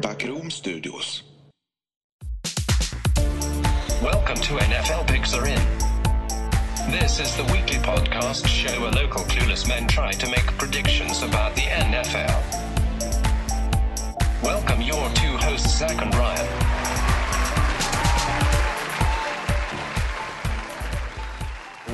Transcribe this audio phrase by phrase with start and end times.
[0.00, 1.22] Backroom Studios.
[4.00, 5.60] Welcome to NFL Picks Are In.
[6.90, 11.54] This is the weekly podcast show where local clueless men try to make predictions about
[11.54, 12.42] the NFL.
[14.42, 16.48] Welcome your two hosts, Zach and Ryan.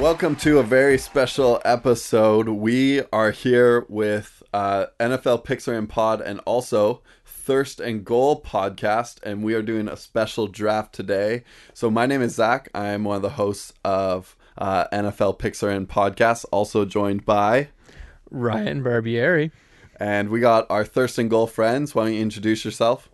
[0.01, 2.49] Welcome to a very special episode.
[2.49, 8.43] We are here with uh, NFL Picks Are In Pod and also Thirst and Goal
[8.43, 11.45] podcast, and we are doing a special draft today.
[11.75, 12.69] So, my name is Zach.
[12.75, 17.25] I am one of the hosts of uh, NFL Picks Are In Podcast, also joined
[17.25, 17.69] by,
[18.31, 19.51] Ryan Barbieri.
[19.99, 21.95] and we got our Thirst and Goal friends.
[21.95, 23.09] Why don't you introduce yourself?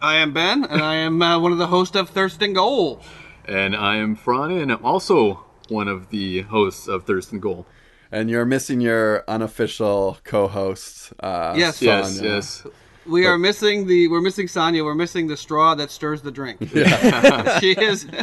[0.00, 3.00] I am Ben, and I am uh, one of the hosts of Thirst and Goal.
[3.46, 7.66] And I am Franny, and I'm also one of the hosts of Thirst and Goal.
[8.12, 11.12] And you're missing your unofficial co-host.
[11.20, 11.80] Uh, Yes.
[11.80, 12.32] Yes, Sonia.
[12.32, 12.66] yes.
[13.06, 14.84] We are missing the we're missing Sonya.
[14.84, 16.58] We're missing the straw that stirs the drink.
[17.60, 18.06] she is.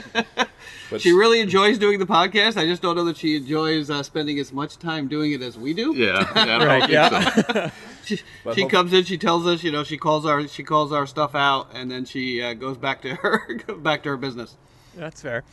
[0.90, 2.56] But she really enjoys doing the podcast.
[2.56, 5.58] I just don't know that she enjoys uh, spending as much time doing it as
[5.58, 5.94] we do.
[5.94, 7.10] Yeah, yeah, Right, yeah.
[7.42, 7.72] so.
[8.06, 8.22] She,
[8.56, 9.04] she comes in.
[9.04, 12.06] She tells us, you know, she calls our she calls our stuff out, and then
[12.06, 14.56] she uh, goes back to her back to her business.
[14.96, 15.44] That's fair.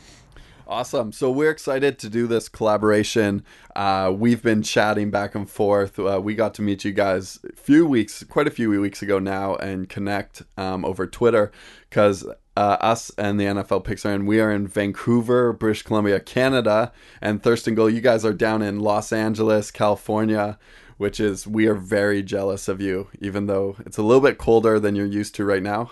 [0.67, 1.11] Awesome.
[1.11, 3.43] So we're excited to do this collaboration.
[3.75, 5.99] Uh, we've been chatting back and forth.
[5.99, 9.19] Uh, we got to meet you guys a few weeks, quite a few weeks ago
[9.19, 11.51] now, and connect um, over Twitter
[11.87, 12.25] because
[12.57, 17.43] uh, us and the NFL Pixar, and we are in Vancouver, British Columbia, Canada, and
[17.43, 17.89] Thirst and Goal.
[17.89, 20.57] You guys are down in Los Angeles, California.
[20.97, 24.79] Which is, we are very jealous of you, even though it's a little bit colder
[24.79, 25.91] than you're used to right now.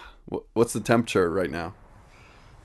[0.53, 1.73] What's the temperature right now?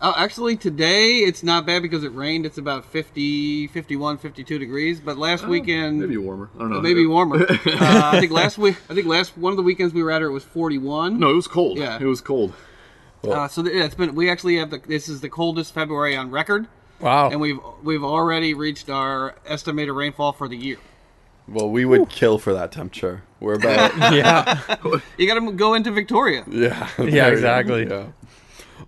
[0.01, 2.47] Oh, actually, today it's not bad because it rained.
[2.47, 5.01] It's about 50, 51, 52 degrees.
[5.01, 6.51] But last weekend, Maybe warmer.
[6.55, 6.81] I don't know.
[6.81, 7.43] maybe warmer.
[7.51, 10.23] uh, I think last week, I think last one of the weekends we were at
[10.23, 11.19] it, it was forty one.
[11.19, 11.79] No, it was cold.
[11.79, 11.99] Yeah.
[12.01, 12.53] It was cold.
[13.25, 14.15] Uh, so th- yeah, it's been.
[14.15, 14.79] We actually have the.
[14.79, 16.69] This is the coldest February on record,
[17.01, 17.31] Wow.
[17.31, 20.77] and we've we've already reached our estimated rainfall for the year.
[21.49, 23.25] Well, we would kill for that temperature.
[23.41, 24.61] We're about yeah.
[25.19, 26.45] You got to go into Victoria.
[26.49, 27.89] yeah, Yeah, exactly.
[27.89, 28.07] Yeah.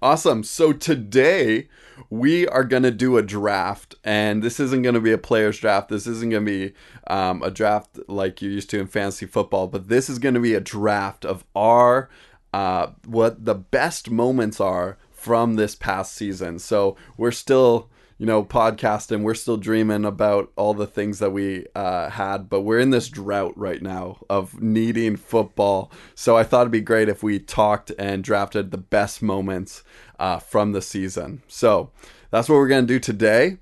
[0.03, 0.45] Awesome.
[0.45, 1.69] So today
[2.09, 5.91] we are gonna do a draft, and this isn't gonna be a players draft.
[5.91, 6.73] This isn't gonna be
[7.09, 10.55] um, a draft like you're used to in fantasy football, but this is gonna be
[10.55, 12.09] a draft of our
[12.55, 16.59] uh, what the best moments are from this past season.
[16.59, 17.91] So we're still
[18.21, 22.61] you know, podcasting, we're still dreaming about all the things that we uh, had, but
[22.61, 25.91] we're in this drought right now of needing football.
[26.15, 29.85] So I thought it'd be great if we talked and drafted the best moments
[30.19, 31.41] uh, from the season.
[31.49, 31.93] So
[32.31, 33.57] that's what we're going to do today.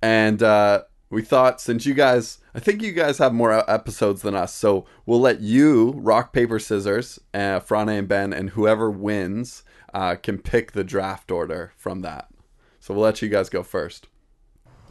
[0.00, 4.36] And uh, we thought since you guys, I think you guys have more episodes than
[4.36, 9.64] us, so we'll let you rock, paper, scissors, uh, Frane and Ben, and whoever wins
[9.92, 12.28] uh, can pick the draft order from that.
[12.84, 14.08] So we'll let you guys go first.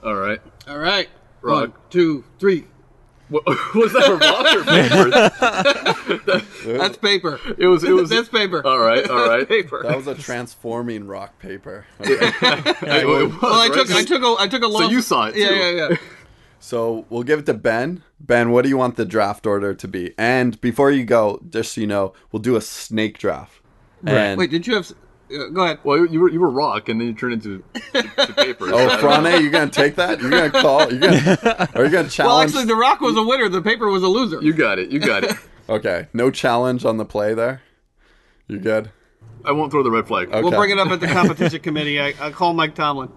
[0.03, 0.41] All right.
[0.67, 1.07] All right.
[1.43, 1.59] Rock.
[1.61, 2.65] One, two, three.
[3.29, 3.45] What,
[3.75, 4.63] was that a rock or
[6.65, 6.79] paper?
[6.79, 7.39] That's paper.
[7.55, 7.83] It was.
[7.83, 8.09] It was.
[8.09, 8.65] That's paper.
[8.65, 9.07] All right.
[9.07, 9.47] All right.
[9.57, 9.83] paper.
[9.83, 11.85] That was a transforming rock paper.
[12.01, 12.13] Okay.
[12.15, 13.91] It was, well, I took?
[13.91, 14.85] I took a I took a long.
[14.85, 15.55] So you saw it, Yeah, too.
[15.55, 15.97] yeah, yeah.
[16.59, 18.01] So we'll give it to Ben.
[18.19, 20.15] Ben, what do you want the draft order to be?
[20.17, 23.61] And before you go, just so you know, we'll do a snake draft.
[24.03, 24.91] And, Wait, did you have?
[25.33, 25.79] Uh, go ahead.
[25.83, 27.63] Well, you were you were rock, and then you turned into
[27.93, 28.65] to paper.
[28.73, 30.21] oh, Frane, you gonna take that?
[30.21, 30.91] You're gonna call?
[30.91, 31.69] You gonna?
[31.75, 32.17] Are you gonna challenge?
[32.17, 33.49] Well, actually, the Rock was a winner.
[33.49, 34.41] The paper was a loser.
[34.41, 34.91] You got it.
[34.91, 35.35] You got it.
[35.69, 37.61] okay, no challenge on the play there.
[38.47, 38.91] You good?
[39.45, 40.29] I won't throw the red flag.
[40.29, 41.99] We'll bring it up at the competition committee.
[41.99, 43.09] I, I'll call Mike Tomlin.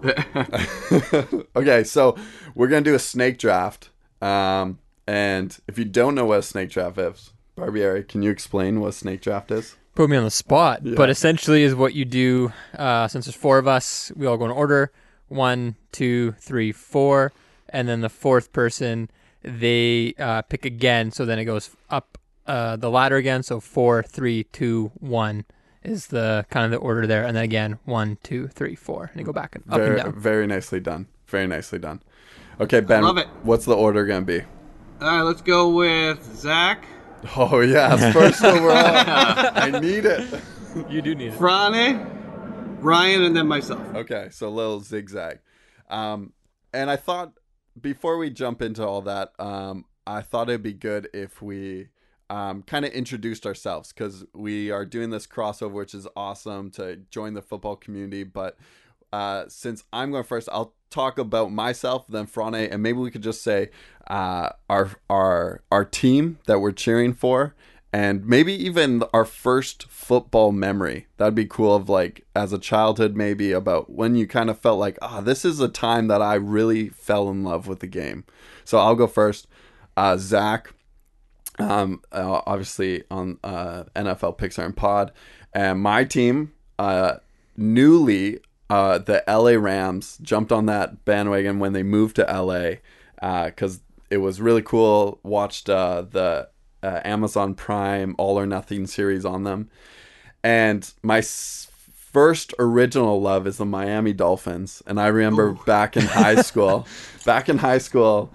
[1.54, 2.16] Okay, so
[2.54, 3.90] we're gonna do a snake draft.
[4.20, 8.80] Um, and if you don't know what a snake draft is, Barbieri, can you explain
[8.80, 9.76] what a snake draft is?
[9.96, 10.82] Put me on the spot.
[10.84, 14.44] But essentially is what you do uh, since there's four of us, we all go
[14.44, 14.92] in order.
[15.28, 17.32] One, two, three, four.
[17.70, 19.10] And then the fourth person,
[19.42, 21.10] they uh, pick again.
[21.10, 23.42] So then it goes up uh, the ladder again.
[23.42, 25.46] So four, three, two, one
[25.82, 27.24] is the kind of the order there.
[27.24, 29.10] And then again, one, two, three, four.
[29.12, 30.20] And you go back and up Very, and down.
[30.20, 31.06] very nicely done.
[31.26, 32.02] Very nicely done.
[32.60, 33.02] Okay, Ben.
[33.02, 33.28] love it.
[33.42, 34.42] What's the order gonna be?
[35.00, 36.86] All right, let's go with Zach,
[37.36, 38.74] Oh yes, first overall.
[38.74, 40.40] I need it.
[40.88, 41.38] You do need it.
[41.38, 42.06] Frane,
[42.80, 43.82] Ryan, and then myself.
[43.94, 45.40] Okay, so a little zigzag.
[45.88, 46.32] Um,
[46.72, 47.32] and I thought
[47.80, 51.88] before we jump into all that, um, I thought it'd be good if we
[52.30, 56.96] um, kind of introduced ourselves because we are doing this crossover, which is awesome to
[57.10, 58.24] join the football community.
[58.24, 58.56] But
[59.12, 63.22] uh, since I'm going first, I'll talk about myself, then Frane, and maybe we could
[63.22, 63.70] just say
[64.06, 67.54] uh, our our our team that we're cheering for,
[67.92, 71.06] and maybe even our first football memory.
[71.16, 71.74] That'd be cool.
[71.74, 75.44] Of like as a childhood, maybe about when you kind of felt like, ah, this
[75.44, 78.24] is a time that I really fell in love with the game.
[78.64, 79.46] So I'll go first.
[79.96, 80.74] Uh, Zach,
[81.58, 85.10] um, uh, obviously on uh, NFL Picks Are In Pod,
[85.54, 87.14] and my team, uh,
[87.56, 92.76] newly uh, the LA Rams jumped on that bandwagon when they moved to LA
[93.46, 93.80] because
[94.10, 95.20] it was really cool.
[95.22, 96.48] Watched uh, the
[96.82, 99.70] uh, Amazon Prime All or Nothing series on them,
[100.42, 104.82] and my s- first original love is the Miami Dolphins.
[104.86, 106.86] And I remember back in high school,
[107.24, 108.32] back in high school,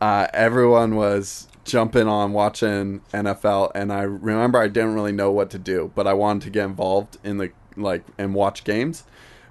[0.00, 5.50] uh, everyone was jumping on watching NFL, and I remember I didn't really know what
[5.50, 9.04] to do, but I wanted to get involved in the like and watch games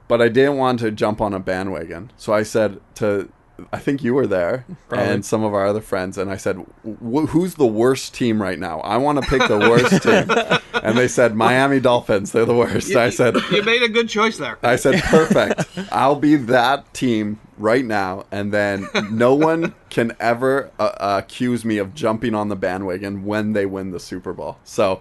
[0.08, 2.12] but I didn't want to jump on a bandwagon.
[2.18, 3.30] So I said to,
[3.72, 5.06] I think you were there, Probably.
[5.08, 6.58] and some of our other friends, and I said,
[7.02, 8.80] "Who's the worst team right now?
[8.80, 10.02] I want to pick the worst
[10.72, 12.32] team." And they said, "Miami Dolphins.
[12.32, 14.58] They're the worst." I said, You made a good choice there.
[14.64, 15.66] I said, perfect.
[15.92, 21.78] I'll be that team right now, and then no one can ever uh, accuse me
[21.78, 24.58] of jumping on the bandwagon when they win the Super Bowl.
[24.64, 25.00] So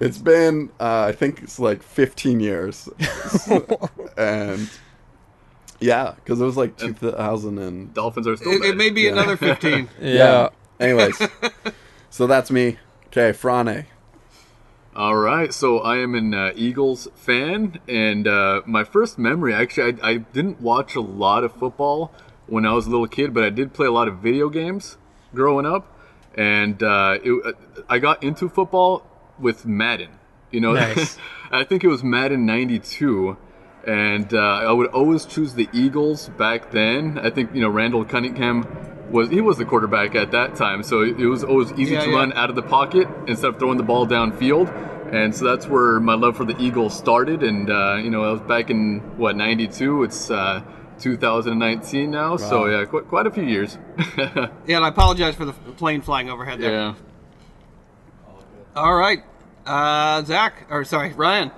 [0.00, 2.88] it's been, uh, I think it's like 15 years,
[4.16, 4.68] and
[5.80, 8.52] yeah, because it was like 2000 and Dolphins are still.
[8.52, 9.12] It, it may be Yeah.
[9.12, 9.88] another 15.
[10.00, 10.48] Yeah.
[10.80, 11.20] Anyways,
[12.10, 12.78] so that's me.
[13.06, 13.86] Okay, Frane.
[14.96, 20.00] All right, so I am an uh, Eagles fan, and uh, my first memory actually,
[20.00, 22.12] I, I didn't watch a lot of football
[22.46, 24.96] when I was a little kid, but I did play a lot of video games
[25.34, 25.96] growing up,
[26.36, 27.56] and uh, it,
[27.88, 29.04] I got into football
[29.38, 30.10] with Madden.
[30.50, 31.18] You know, Nice.
[31.50, 33.36] I think it was Madden '92,
[33.86, 37.18] and uh, I would always choose the Eagles back then.
[37.18, 38.66] I think you know Randall Cunningham
[39.10, 42.10] was he was the quarterback at that time, so it, was always easy Yeah, to
[42.10, 42.16] yeah.
[42.16, 44.70] run out of the pocket instead of throwing the ball downfield.
[45.12, 47.42] And so that's where my love for the Eagles started.
[47.42, 50.04] And uh, you know, I was back in what '92.
[50.04, 50.62] It's uh,
[51.00, 53.76] 2019 now, so yeah, quite, quite a few years.
[54.66, 56.72] Yeah, and I apologize for the plane flying overhead there.
[56.72, 56.94] yeah.
[58.74, 59.22] All right.
[59.66, 61.50] Uh, Zach, or sorry, Ryan.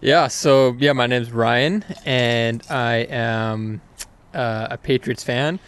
[0.00, 3.80] Yeah, so yeah, my name's Ryan, and I am
[4.34, 5.60] uh, a Patriots fan.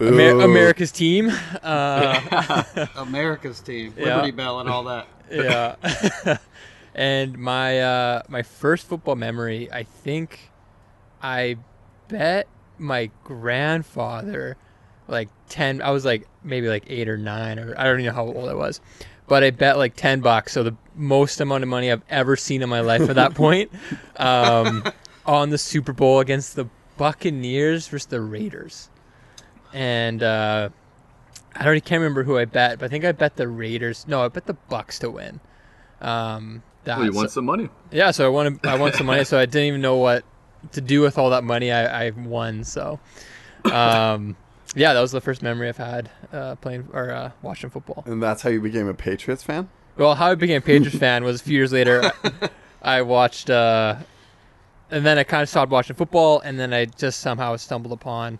[0.00, 1.30] Amer- America's team.
[1.62, 4.16] Uh, America's team, Yeah.
[4.16, 5.06] Liberty Bell, and all that.
[5.30, 6.38] yeah.
[6.94, 10.50] and my uh, my first football memory, I think,
[11.22, 11.56] I
[12.08, 12.48] bet
[12.78, 14.56] my grandfather,
[15.08, 15.82] like ten.
[15.82, 18.48] I was like maybe like eight or nine, or I don't even know how old
[18.48, 18.80] I was,
[19.28, 20.52] but I bet like ten bucks.
[20.52, 23.70] So the most amount of money I've ever seen in my life at that point,
[24.16, 24.84] um,
[25.26, 26.66] on the Super Bowl against the
[26.96, 28.88] Buccaneers versus the Raiders,
[29.72, 30.22] and.
[30.22, 30.68] Uh,
[31.54, 34.06] I don't can't remember who I bet, but I think I bet the Raiders.
[34.08, 35.38] No, I bet the Bucks to win.
[36.00, 37.68] Um, that, Well, you want so- some money?
[37.90, 40.24] yeah, so I wanted I won some money, so I didn't even know what
[40.72, 42.64] to do with all that money I, I won.
[42.64, 43.00] So,
[43.70, 44.34] um,
[44.74, 48.02] yeah, that was the first memory I've had uh, playing or uh, watching football.
[48.06, 49.68] And that's how you became a Patriots fan?
[49.96, 52.10] Well, how I became a Patriots fan was a few years later.
[52.24, 52.50] I,
[52.98, 53.96] I watched, uh,
[54.90, 58.38] and then I kind of stopped watching football, and then I just somehow stumbled upon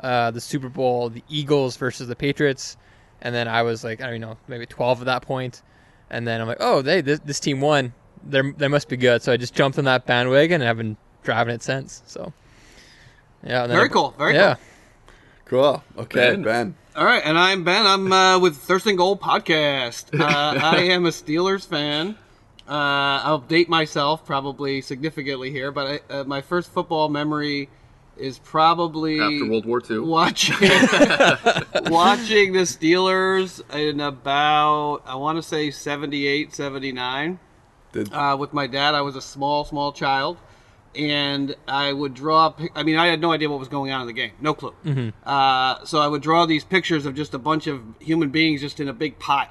[0.00, 2.76] uh, the Super Bowl, the Eagles versus the Patriots,
[3.20, 5.62] and then I was like, I don't know, maybe 12 at that point,
[6.10, 7.92] and then I'm like, oh, they this, this team won,
[8.26, 9.22] they they must be good.
[9.22, 12.02] So I just jumped on that bandwagon, and I've been driving it since.
[12.06, 12.32] So,
[13.42, 14.14] yeah, and then Very I- cool.
[14.18, 14.54] Very yeah.
[14.54, 14.64] Cool.
[15.98, 16.42] Okay, Ben.
[16.42, 16.76] ben.
[16.96, 17.86] All right, and I'm Ben.
[17.86, 20.18] I'm uh, with Thirst and Goal podcast.
[20.18, 20.24] Uh,
[20.62, 22.16] I am a Steelers fan.
[22.66, 27.68] Uh, I'll date myself probably significantly here, but I, uh, my first football memory
[28.16, 29.98] is probably After World War II.
[29.98, 30.56] watching
[31.90, 37.38] watching the Steelers in about I want to say 78, 79
[37.92, 38.94] Did, uh, with my dad.
[38.94, 40.38] I was a small, small child,
[40.96, 42.54] and I would draw.
[42.74, 44.74] I mean, I had no idea what was going on in the game, no clue.
[45.24, 48.80] Uh, so I would draw these pictures of just a bunch of human beings just
[48.80, 49.50] in a big pile,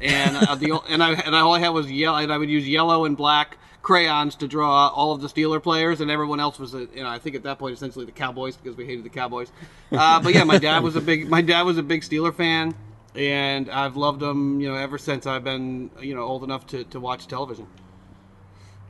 [0.00, 2.68] and uh, the and I and all I had was yellow, and I would use
[2.68, 6.74] yellow and black crayons to draw all of the Steeler players, and everyone else was,
[6.74, 9.10] uh, you know, I think at that point essentially the Cowboys because we hated the
[9.10, 9.50] Cowboys.
[9.90, 12.74] Uh, but yeah, my dad was a big my dad was a big Steeler fan.
[13.14, 16.84] And I've loved them, you know, ever since I've been, you know, old enough to,
[16.84, 17.66] to watch television.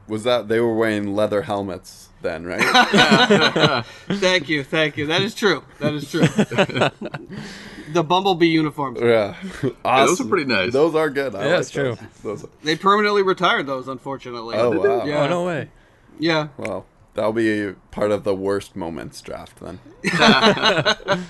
[0.09, 3.85] Was that they were wearing leather helmets then, right?
[4.09, 5.07] Thank you, thank you.
[5.07, 5.63] That is true.
[5.79, 6.21] That is true.
[7.93, 9.01] the Bumblebee uniforms.
[9.01, 9.37] yeah.
[9.85, 10.73] those are pretty nice.
[10.73, 11.35] Those are good.
[11.35, 11.97] I Yeah, like it's true.
[12.23, 12.43] Those.
[12.43, 14.57] those They permanently retired those, unfortunately.
[14.57, 15.05] oh wow.
[15.05, 15.23] Yeah.
[15.23, 15.71] Oh no way.
[16.19, 16.49] Yeah.
[16.59, 16.85] Wow.
[17.15, 19.81] That'll be part of the worst moments draft then.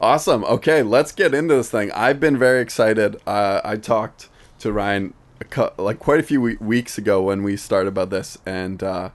[0.00, 0.44] awesome.
[0.44, 1.92] Okay, let's get into this thing.
[1.92, 3.16] I've been very excited.
[3.26, 4.28] Uh, I talked
[4.60, 8.10] to Ryan a cou- like quite a few we- weeks ago when we started about
[8.10, 9.10] this, and uh,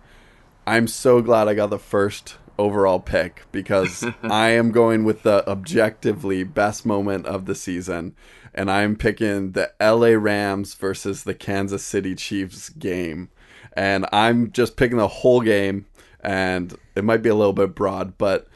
[0.66, 5.48] I'm so glad I got the first overall pick because I am going with the
[5.50, 8.16] objectively best moment of the season,
[8.54, 13.30] and I'm picking the LA Rams versus the Kansas City Chiefs game.
[13.74, 15.86] And I'm just picking the whole game,
[16.20, 18.48] and it might be a little bit broad, but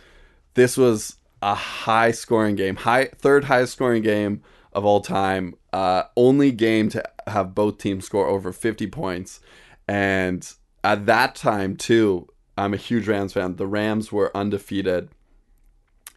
[0.56, 4.42] this was a high scoring game, high third highest scoring game
[4.74, 5.56] of all time.
[5.72, 9.40] Uh, only game to have both teams score over 50 points,
[9.88, 10.48] and
[10.84, 13.56] at that time too, I'm a huge Rams fan.
[13.56, 15.10] The Rams were undefeated.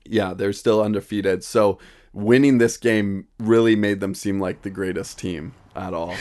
[0.04, 1.42] Yeah, they're still undefeated.
[1.44, 1.78] So
[2.12, 6.14] winning this game really made them seem like the greatest team at all.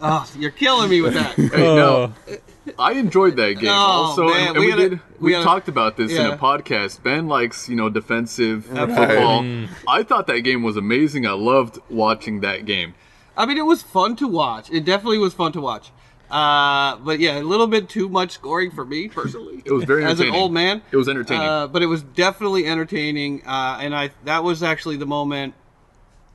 [0.00, 1.34] Oh, you're killing me with that.
[1.36, 2.36] Hey, no, oh.
[2.78, 3.68] I enjoyed that game.
[3.70, 5.00] Oh, also, man, and, and we we, gotta- did.
[5.20, 7.02] we We, gotta- talked about this in a podcast.
[7.02, 8.96] Ben likes, you know, defensive Absolutely.
[9.06, 9.42] football.
[9.42, 9.68] Mm.
[9.86, 11.26] I thought that game was amazing.
[11.26, 12.94] I loved watching that game.
[13.38, 14.68] I mean, it was fun to watch.
[14.70, 15.92] It definitely was fun to watch.
[16.30, 19.62] Uh, but yeah, a little bit too much scoring for me personally.
[19.64, 20.82] It was very as an old man.
[20.90, 21.46] It was entertaining.
[21.48, 25.54] Uh, but it was definitely entertaining, uh, and I that was actually the moment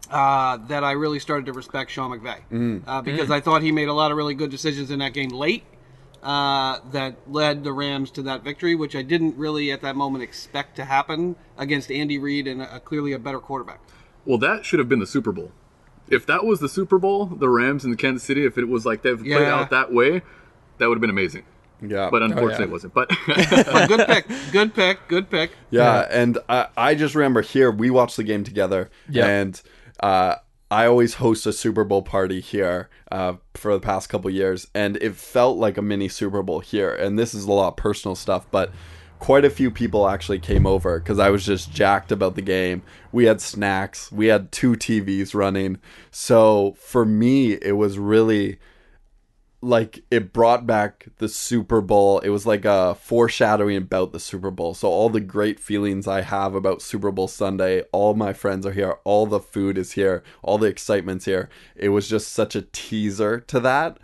[0.10, 2.83] uh, that I really started to respect Sean McVay Mm.
[2.88, 5.29] uh, because I thought he made a lot of really good decisions in that game
[5.29, 5.63] late
[6.24, 10.24] uh, that led the Rams to that victory, which I didn't really at that moment
[10.24, 13.79] expect to happen against Andy Reid and a, clearly a better quarterback.
[14.25, 15.51] Well, that should have been the Super Bowl.
[16.10, 18.86] If that was the Super Bowl, the Rams and the Kansas City, if it was
[18.86, 19.55] like they've played Yeah.
[19.55, 20.22] out that way,
[20.77, 21.43] that would have been amazing.
[21.81, 22.10] Yeah.
[22.12, 22.69] But unfortunately, yeah.
[22.69, 22.93] it wasn't.
[22.93, 25.51] But But good pick, good pick, good pick.
[25.69, 29.25] Yeah, and I, I just remember here we watched the game together, Yeah.
[29.27, 29.62] and
[30.01, 30.36] uh,
[30.72, 34.98] I always host a Super Bowl party here uh, for the past couple years, and
[34.98, 36.93] it felt like a mini Super Bowl here.
[36.93, 38.72] And this is a lot of personal stuff, but
[39.24, 42.82] quite a few people actually came over because I was just jacked about the game.
[43.13, 45.77] We had snacks, we had two TVs running,
[46.12, 48.60] so for me it was really
[49.62, 52.20] like it brought back the Super Bowl.
[52.20, 54.74] It was like a foreshadowing about the Super Bowl.
[54.74, 58.74] So all the great feelings I have about Super Bowl Sunday, all my friends are
[58.74, 61.48] here, all the food is here, all the excitement's here.
[61.77, 64.00] It was just such a teaser to that.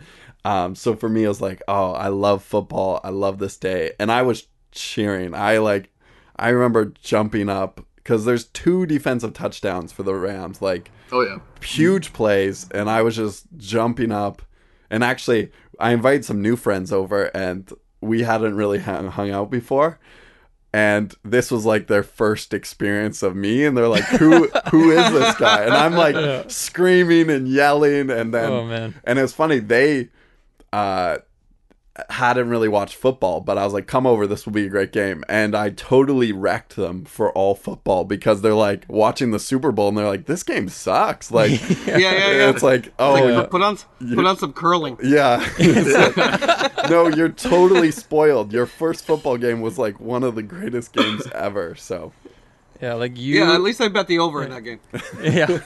[0.46, 3.02] Um, so for me, it was like, oh, I love football.
[3.04, 5.34] I love this day, and I was cheering.
[5.34, 5.90] I like,
[6.36, 10.60] I remember jumping up because there's two defensive touchdowns for the Rams.
[10.62, 14.42] Like oh yeah, huge plays and I was just jumping up
[14.90, 19.50] and actually I invited some new friends over and we hadn't really hung, hung out
[19.50, 19.98] before
[20.72, 25.12] and this was like their first experience of me and they're like who who is
[25.12, 28.94] this guy and I'm like screaming and yelling and then Oh, man.
[29.04, 30.10] and it's funny they
[30.72, 31.18] uh
[32.08, 34.92] hadn't really watched football, but I was like, come over, this will be a great
[34.92, 35.24] game.
[35.28, 39.88] And I totally wrecked them for all football because they're like watching the Super Bowl
[39.88, 41.30] and they're like, this game sucks.
[41.30, 41.50] Like,
[41.86, 41.98] Yeah, yeah,
[42.30, 42.50] yeah.
[42.50, 43.42] it's like, oh, Like, yeah.
[43.50, 43.76] put on
[44.14, 44.98] put on some curling.
[45.02, 45.44] yeah.
[45.58, 48.52] Like, no, you're totally spoiled.
[48.52, 51.74] Your first football game was like one of the greatest games ever.
[51.74, 52.12] So,
[52.80, 53.40] Yeah, like you.
[53.40, 54.80] Yeah, at least I bet the over in that game.
[55.20, 55.60] yeah,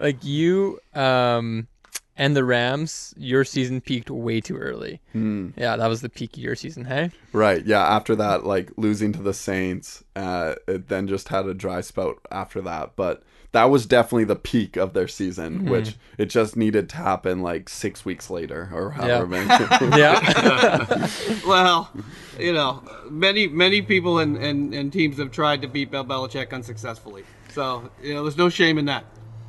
[0.00, 1.68] like you um
[2.16, 5.00] and the Rams, your season peaked way too early.
[5.14, 6.84] Yeah, that was the peak of your season.
[6.84, 7.64] Hey, right.
[7.64, 7.82] Yeah.
[7.82, 12.18] After that, like losing to the Saints, uh, it then just had a dry spout
[12.30, 12.92] after that.
[12.96, 17.42] But that was definitely the peak of their season, which it just needed to happen
[17.42, 19.46] like six weeks later or however many.
[19.98, 21.08] yeah,
[21.46, 21.90] Well,
[22.38, 26.52] you know, many many people and, and, and teams have tried to beat Bill Belichick
[26.52, 27.24] unsuccessfully.
[27.50, 29.04] So you know, there's no shame in that.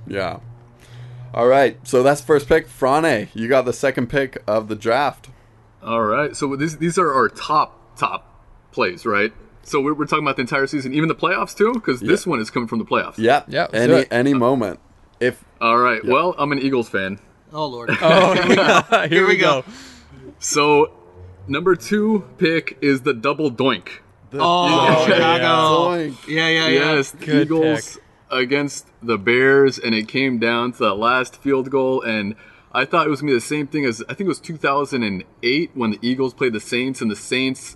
[0.06, 0.40] Yeah.
[1.34, 1.78] All right.
[1.88, 2.68] So that's first pick.
[2.68, 5.30] Frane, you got the second pick of the draft.
[5.82, 6.36] All right.
[6.36, 9.34] So these these are our top top plays, right?
[9.64, 12.40] So we're, we're talking about the entire season, even the playoffs too, because this one
[12.40, 13.18] is coming from the playoffs.
[13.18, 13.44] Yeah.
[13.48, 14.08] Yeah, let's do Any it.
[14.12, 14.80] any moment.
[15.20, 16.04] If All right.
[16.04, 17.20] Well, I'm an Eagles fan,
[17.52, 17.90] Oh Lord.
[18.02, 19.62] oh, here, we we go.
[19.62, 19.68] go.
[20.40, 20.92] so
[21.48, 23.88] number two pick is the double doink.
[24.34, 25.96] oh, Chicago.
[25.98, 26.28] Zoink.
[26.28, 26.94] Yeah, yeah, yeah.
[26.96, 28.00] Yes, Good Eagles
[28.34, 32.02] against the Bears, and it came down to that last field goal.
[32.02, 32.36] And
[32.72, 35.72] I thought it was gonna be the same thing as I think it was 2008
[35.74, 37.76] when the Eagles played the Saints, and the Saints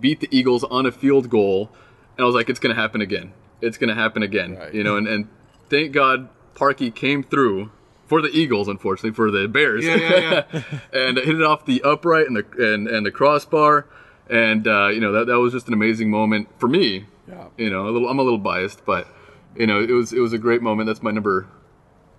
[0.00, 1.70] beat the Eagles on a field goal.
[2.16, 3.32] And I was like, it's gonna happen again.
[3.60, 4.56] It's gonna happen again.
[4.56, 4.74] Right.
[4.74, 5.28] You know, and, and
[5.68, 7.70] thank God Parkey came through
[8.06, 9.84] for the Eagles, unfortunately for the Bears.
[9.84, 10.62] Yeah, yeah, yeah.
[10.92, 13.86] and hit it off the upright and the and, and the crossbar.
[14.30, 17.06] And uh, you know that, that was just an amazing moment for me.
[17.28, 17.48] Yeah.
[17.56, 19.06] You know, a little I'm a little biased, but
[19.56, 20.86] you know it was it was a great moment.
[20.86, 21.46] That's my number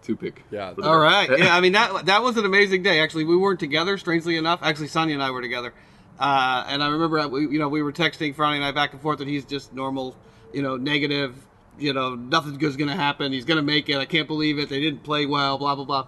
[0.01, 0.43] two pick.
[0.51, 0.73] Yeah.
[0.73, 1.29] for the All draft.
[1.29, 1.39] right.
[1.43, 2.99] Yeah, I mean that that was an amazing day.
[2.99, 3.97] Actually, we weren't together.
[3.97, 5.73] Strangely enough, actually, Sonia and I were together.
[6.19, 9.21] Uh, and I remember, we, you know, we were texting Friday night back and forth,
[9.21, 10.17] and he's just normal,
[10.51, 11.33] you know, negative,
[11.77, 13.31] you know, nothing good's going to happen.
[13.31, 13.95] He's going to make it.
[13.95, 14.67] I can't believe it.
[14.67, 16.07] They didn't play well, blah, blah, blah.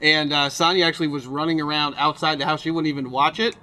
[0.00, 2.60] And uh, Sonia actually was running around outside the house.
[2.60, 3.54] She wouldn't even watch it.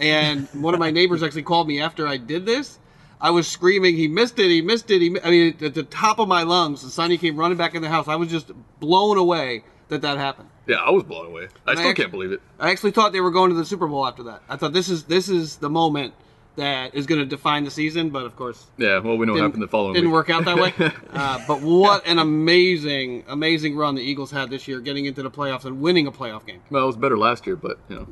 [0.00, 2.80] And one of my neighbors actually called me after I did this.
[3.24, 5.00] I was screaming, he missed it, he missed it.
[5.00, 6.82] He, I mean, at the top of my lungs.
[6.82, 8.06] And Sonny came running back in the house.
[8.06, 10.50] I was just blown away that that happened.
[10.66, 11.44] Yeah, I was blown away.
[11.66, 12.42] I And still actually- can't believe it.
[12.60, 14.42] I actually thought they were going to the Super Bowl after that.
[14.48, 16.12] I thought this is this is the moment
[16.56, 18.10] that is going to define the season.
[18.10, 20.14] But of course, Yeah, well, we know what happened the following didn't week.
[20.14, 20.72] work out that way.
[21.12, 25.30] uh, but what an amazing, amazing run the Eagles had this year, getting into the
[25.30, 26.60] playoffs and winning a playoff game.
[26.70, 28.06] Well, it was better last year, but you know.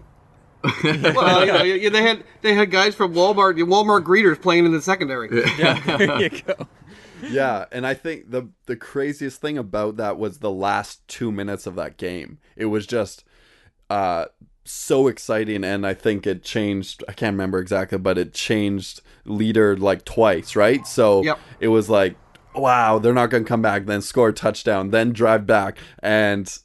[0.82, 4.72] Well, you know, yeah, they had they had guys from Walmart, Walmart greeters playing in
[4.72, 5.28] the secondary.
[5.58, 6.68] Yeah, there you go.
[7.28, 11.66] Yeah, and I think the the craziest thing about that was the last two minutes
[11.66, 12.38] of that game.
[12.56, 13.24] It was just
[13.90, 14.26] uh
[14.64, 19.76] so exciting and I think it changed I can't remember exactly, but it changed leader
[19.76, 20.86] like twice, right?
[20.86, 21.38] So Yep.
[21.60, 22.16] it was like,
[22.54, 26.56] wow, they're not gonna come back, then score a touchdown, then drive back, and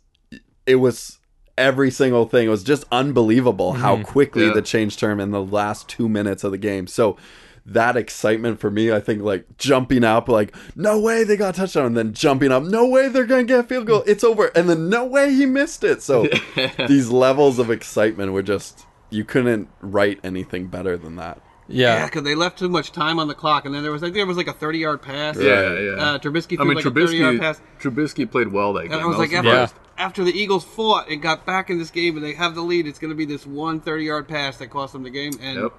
[0.65, 1.16] it was
[1.57, 2.47] every single thing.
[2.47, 4.53] It was just unbelievable how quickly Yeah.
[4.53, 6.87] the change term in the last two minutes of the game.
[6.87, 7.17] So
[7.65, 11.59] that excitement for me, I think like jumping up, like, no way they got a
[11.59, 14.45] touchdown, and then jumping up, no way they're gonna get a field goal, it's over,
[14.55, 16.01] and then no way he missed it.
[16.01, 16.27] So
[16.87, 21.41] these levels of excitement were just you couldn't write anything better than that.
[21.69, 22.05] Yeah, Yeah.
[22.05, 24.15] because they left too much time on the clock, and then there was I think
[24.15, 25.35] there was like a thirty yard pass.
[25.37, 25.89] Yeah, yeah.
[25.91, 27.59] Uh, Trubisky I mean, like a Trubisky, pass.
[27.81, 28.93] Trubisky played well that game.
[28.93, 29.67] And I was like, Yeah.
[29.97, 32.87] After the Eagles fought and got back in this game and they have the lead,
[32.87, 35.33] it's going to be this one 30 yard pass that cost them the game.
[35.41, 35.73] And Yep.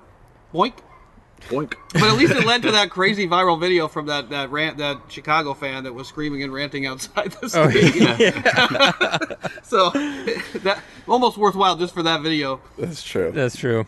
[0.54, 0.74] boink.
[1.48, 1.74] Boink.
[1.92, 4.98] But at least it led to that crazy viral video from that that rant that
[5.08, 8.16] Chicago fan that was screaming and ranting outside the Oh, stadium.
[8.18, 9.48] yeah.
[9.62, 12.60] So that almost worthwhile just for that video.
[12.76, 13.30] That's true.
[13.32, 13.86] That's true.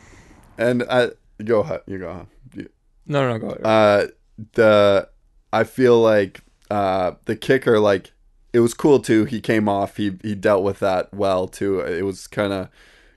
[0.58, 1.08] And I
[1.44, 2.26] go ahead, you go ahead.
[2.54, 2.68] You-
[3.06, 3.64] No, no, no, go ahead.
[3.66, 4.06] uh
[4.52, 5.08] the
[5.52, 8.12] I feel like uh the kicker like
[8.52, 9.25] it was cool too.
[9.25, 9.97] He came off.
[9.97, 11.80] He he dealt with that well too.
[11.80, 12.69] It was kind of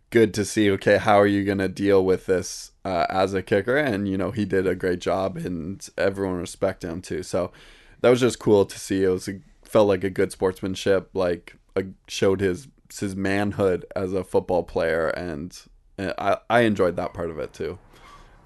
[0.09, 0.69] good to see.
[0.71, 3.77] Okay, how are you gonna deal with this uh, as a kicker?
[3.77, 7.23] And you know he did a great job, and everyone respected him too.
[7.23, 7.51] So
[8.01, 9.03] that was just cool to see.
[9.03, 11.09] It was a, felt like a good sportsmanship.
[11.13, 12.67] Like uh, showed his
[12.99, 15.57] his manhood as a football player, and,
[15.97, 17.79] and I I enjoyed that part of it too.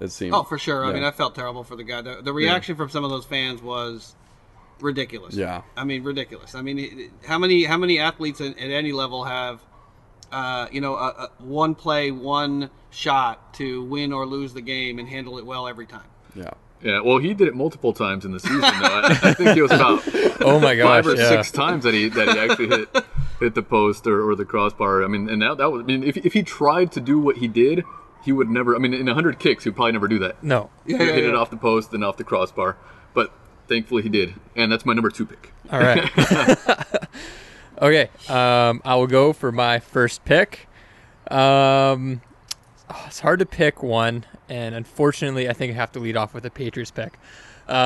[0.00, 0.32] It seemed.
[0.32, 0.84] Oh, for sure.
[0.84, 2.00] I mean, I felt terrible for the guy.
[2.02, 4.14] The, the reaction from some of those fans was
[4.80, 5.34] ridiculous.
[5.34, 5.62] Yeah.
[5.76, 6.54] I mean, ridiculous.
[6.54, 9.60] I mean, how many how many athletes at, at any level have,
[10.32, 14.98] uh, you know, a, a one play, one shot to win or lose the game
[14.98, 16.08] and handle it well every time?
[16.34, 16.50] Yeah.
[16.80, 18.60] Yeah, well, he did it multiple times in the season.
[18.60, 18.68] Though.
[18.68, 20.02] I, I think it was about
[20.42, 20.86] oh my gosh.
[20.86, 21.28] five or yeah.
[21.28, 23.04] six times that he that he actually hit
[23.40, 25.04] hit the post or, or the crossbar.
[25.04, 25.82] I mean, and that that was.
[25.82, 27.84] I mean, if if he tried to do what he did,
[28.24, 28.76] he would never.
[28.76, 30.42] I mean, in hundred kicks, he'd probably never do that.
[30.42, 30.70] No.
[30.86, 31.36] Yeah, He'd yeah, hit it yeah.
[31.36, 32.76] off the post and off the crossbar.
[33.14, 33.32] But
[33.68, 35.52] thankfully, he did, and that's my number two pick.
[35.70, 36.10] All right.
[37.82, 38.08] okay.
[38.28, 40.68] Um, I will go for my first pick.
[41.30, 42.22] Um,
[42.90, 46.34] oh, it's hard to pick one, and unfortunately, I think I have to lead off
[46.34, 47.18] with a Patriots pick.
[47.68, 47.76] Um,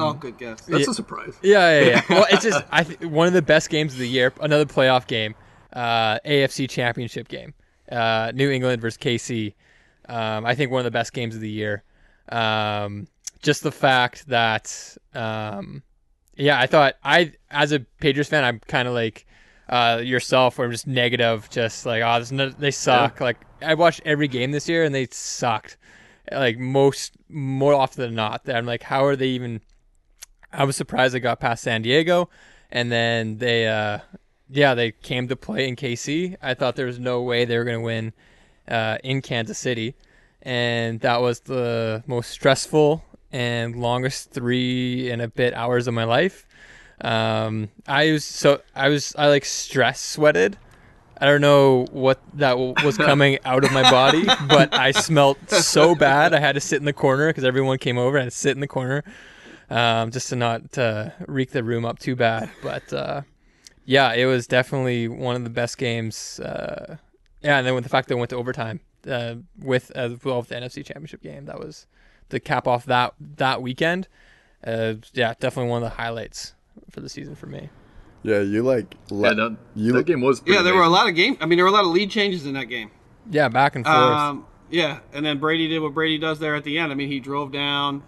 [0.00, 0.60] oh, good guess.
[0.62, 0.90] That's Yeah.
[0.92, 1.34] a surprise.
[1.42, 2.02] Yeah, yeah, yeah.
[2.08, 4.32] well, it's just I th- one of the best games of the year.
[4.40, 5.34] Another playoff game,
[5.72, 7.52] uh, AFC Championship game,
[7.90, 9.54] uh, New England versus KC.
[10.08, 11.82] Um, I think one of the best games of the year.
[12.28, 13.08] Um,
[13.44, 15.82] just the fact that, um,
[16.34, 19.26] yeah, I thought I, as a Patriots fan, I'm kind of like
[19.68, 23.20] uh, yourself, where I'm just negative, just like oh, this, no- they suck.
[23.20, 25.76] Like I watched every game this year and they sucked.
[26.32, 29.60] Like most, more often than not, I'm like, how are they even?
[30.52, 32.30] I was surprised they got past San Diego,
[32.70, 33.98] and then they, uh,
[34.48, 36.36] yeah, they came to play in KC.
[36.40, 38.12] I thought there was no way they were going to win
[38.68, 39.96] uh, in Kansas City,
[40.40, 43.04] and that was the most stressful
[43.34, 46.46] and longest three and a bit hours of my life.
[47.00, 50.56] Um, I was so I was I like stress sweated.
[51.20, 55.50] I don't know what that w- was coming out of my body, but I smelt
[55.50, 56.32] so bad.
[56.32, 58.18] I had to sit in the corner because everyone came over.
[58.18, 59.02] I had to sit in the corner
[59.68, 62.50] um, just to not uh, reek the room up too bad.
[62.62, 63.22] But uh,
[63.84, 66.38] yeah, it was definitely one of the best games.
[66.38, 66.98] Uh,
[67.42, 70.38] yeah, and then with the fact that it went to overtime uh, with as well
[70.38, 71.86] with the NFC Championship game, that was
[72.30, 74.08] to cap off that that weekend.
[74.66, 76.54] Uh, yeah, definitely one of the highlights
[76.90, 77.68] for the season for me.
[78.22, 80.42] Yeah, you like Yeah, that, you that game was.
[80.46, 81.36] Yeah, there were a lot of game.
[81.40, 82.90] I mean, there were a lot of lead changes in that game.
[83.30, 83.96] Yeah, back and forth.
[83.96, 86.90] Um, yeah, and then Brady did what Brady does there at the end.
[86.90, 88.02] I mean, he drove down,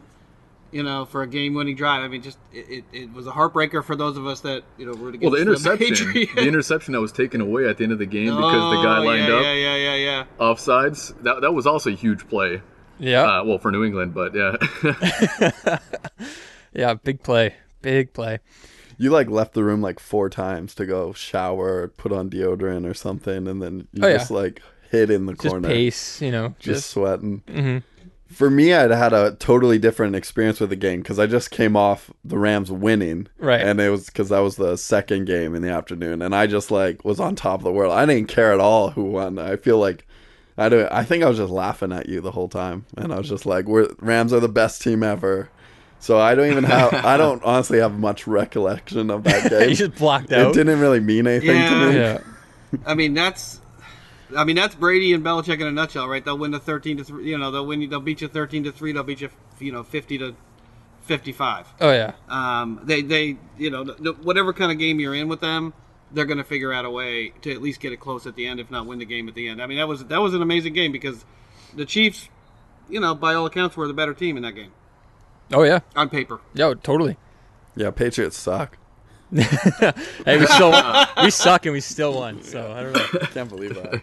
[0.73, 2.03] you know, for a game-winning drive.
[2.03, 4.87] I mean, just it, it, it was a heartbreaker for those of us that you
[4.87, 6.35] know were against Well, the interception, Patriots.
[6.35, 8.99] the interception that was taken away at the end of the game because the guy
[8.99, 10.25] Oh, lined yeah, up Yeah, yeah, yeah, yeah.
[10.41, 11.23] offsides.
[11.23, 12.63] That that was also a huge play.
[12.99, 13.23] Yeah.
[13.41, 14.57] Uh, well, for New England, but yeah.
[16.73, 17.55] Yeah, big play.
[17.81, 18.41] Big play.
[18.99, 22.95] You like left the room like four times to go shower, put on deodorant or
[22.95, 24.19] something, and then you Oh, yeah.
[24.19, 27.43] just like hid in the Just corner, pace, you know, just, just, sweating.
[27.47, 27.83] Mhm.
[28.29, 31.77] For me, I'd had a totally different experience with the game because I just came
[31.77, 33.61] off the Rams winning, Right.
[33.61, 36.71] And it was because that was the second game in the afternoon, and I just
[36.71, 37.93] like was on top of the world.
[37.93, 39.39] I didn't care at all who won.
[39.39, 40.07] I feel like
[40.59, 40.89] I do.
[40.91, 43.45] I think I was just laughing at you the whole time, and I was just
[43.47, 45.51] like, "We're Rams are the best team ever."
[45.99, 46.93] So I don't even have.
[46.95, 49.69] I don't honestly have much recollection of that game.
[49.71, 50.51] you just blocked out.
[50.51, 51.71] it didn't really mean anything Yeah.
[51.71, 51.97] to me.
[51.97, 52.19] Yeah.
[52.87, 53.61] I mean, that's.
[54.37, 56.25] I mean that's Brady and Belichick in a nutshell, right?
[56.25, 57.29] They'll win the thirteen to three.
[57.31, 57.89] You know, they'll win.
[57.89, 58.93] They'll beat you thirteen to three.
[58.93, 59.29] They'll beat you,
[59.61, 60.35] you know, fifty to
[61.03, 61.67] fifty-five.
[61.81, 62.13] Oh yeah.
[62.29, 65.73] Um, they, they, you know, th- th- whatever kind of game you're in with them,
[66.17, 68.47] they're going to figure out a way to at least get it close at the
[68.47, 69.63] end, if not win the game at the end.
[69.63, 71.25] I mean, that was that was an amazing game because
[71.75, 72.29] the Chiefs,
[72.89, 74.73] you know, by all accounts, were the better team in that game
[75.53, 75.81] Oh yeah.
[75.95, 76.41] on paper.
[76.55, 77.17] Yeah, totally.
[77.77, 78.79] Yeah, Patriots suck.
[79.31, 80.73] Hey, we still
[81.23, 82.43] we suck and we still won.
[82.43, 83.21] So I don't know.
[83.23, 84.03] I can't believe that.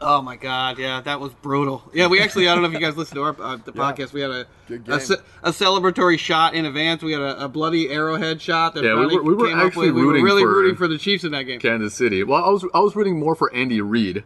[0.00, 1.82] Oh my God, yeah, that was brutal.
[1.94, 4.12] Yeah, we actually, I don't know if you guys listened to our uh, the podcast.
[4.12, 4.46] We had a
[4.88, 7.02] a, ce- a celebratory shot in advance.
[7.02, 9.66] We had a, a bloody arrowhead shot that Yeah, we were- we were came up
[9.66, 9.96] actually with.
[9.96, 11.60] We were rooting really for- rooting for the Chiefs in that game.
[11.60, 12.22] Kansas City.
[12.22, 14.24] Well, I was I was rooting more for Andy Reid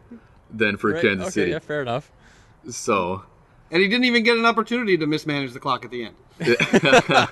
[0.52, 1.50] than for Right, Kansas okay, City.
[1.52, 2.10] yeah, fair enough.
[2.68, 3.24] So
[3.70, 6.14] And he didn't even get an opportunity to mismanage the clock at the end.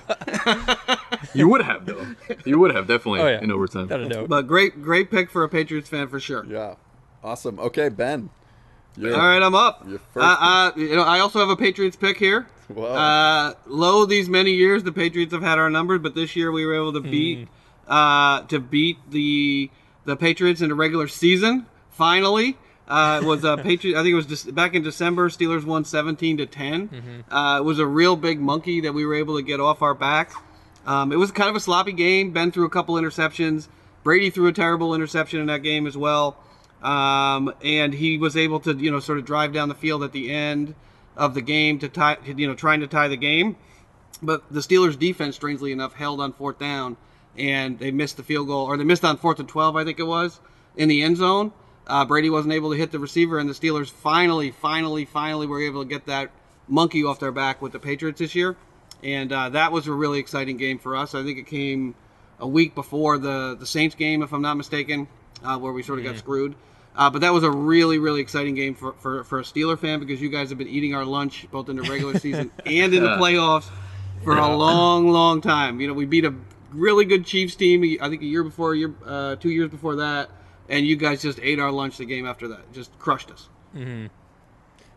[1.33, 2.05] you would have though.
[2.45, 3.41] You would have definitely Oh yeah.
[3.41, 3.91] in overtime.
[3.91, 4.27] A.
[4.27, 6.45] But great, great pick for a Patriots fan for sure.
[6.45, 6.75] Yeah,
[7.23, 7.59] awesome.
[7.59, 8.29] Okay, Ben.
[8.97, 9.87] You're, All right, I'm up.
[9.87, 12.47] Your first Uh, uh, you know, I also have a Patriots pick here.
[12.67, 12.85] Whoa.
[12.85, 16.65] Uh, low these many years, the Patriots have had our numbers, but this year we
[16.65, 17.47] were able to beat
[17.87, 19.69] uh, to beat the
[20.05, 21.65] the Patriots in the regular season.
[21.91, 23.95] Finally, uh, it was a Patriot.
[23.99, 25.29] I think it was just back in December.
[25.29, 27.23] Steelers won 17 to 10.
[27.29, 29.93] Uh, it was a real big monkey that we were able to get off our
[29.93, 30.31] back.
[30.85, 32.31] Um, it was kind of a sloppy game.
[32.31, 33.67] Ben threw a couple interceptions.
[34.03, 36.37] Brady threw a terrible interception in that game as well.
[36.81, 40.13] Um, and he was able to, you know, sort of drive down the field at
[40.13, 40.75] the end
[41.17, 43.57] of the game to tie, you know, trying to tie the game.
[44.21, 46.97] But the Steelers' defense, strangely enough, held on fourth down,
[47.37, 49.99] and they missed the field goal, or they missed on fourth and twelve, I think
[49.99, 50.39] it was,
[50.75, 51.51] in the end zone.
[51.87, 55.61] Uh, Brady wasn't able to hit the receiver, and the Steelers finally, finally, finally were
[55.61, 56.31] able to get that
[56.67, 58.55] monkey off their back with the Patriots this year,
[59.03, 61.15] and uh, that was a really exciting game for us.
[61.15, 61.95] I think it came
[62.39, 65.07] a week before the the Saints game, if I'm not mistaken,
[65.43, 66.55] uh, where we sort of got screwed.
[66.95, 69.99] Uh, but that was a really, really exciting game for, for, for a Steeler fan
[69.99, 73.03] because you guys have been eating our lunch both in the regular season and in
[73.03, 73.69] the playoffs
[74.23, 75.79] for a long, long time.
[75.79, 76.33] You know, we beat a
[76.73, 77.83] really good Chiefs team.
[78.01, 80.29] I think a year before, a year, uh, two years before that,
[80.67, 82.71] and you guys just ate our lunch the game after that.
[82.73, 83.47] Just crushed us.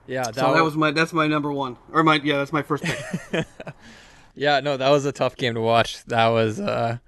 [0.07, 2.62] Yeah, that, So that was my that's my number one, or my yeah, that's my
[2.62, 3.46] first pick.
[4.35, 4.61] yeah.
[4.61, 6.05] No, that was a tough game to watch.
[6.07, 6.98] That was uh,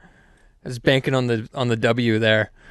[0.65, 2.64] I was banking on the on the W there, The-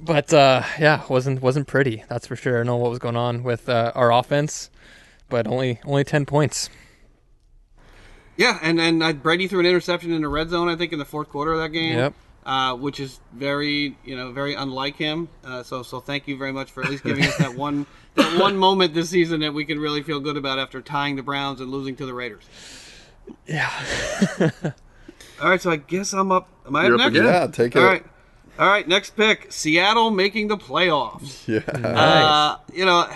[0.00, 2.04] but uh, yeah, wasn't wasn't pretty.
[2.08, 2.56] That's for sure.
[2.56, 4.70] I don't know what was going on with uh, our offense,
[5.28, 6.70] but only only ten points.
[8.36, 10.68] yeah, and and uh, Brady threw an interception in the red zone.
[10.68, 11.96] I think in the fourth quarter of that game.
[11.96, 12.14] Yep.
[12.46, 15.28] Uh, which is very, you know, very unlike him.
[15.44, 18.40] Uh, so, so thank you very much for at least giving us that one, that
[18.40, 21.60] one moment this season that we can really feel good about after tying the Browns
[21.60, 22.42] and losing to the Raiders.
[23.46, 23.70] Yeah.
[25.42, 26.48] All right, so I guess I'm up.
[26.66, 27.18] Am I You're up up next?
[27.20, 27.32] again.
[27.32, 27.78] yeah, take it.
[27.78, 28.04] All right.
[28.58, 29.50] All right, next pick.
[29.52, 31.46] Seattle making the playoffs.
[31.48, 31.60] Yeah.
[31.86, 33.08] Uh, you know,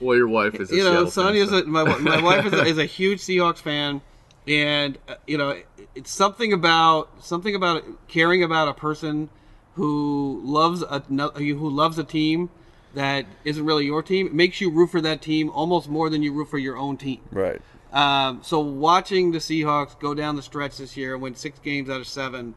[0.00, 0.70] Well, your wife is.
[0.70, 3.20] A you know, Seattle fan, so- a, my my wife is a, is a huge
[3.20, 4.00] Seahawks fan,
[4.46, 5.58] and uh, you know,
[5.94, 9.28] it's something about something about caring about a person
[9.74, 12.50] who loves a no- who loves a team
[12.94, 14.26] that isn't really your team.
[14.26, 16.96] It makes you root for that team almost more than you root for your own
[16.96, 17.20] team.
[17.32, 17.60] Right.
[17.92, 21.88] Um, so watching the Seahawks go down the stretch this year and win six games
[21.90, 22.54] out of seven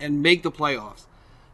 [0.00, 1.04] and make the playoffs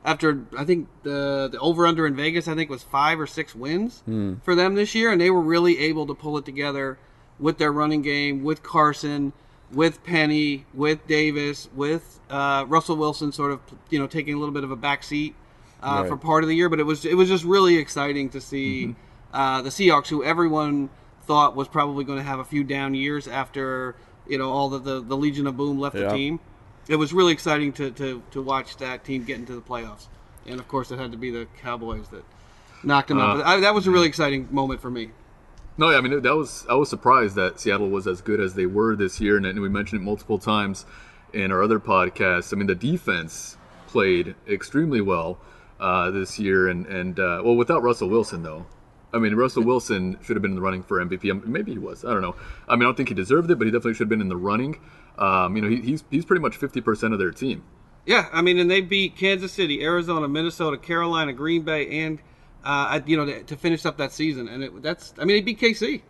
[0.04, 3.54] after I think the the over under in Vegas I think was five or six
[3.54, 4.02] wins
[4.44, 6.98] for them this year and they were really able to pull it together
[7.38, 9.32] with their running game with Carson
[9.72, 14.54] with Penny with Davis with uh, Russell Wilson sort of you know taking a little
[14.54, 15.34] bit of a back seat
[15.82, 16.08] uh, Right.
[16.08, 18.94] for part of the year but it was it was just really exciting to see
[19.32, 20.88] uh, the Seahawks who everyone
[21.24, 23.94] thought was probably going to have a few down years after
[24.26, 26.08] you know all the the, the Legion of Boom left Yeah.
[26.08, 26.40] the team.
[26.88, 30.06] It was really exciting to, to, to watch that team get into the playoffs,
[30.46, 32.24] and of course it had to be the Cowboys that
[32.82, 33.36] knocked them out.
[33.36, 35.10] Uh, But I, that was a really exciting moment for me.
[35.76, 38.54] No, yeah, I mean that was I was surprised that Seattle was as good as
[38.54, 40.86] they were this year, and, and we mentioned it multiple times
[41.32, 42.52] in our other podcasts.
[42.52, 45.38] I mean the defense played extremely well
[45.78, 48.66] uh, this year, and and uh, well without Russell Wilson though,
[49.12, 51.46] I mean, Russell Wilson should have been in the running for MVP.
[51.46, 52.04] Maybe he was.
[52.04, 52.36] I don't know.
[52.68, 54.28] I mean, I don't think he deserved it, but he definitely should have been in
[54.28, 54.78] the running.
[55.18, 57.64] Um, you know, he, he's he's pretty much fifty percent of their team.
[58.06, 62.18] Yeah, I mean, and they beat Kansas City, Arizona, Minnesota, Carolina, Green Bay, and
[62.64, 64.48] uh, you know to, to finish up that season.
[64.48, 66.02] And it, that's, I mean, they beat KC.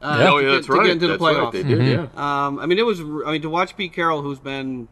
[0.00, 0.82] Uh, oh to yeah, get- that's to right.
[0.86, 1.36] Get into the that's right.
[1.36, 1.52] playoffs.
[1.52, 1.86] They did.
[1.86, 2.46] Yeah.
[2.46, 3.00] Um, I mean, it was.
[3.00, 4.88] I mean, to watch Pete Carroll, who's been,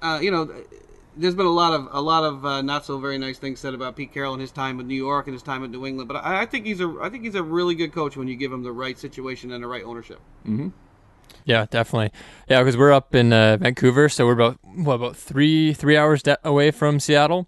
[0.00, 0.50] uh, you know,
[1.16, 3.74] there's been a lot of a lot of uh, not so very nice things said
[3.74, 6.08] about Pete Carroll and his time with New York and his time in New England.
[6.08, 8.36] But I, I think he's a I think he's a really good coach when you
[8.36, 10.20] give him the right situation and the right ownership.
[11.44, 12.10] Yeah, definitely.
[12.48, 16.22] Yeah, because we're up in uh, Vancouver, so we're about what about three three hours
[16.22, 17.46] de- away from Seattle.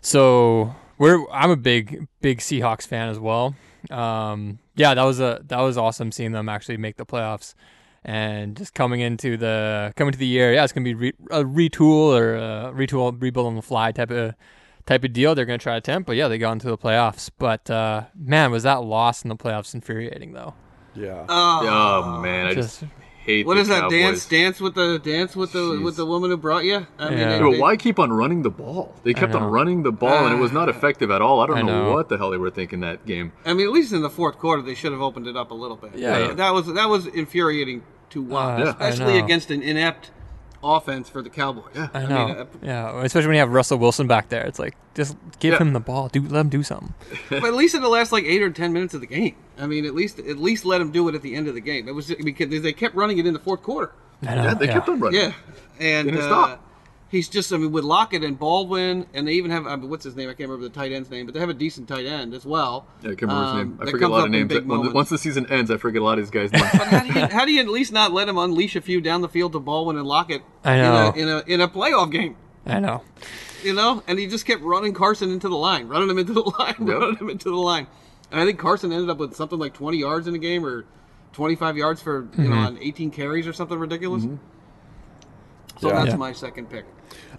[0.00, 3.54] So we're I'm a big big Seahawks fan as well.
[3.90, 7.54] Um, yeah, that was a that was awesome seeing them actually make the playoffs,
[8.04, 10.52] and just coming into the coming to the year.
[10.54, 14.10] Yeah, it's gonna be re- a retool or a retool rebuild on the fly type
[14.10, 14.34] of
[14.86, 15.34] type of deal.
[15.34, 17.30] They're gonna try to attempt, but yeah, they got into the playoffs.
[17.38, 20.54] But uh, man, was that loss in the playoffs infuriating though?
[20.94, 21.26] Yeah.
[21.28, 22.92] Oh man, I just, Just-
[23.26, 23.46] hate.
[23.46, 24.00] What the is that Cowboys.
[24.00, 24.26] dance?
[24.26, 25.84] Dance with the dance with the Jeez.
[25.84, 26.86] with the woman who brought you?
[26.98, 27.24] I mean, Yeah.
[27.28, 28.94] they- Yeah, but they- why keep on running the ball?
[29.02, 31.40] They kept on running the ball, and it was not effective at all.
[31.40, 31.92] I don't I know, know.
[31.92, 33.32] what the hell they were thinking that game.
[33.44, 35.54] I mean, at least in the fourth quarter, they should have opened it up a
[35.54, 35.92] little bit.
[35.96, 36.12] Yeah.
[36.16, 40.10] Uh, that was that was infuriating to watch, Uh, especially against an inept
[40.66, 41.64] offense for the Cowboys.
[41.74, 42.26] Yeah, I know.
[42.26, 44.44] mean, uh, yeah, especially when you have Russell Wilson back there.
[44.44, 45.58] It's like just give Yeah.
[45.58, 46.08] him the ball.
[46.08, 46.94] Do let him do something.
[47.30, 49.36] but at least in the last like eight or ten minutes of the game.
[49.58, 51.60] I mean, at least at least let him do it at the end of the
[51.60, 51.88] game.
[51.88, 53.92] It was because they kept running it in the fourth quarter.
[54.22, 54.42] I know.
[54.44, 55.20] Yeah, they kept on running.
[55.20, 55.32] Yeah,
[55.78, 56.62] and Didn't uh, stop.
[57.08, 60.04] He's just I mean with Lockett and Baldwin, and they even have I mean, what's
[60.04, 60.28] his name?
[60.28, 62.44] I can't remember the tight end's name, but they have a decent tight end as
[62.44, 62.86] well.
[63.02, 63.78] Yeah, I can't remember his um, name.
[63.80, 64.48] I forget a lot of names.
[64.48, 66.64] big When once the season ends, I forget a lot of these guys' names.
[66.66, 69.20] how do, you, how do you at least not let him unleash a few down
[69.20, 71.12] the field to Baldwin and Lockett I know.
[71.14, 72.36] in a in a, in a playoff game?
[72.66, 73.02] I know.
[73.62, 76.42] You know, and he just kept running Carson into the line, running him into the
[76.58, 77.86] line, running him into the line.
[78.30, 80.84] And I think Carson ended up with something like 20 yards in the game or
[81.32, 82.50] 25 yards for you Mm-hmm.
[82.50, 84.24] know on 18 carries or something ridiculous.
[85.80, 85.94] So Yeah.
[85.94, 86.16] that's Yeah.
[86.16, 86.84] my second pick.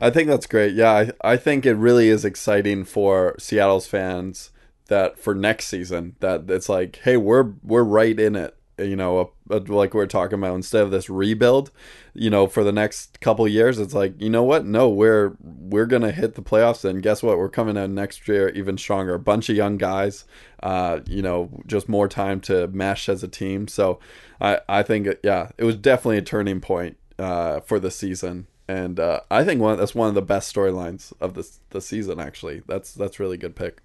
[0.02, 0.74] I think that's great.
[0.74, 4.52] Yeah, I, I think it really is exciting for Seattle's fans
[4.88, 8.56] that for next season that it's like, hey, we're we're right in it.
[8.80, 11.72] You know, uh, uh, like we are talking about instead of this rebuild,
[12.14, 14.66] you know, for the next couple years, it's like, you know what?
[14.66, 17.40] No, we're we're gonna hit the playoffs, and guess what?
[17.40, 19.16] We're coming out next year even stronger.
[19.16, 20.26] A bunch of young guys,
[20.62, 23.68] uh, you know, just more time to mesh as a team.
[23.68, 24.00] So,
[24.40, 29.00] I I think yeah, it was definitely a turning point uh, for the season and
[29.00, 32.20] uh, I think one that's one of the best storylines of this the season.
[32.20, 33.82] Actually, that's that's really good pick.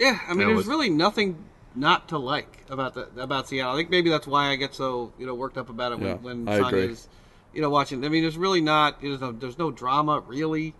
[0.00, 1.44] Yeah, I mean, That there's was- really nothing
[1.76, 3.72] not to like about the about Seattle.
[3.74, 6.08] I think maybe that's why I get so you know worked up about it when,
[6.08, 6.58] Yeah, when I.
[6.60, 7.08] Sonya's
[7.52, 8.04] you know watching.
[8.04, 10.74] I mean, there's really not there's no, there's no drama really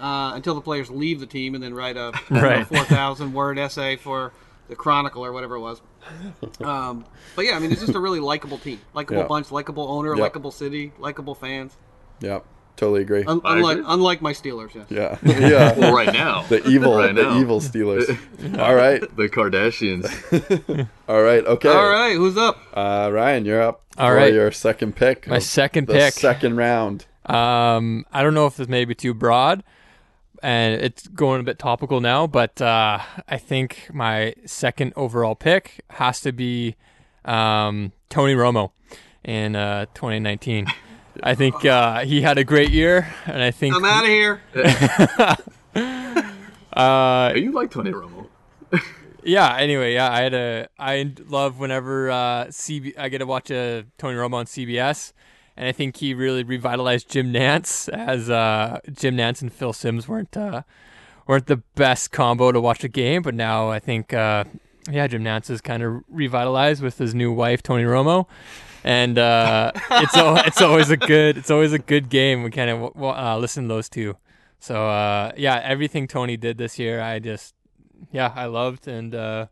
[0.00, 2.66] uh, until the players leave the team and then write a Right.
[2.66, 4.32] four thousand word essay for
[4.68, 5.80] the Chronicle or whatever it was.
[6.60, 7.04] Um,
[7.36, 9.28] but yeah, I mean, it's just a really likable team, likable Yeah.
[9.28, 10.18] bunch, likable owner, Yep.
[10.20, 11.76] likable city, likable fans.
[12.20, 12.40] Yeah,
[12.76, 13.24] totally agree.
[13.24, 13.86] Un- unlike agree.
[13.88, 14.86] unlike my Steelers, yes.
[14.90, 15.78] yeah, yeah.
[15.78, 17.38] well, right now, the evil, right the now.
[17.38, 18.08] evil Steelers.
[18.58, 20.88] All right, the Kardashians.
[21.08, 21.68] all right, okay.
[21.68, 22.58] All right, who's up?
[22.74, 23.82] uh, Ryan, you're up.
[23.98, 24.32] All right, for right.
[24.32, 25.26] your second pick.
[25.26, 26.14] My second the pick.
[26.14, 27.06] second round.
[27.26, 29.62] Um, I don't know if this may be too broad,
[30.42, 35.84] and it's going a bit topical now, but uh, I think my second overall pick
[35.90, 36.76] has to be
[37.24, 38.72] um, Tony Romo
[39.24, 40.66] in uh, 2019.
[41.22, 44.40] I think uh, he had a great year, and I think I'm out of here.
[46.72, 48.26] uh, you like Tony Romo?
[49.22, 49.56] yeah.
[49.56, 53.84] Anyway, yeah, I had a I love whenever uh, CB I get to watch a
[53.98, 55.12] Tony Romo on CBS,
[55.56, 60.08] and I think he really revitalized Jim Nantz as uh, Jim Nantz and Phil Simms
[60.08, 60.62] weren't uh,
[61.26, 64.44] weren't the best combo to watch a game, but now I think uh,
[64.90, 68.26] yeah, Jim Nantz is kind of revitalized with his new wife Tony Romo.
[68.84, 72.42] And uh, it's al- it's always a good it's always a good game.
[72.42, 74.16] We kind of uh, listen to those two.
[74.58, 77.54] So uh, yeah, everything Tony did this year, I just
[78.12, 79.46] yeah, I loved, and uh,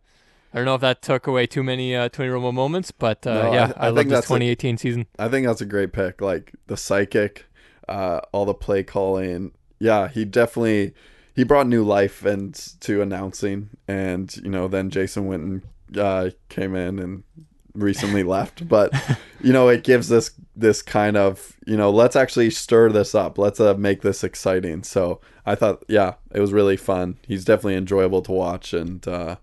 [0.53, 3.35] I don't know if that took away too many uh, Tony Romo moments, but uh,
[3.43, 5.07] No, yeah, I I, think loved his that's a- 2018 season.
[5.19, 6.21] I think that's a great pick.
[6.23, 7.45] Like the psychic,
[7.89, 9.53] uh, all the play calling.
[9.79, 10.95] Yeah, he definitely
[11.35, 15.63] he brought new life and to announcing, and you know then Jason Witten
[15.97, 17.23] uh, came in and
[17.79, 18.93] recently left, but
[19.41, 23.39] you know it gives this this kind of you know let's actually stir this up.
[23.39, 24.83] Let's uh, make this exciting.
[24.83, 27.19] So I thought yeah, it was really fun.
[27.27, 29.37] He's definitely enjoyable to watch and uh,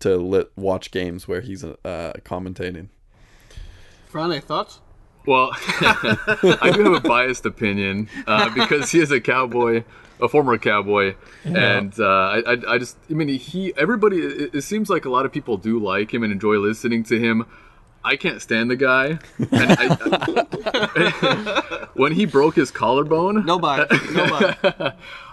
[0.00, 1.74] to lit, watch games where he's uh,
[2.24, 2.88] commentating.
[4.08, 4.80] Friday thoughts?
[5.26, 9.84] Well, I do have a biased opinion uh, because he is a cowboy.
[10.20, 14.62] a former cowboy, and uh, I, I, I just, I mean, he, everybody, it, it
[14.62, 17.46] seems like a lot of people do like him and enjoy listening to him.
[18.08, 19.18] I can't stand the guy.
[19.38, 19.88] And I,
[21.94, 23.84] when he broke his collarbone, Nobody.
[24.14, 24.56] Nobody.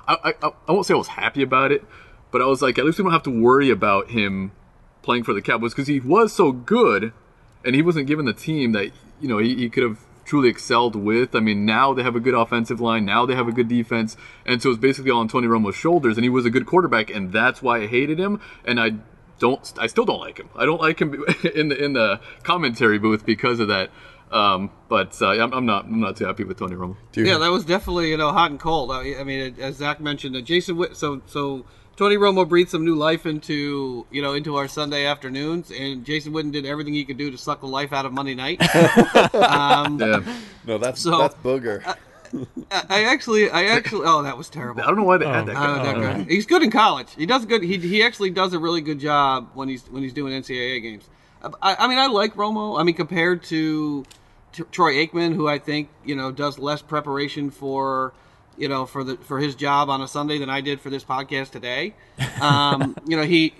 [0.09, 1.85] I, I, I won't say I was happy about it,
[2.31, 4.51] but I was like, at least we don't have to worry about him
[5.03, 7.13] playing for the Cowboys because he was so good,
[7.63, 10.97] and he wasn't given the team that you know he, he could have truly excelled
[10.97, 11.33] with.
[11.33, 14.17] I mean, now they have a good offensive line, now they have a good defense,
[14.45, 17.09] and so it's basically all on Tony Romo's shoulders, and he was a good quarterback,
[17.09, 18.95] and that's why I hated him, and I
[19.39, 20.50] don't, I still don't like him.
[20.56, 21.13] I don't like him
[21.56, 23.89] in the in the commentary booth because of that.
[24.32, 26.98] Um, but uh, I'm, I'm not I'm not too happy with Tony Romo.
[27.12, 28.91] Do you- Yeah, that was definitely you know hot and cold.
[28.91, 30.78] I, I mean, as Zach mentioned, uh, Jason.
[30.78, 35.06] Witt, so so Tony Romo breathed some new life into you know into our Sunday
[35.06, 38.13] afternoons, and Jason Witten did everything he could do to suck the life out of
[38.13, 38.60] Monday night.
[39.36, 40.21] um, Yeah,
[40.65, 41.86] no, that's So- that's booger.
[41.86, 41.95] I,
[42.71, 44.82] I actually, I actually, oh, that was terrible.
[44.82, 45.84] I don't know why they had that Oh, guy.
[45.84, 46.24] that guy.
[46.24, 47.08] He's good in college.
[47.17, 47.63] He does good.
[47.63, 51.10] He, he actually does a really good job when he's when he's doing NCAA games.
[51.62, 52.80] I, I mean, I like Romo.
[52.80, 54.04] I mean, compared to,
[54.54, 58.13] to Troy Aikman, who I think you know does less preparation for
[58.58, 61.04] you know for the for his job on a Sunday than I did for this
[61.04, 61.93] podcast today.
[62.41, 63.54] Um, you know, he.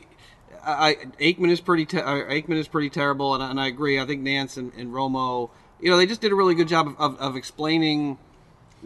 [0.68, 1.86] I, Aikman is pretty.
[1.86, 4.00] Te- uh, Aikman is pretty terrible, and, I- and I agree.
[4.00, 6.88] I think Nantz and, and Romo, you know, they just did a really good job
[6.88, 8.18] of, of, of explaining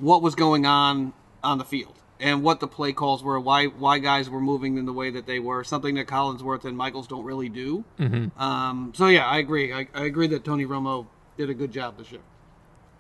[0.01, 3.99] what was going on on the field and what the play calls were, why why
[3.99, 7.23] guys were moving in the way that they were, something that Collinsworth and Michaels don't
[7.23, 7.83] really do.
[7.99, 8.41] Mm-hmm.
[8.41, 9.73] Um, so yeah, I agree.
[9.73, 11.07] I, I agree that Tony Romo
[11.37, 12.21] did a good job this year.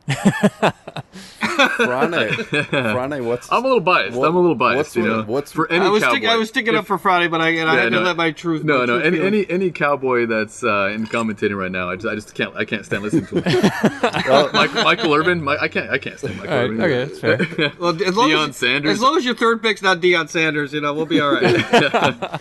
[0.09, 2.13] Frane,
[2.93, 4.17] Frane, what's I'm a little biased.
[4.17, 4.77] What- I'm a little biased.
[4.77, 6.17] what's you know, what's- for any I was cowboy.
[6.17, 7.99] stick, I was sticking up for Friday, but I, and I Yeah, had no.
[7.99, 8.63] to let my truth.
[8.63, 8.99] No, my no.
[9.01, 12.33] truth Any, any any cowboy that's uh, in commentating right now, I just, I just
[12.33, 13.71] can't I can't stand listening to him.
[14.53, 16.81] Michael, Michael Irvin, my, I can't I can't stand Michael All right, Irvin.
[16.81, 17.71] okay, that's fair.
[17.79, 18.91] Well, as long Deion as, Sanders.
[18.93, 22.39] As long as your third pick's not Deion Sanders, you know we'll be all right.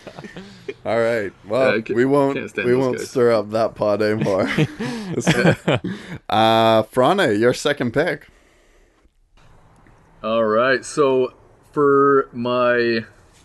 [0.88, 1.30] All right.
[1.46, 3.10] Well, Yeah, I we won't we won't guys.
[3.10, 4.42] stir up that pot anymore.
[6.30, 8.28] uh, Frane, your second pick.
[10.24, 11.34] All right, so
[11.72, 13.04] for my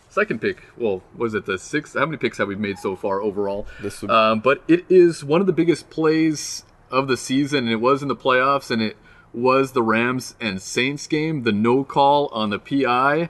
[0.09, 1.95] second pick, well, was it the sixth?
[1.97, 3.67] How many picks have we made so far overall?
[3.81, 7.73] This would- um, but it is one of the biggest plays of the season, and
[7.73, 8.95] it was in the playoffs, and it
[9.33, 13.29] was the Rams and Saints game, the no call on the PI.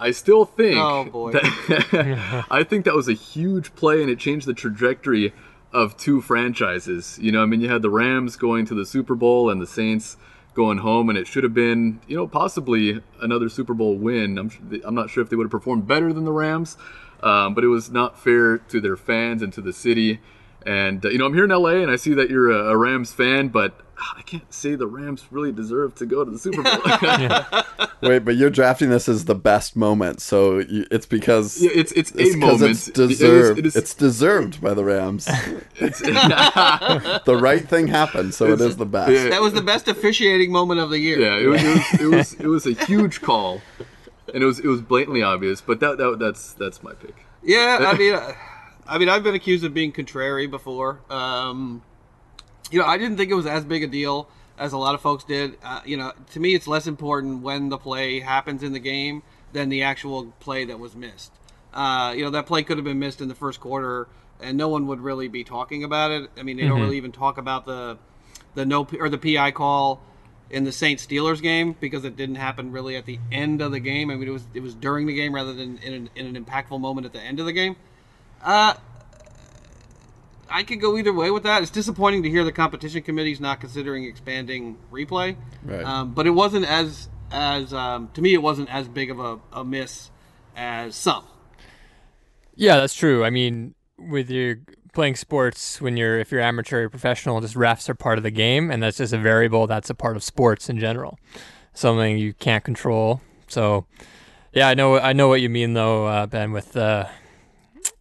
[0.00, 1.32] I still think Oh, boy.
[1.32, 5.32] that I think that was a huge play, and it changed the trajectory
[5.72, 7.18] of two franchises.
[7.20, 9.66] You know, I mean, you had the Rams going to the Super Bowl and the
[9.66, 10.16] Saints
[10.54, 14.38] going home, and it should have been, you know, possibly another Super Bowl win.
[14.38, 14.50] I'm
[14.84, 16.76] I'm not sure if they would have performed better than the Rams,
[17.22, 20.18] um, but it was not fair to their fans and to the city.
[20.66, 22.76] And uh, you know, I'm here in LA, and I see that you're a, a
[22.76, 26.38] Rams fan, but ah, I can't say the Rams really deserve to go to the
[26.38, 27.88] Super Bowl.
[28.02, 31.92] Wait, but you're drafting this as the best moment, so you, it's because Yeah, it's
[31.92, 32.70] it's, it's a 'cause moment.
[32.72, 33.58] it's deserved.
[33.58, 35.24] it is- It's deserved by the Rams.
[35.80, 39.10] the right thing happened, so it is the best.
[39.12, 39.28] Yeah.
[39.30, 41.20] that was the best officiating moment of the year.
[41.20, 43.60] Yeah, it was, it was it was it was a huge call,
[44.32, 45.60] and it was it was blatantly obvious.
[45.60, 47.14] But that, that that's that's my pick.
[47.42, 48.32] Yeah, I mean, uh,
[48.90, 51.00] I mean, I've been accused of being contrary before.
[51.08, 51.82] Um,
[52.72, 55.00] you know, I didn't think it was as big a deal as a lot of
[55.00, 55.56] folks did.
[55.62, 59.22] Uh, you know, to me, it's less important when the play happens in the game
[59.52, 61.32] than the actual play that was missed.
[61.72, 64.08] Uh, you know, that play could have been missed in the first quarter,
[64.40, 66.28] and no one would really be talking about it.
[66.36, 67.96] I mean, they don't really even talk about the
[68.56, 70.02] the no or the PI call
[70.50, 73.78] in the Saints Steelers game because it didn't happen really at the end of the
[73.78, 74.10] game.
[74.10, 76.44] I mean, it was it was during the game rather than in an, in an
[76.44, 77.76] impactful moment at the end of the game.
[78.42, 78.74] Uh,
[80.48, 81.62] I could go either way with that.
[81.62, 85.84] It's disappointing to hear the competition committee's not considering expanding replay, Right.
[85.84, 89.38] um, but it wasn't as as um, to me it wasn't as big of a,
[89.52, 90.10] a miss
[90.56, 91.24] as some.
[92.56, 93.24] Yeah, that's true.
[93.24, 94.56] I mean, with your
[94.92, 98.32] playing sports, when you're if you're amateur or professional, just refs are part of the
[98.32, 101.16] game, and that's just a variable that's a part of sports in general,
[101.74, 103.20] something you can't control.
[103.46, 103.86] So,
[104.52, 107.06] yeah, I know I know what you mean though, uh, Ben, with uh,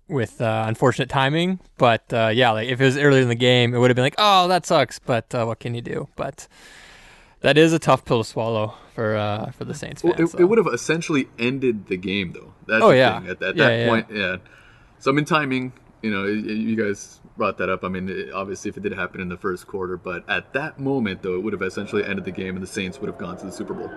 [0.10, 1.60] with uh, unfortunate timing.
[1.78, 4.04] But uh, yeah, like if it was earlier in the game, it would have been
[4.06, 5.00] like, oh, that sucks.
[5.00, 6.08] But uh, what can you do?
[6.16, 6.48] But
[7.42, 10.30] that is a tough pill to swallow for uh, for the Saints Well, fans.
[10.30, 10.40] it, so.
[10.40, 12.54] it would have essentially ended the game, though.
[12.68, 13.20] That's Oh, the yeah.
[13.22, 13.30] thing.
[13.30, 13.88] At, at Yeah, that yeah.
[13.88, 14.36] point, yeah.
[15.00, 15.74] So I mean, timing.
[16.02, 17.84] You know, y- y- you guys brought that up.
[17.84, 20.80] I mean, it, obviously, if it did happen in the first quarter, but at that
[20.80, 23.36] moment, though, it would have essentially ended the game, and the Saints would have gone
[23.38, 23.92] to the Super Bowl.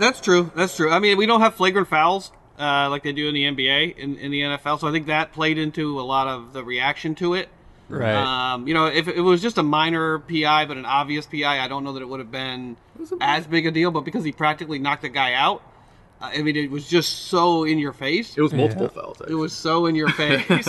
[0.00, 0.50] That's true.
[0.56, 0.90] That's true.
[0.90, 4.16] I mean, we don't have flagrant fouls uh, like they do in the NBA in,
[4.18, 7.34] in the NFL, so I think that played into a lot of the reaction to
[7.34, 7.48] it.
[7.88, 8.14] right.
[8.54, 11.68] Um, you know, if it was just a minor PI but an obvious PI, I
[11.68, 12.76] don't know that it would have been
[13.20, 13.90] as big a deal.
[13.90, 15.62] But because he practically knocked the guy out,
[16.20, 18.36] I mean, it was just so in your face.
[18.38, 19.02] It was multiple Yeah.
[19.02, 19.20] fouls.
[19.28, 20.48] It was so in your face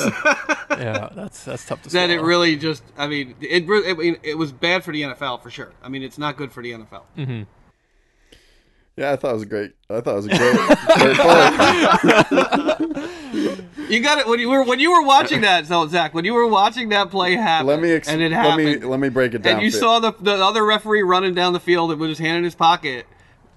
[0.70, 2.06] yeah, that's that's tough to say.
[2.06, 2.84] that it really just.
[2.98, 3.90] I mean, it really.
[3.90, 5.72] I mean, it was bad for the NFL for sure.
[5.82, 7.46] I mean, it's not good for the NFL.
[8.98, 9.74] Yeah, I thought it was great.
[9.90, 10.58] I thought it was a great,
[10.98, 11.18] great
[12.78, 13.54] play.
[13.90, 15.66] You got it when you were when you were watching that.
[15.66, 18.44] So Zach, when you were watching that play happen, Let me ex- and it let
[18.44, 19.54] happened, me let me break it down.
[19.56, 22.44] and you saw the the other referee running down the field with his hand in
[22.44, 23.06] his pocket.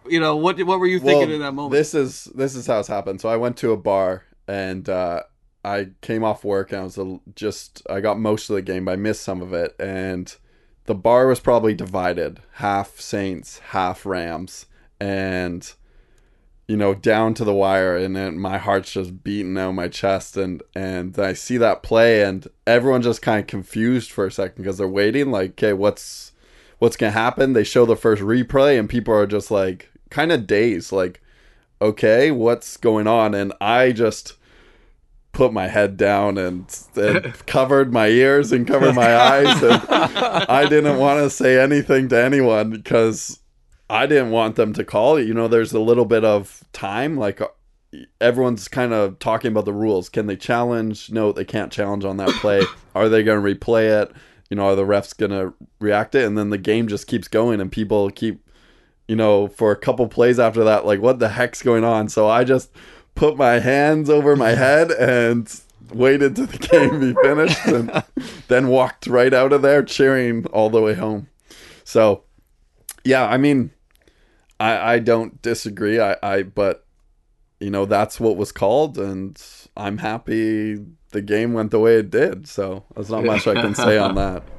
[0.09, 0.63] You know what?
[0.63, 1.73] What were you thinking in that moment?
[1.73, 3.21] This is this is how it's happened.
[3.21, 5.23] So I went to a bar and uh,
[5.65, 6.99] I came off work and I was
[7.35, 9.75] just I got most of the game, but I missed some of it.
[9.81, 10.33] And
[10.87, 14.67] the bar was probably divided, half Saints, half Rams,
[15.01, 15.73] and
[16.71, 17.97] you know down to the wire.
[17.97, 22.23] And then my heart's just beating out my chest, and and I see that play,
[22.23, 26.31] and everyone just kind of confused for a second because they're waiting, like, okay, what's
[26.79, 27.55] what's gonna happen?
[27.55, 31.21] They show the first replay, and people are just like kind of dazed, like,
[31.83, 33.35] okay, what's going on?
[33.35, 34.35] And I just
[35.33, 40.69] put my head down and, and covered my ears and covered my eyes, and I
[40.69, 43.40] didn't want to say anything to anyone because
[43.91, 45.19] I didn't want them to call.
[45.21, 47.41] You know, there's a little bit of time, like.
[47.41, 47.49] uh,
[48.21, 50.09] Everyone's kind of talking about the rules.
[50.09, 51.11] Can they challenge?
[51.11, 52.63] No, they can't challenge on that play.
[52.95, 54.13] Are they going to replay it?
[54.49, 56.25] you know, are the refs gonna react it?
[56.25, 58.45] And then the game just keeps going, and people keep,
[59.07, 62.09] you know, for a couple plays after that, like, what the heck's going on?
[62.09, 62.71] So I just
[63.15, 65.49] put my hands over my head and
[65.95, 68.03] waited till the game be finished, and
[68.49, 71.29] then walked right out of there cheering all the way home.
[71.85, 72.25] So,
[73.05, 73.71] yeah, I mean,
[74.61, 75.99] I I don't disagree.
[75.99, 76.87] I I but
[77.59, 79.43] you know that's what was called, and
[79.77, 82.47] I'm happy the game went the way it did.
[82.47, 84.43] So there's not much I can say on that.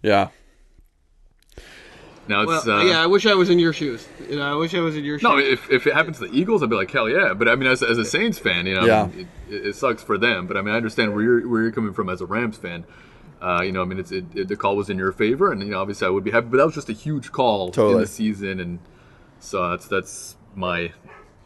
[0.00, 0.28] Yeah,
[2.28, 4.06] Now it's well, uh, yeah, I wish I was in your shoes.
[4.30, 5.24] You know, I wish I was in your shoes.
[5.24, 7.34] No, if, if it happens to the Eagles, I'd be like, hell yeah.
[7.34, 10.02] But I mean, as, as a Saints fan, you know, I mean, it, it sucks
[10.04, 10.46] for them.
[10.46, 12.84] But I mean, I understand where you're where you're coming from as a Rams fan.
[13.40, 15.62] Uh, you know, I mean, it's it, it, the call was in your favor, and
[15.62, 16.48] you know, obviously, I would be happy.
[16.50, 18.78] But that was just a huge call in the season, and
[19.40, 20.92] so that's that's my.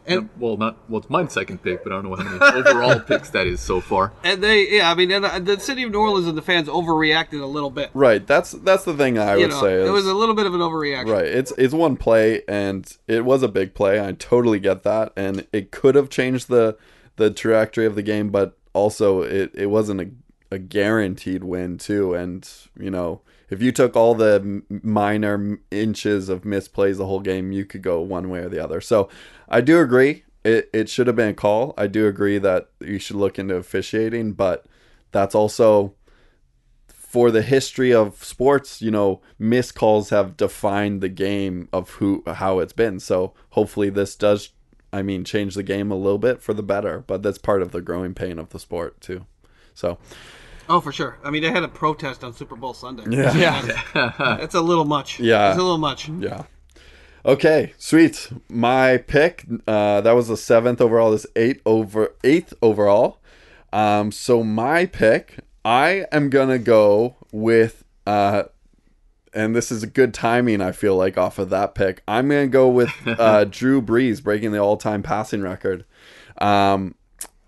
[0.05, 0.99] And- well, not well.
[0.99, 2.37] It's my second pick, but I don't know how many
[2.67, 4.11] overall picks that is so far.
[4.25, 6.67] and they, yeah, I mean, and uh, the city of New Orleans and the fans
[6.67, 7.89] overreacted a little bit.
[7.93, 8.25] right.
[8.27, 9.75] That's that's the thing I You would know, say.
[9.75, 11.09] it is- was a little bit of an overreaction.
[11.09, 11.25] Right.
[11.25, 14.05] It's it's one play and it was a big play.
[14.05, 15.13] I totally get that.
[15.15, 16.77] And it could have changed the
[17.15, 20.09] the trajectory of the game, but also it, it wasn't a,
[20.53, 22.13] a guaranteed win too.
[22.13, 22.47] And
[22.79, 27.65] you know, if you took all the minor inches of misplays the whole game, you
[27.65, 28.79] could go one way or the other.
[28.79, 29.09] So
[29.49, 30.23] I do agree.
[30.43, 31.73] It it should have been a call.
[31.77, 34.65] I do agree that you should look into officiating, but
[35.11, 35.95] that's also
[36.87, 42.23] for the history of sports, you know, missed calls have defined the game of who
[42.27, 42.99] how it's been.
[42.99, 44.49] So hopefully this does
[44.91, 47.71] I mean change the game a little bit for the better, but that's part of
[47.71, 49.25] the growing pain of the sport too.
[49.73, 49.97] So
[50.69, 51.17] Oh, for sure.
[51.23, 53.03] I mean, they had a protest on Super Bowl Sunday.
[53.09, 53.35] Yeah.
[53.35, 54.13] Yeah.
[54.39, 55.19] That's a little much.
[55.19, 55.49] Yeah.
[55.49, 56.09] It's a little much.
[56.09, 56.43] yeah.
[57.25, 58.29] Okay, sweet.
[58.49, 61.11] My pick, uh, that was the seventh overall.
[61.11, 63.19] This eight over eighth overall.
[63.71, 68.43] Um, so my pick, I am gonna go with uh,
[69.33, 70.61] and this is a good timing.
[70.61, 74.51] I feel like off of that pick, I'm gonna go with uh, Drew Brees breaking
[74.51, 75.85] the all-time passing record.
[76.39, 76.95] Um,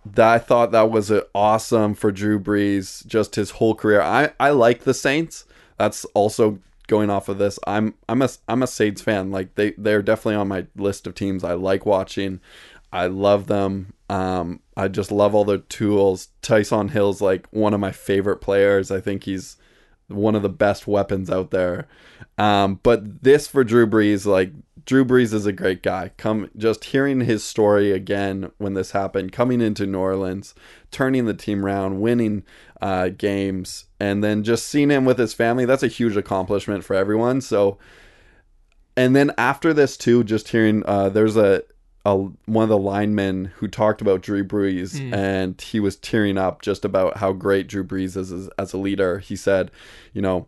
[0.05, 4.01] that I thought that was awesome for Drew Brees, just his whole career.
[4.01, 5.45] I I like the Saints.
[5.77, 7.57] That's also going off of this.
[7.65, 9.31] I'm I'm a I'm a Saints fan.
[9.31, 12.39] Like they they're definitely on my list of teams I like watching.
[12.93, 13.93] I love them.
[14.09, 16.29] Um, I just love all their tools.
[16.41, 18.91] Taysom Hill's like one of my favorite players.
[18.91, 19.57] I think he's
[20.07, 21.87] one of the best weapons out there.
[22.37, 24.51] Um, but this for Drew Brees, like
[24.85, 26.11] Drew Brees is a great guy.
[26.17, 30.53] Come just hearing his story again when this happened, coming into New Orleans,
[30.91, 32.43] turning the team around, winning
[32.81, 35.65] uh, games, and then just seeing him with his family.
[35.65, 37.41] That's a huge accomplishment for everyone.
[37.41, 37.79] So,
[38.95, 41.63] and then after this too, just hearing uh, there's a
[42.05, 42.15] a,
[42.45, 46.85] one of the linemen who talked about Drew Brees and he was tearing up just
[46.85, 49.17] about how great Drew Brees is as, as a leader.
[49.17, 49.71] He said,
[50.13, 50.45] you know,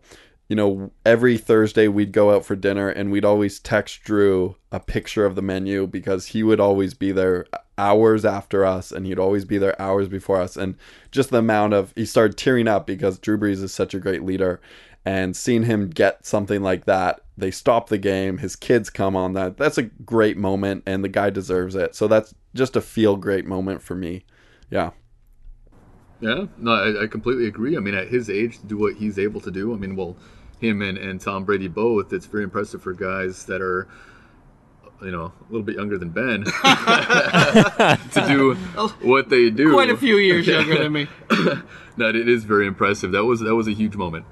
[0.48, 4.80] you know, every Thursday we'd go out for dinner and we'd always text Drew a
[4.80, 7.46] picture of the menu because he would always be there
[7.76, 10.56] hours after us and he'd always be there hours before us.
[10.56, 10.76] And
[11.10, 14.24] just the amount of, he started tearing up because Drew Brees is such a great
[14.24, 14.60] leader.
[15.04, 18.38] And seeing him get something like that, they stop the game.
[18.38, 19.56] His kids come on that.
[19.56, 21.94] That's a great moment, and the guy deserves it.
[21.94, 24.24] So that's just a feel great moment for me.
[24.70, 24.90] Yeah.
[26.20, 27.76] Yeah, no, I, I completely agree.
[27.76, 30.16] I mean, at his age, to do what he's able to do, I mean, well,
[30.60, 33.88] him and, and Tom Brady both, it's very impressive for guys that are
[35.02, 38.54] you know a little bit younger than Ben to do
[39.02, 39.72] what they do.
[39.72, 41.06] Quite a few years younger than me.
[41.96, 43.10] No, it is very impressive.
[43.10, 44.24] That was that was a huge moment.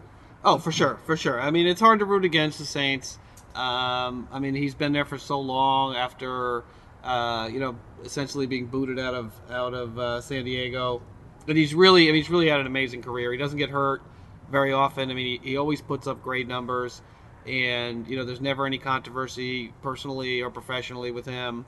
[0.45, 1.41] Oh, for sure, for sure.
[1.41, 3.19] I mean, it's hard to root against the Saints.
[3.57, 6.63] Um, I mean, he's been there for so long after,
[7.03, 7.75] uh, you know,
[8.05, 11.03] essentially being booted out of out of uh, San Diego,
[11.49, 13.33] and he's really, I mean, he's really had an amazing career.
[13.33, 14.01] He doesn't get hurt
[14.51, 15.11] very often.
[15.11, 17.03] I mean, he, he always puts up great numbers,
[17.47, 21.65] and you know, there's never any controversy personally or professionally with him.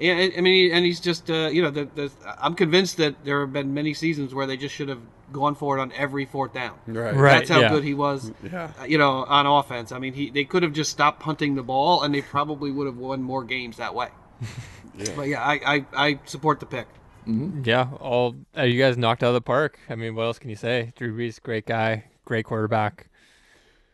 [0.00, 3.40] And I mean, and he's just, uh, you know, the, the, I'm convinced that there
[3.40, 5.00] have been many seasons where they just should have
[5.32, 6.78] gone for it on every fourth down.
[6.86, 7.14] Right.
[7.14, 7.38] Right.
[7.38, 7.68] That's how yeah.
[7.68, 8.30] good he was.
[8.42, 8.70] Yeah.
[8.80, 9.90] uh, You know, on offense.
[9.90, 12.86] I mean, he they could have just stopped punting the ball, and they probably would
[12.86, 14.08] have won more games that way.
[15.14, 16.88] But yeah, I, I, I support the pick.
[17.64, 19.78] Yeah, all uh, you guys knocked out of the park.
[19.88, 20.92] I mean, what else can you say?
[20.96, 23.08] Drew Brees, great guy, great quarterback,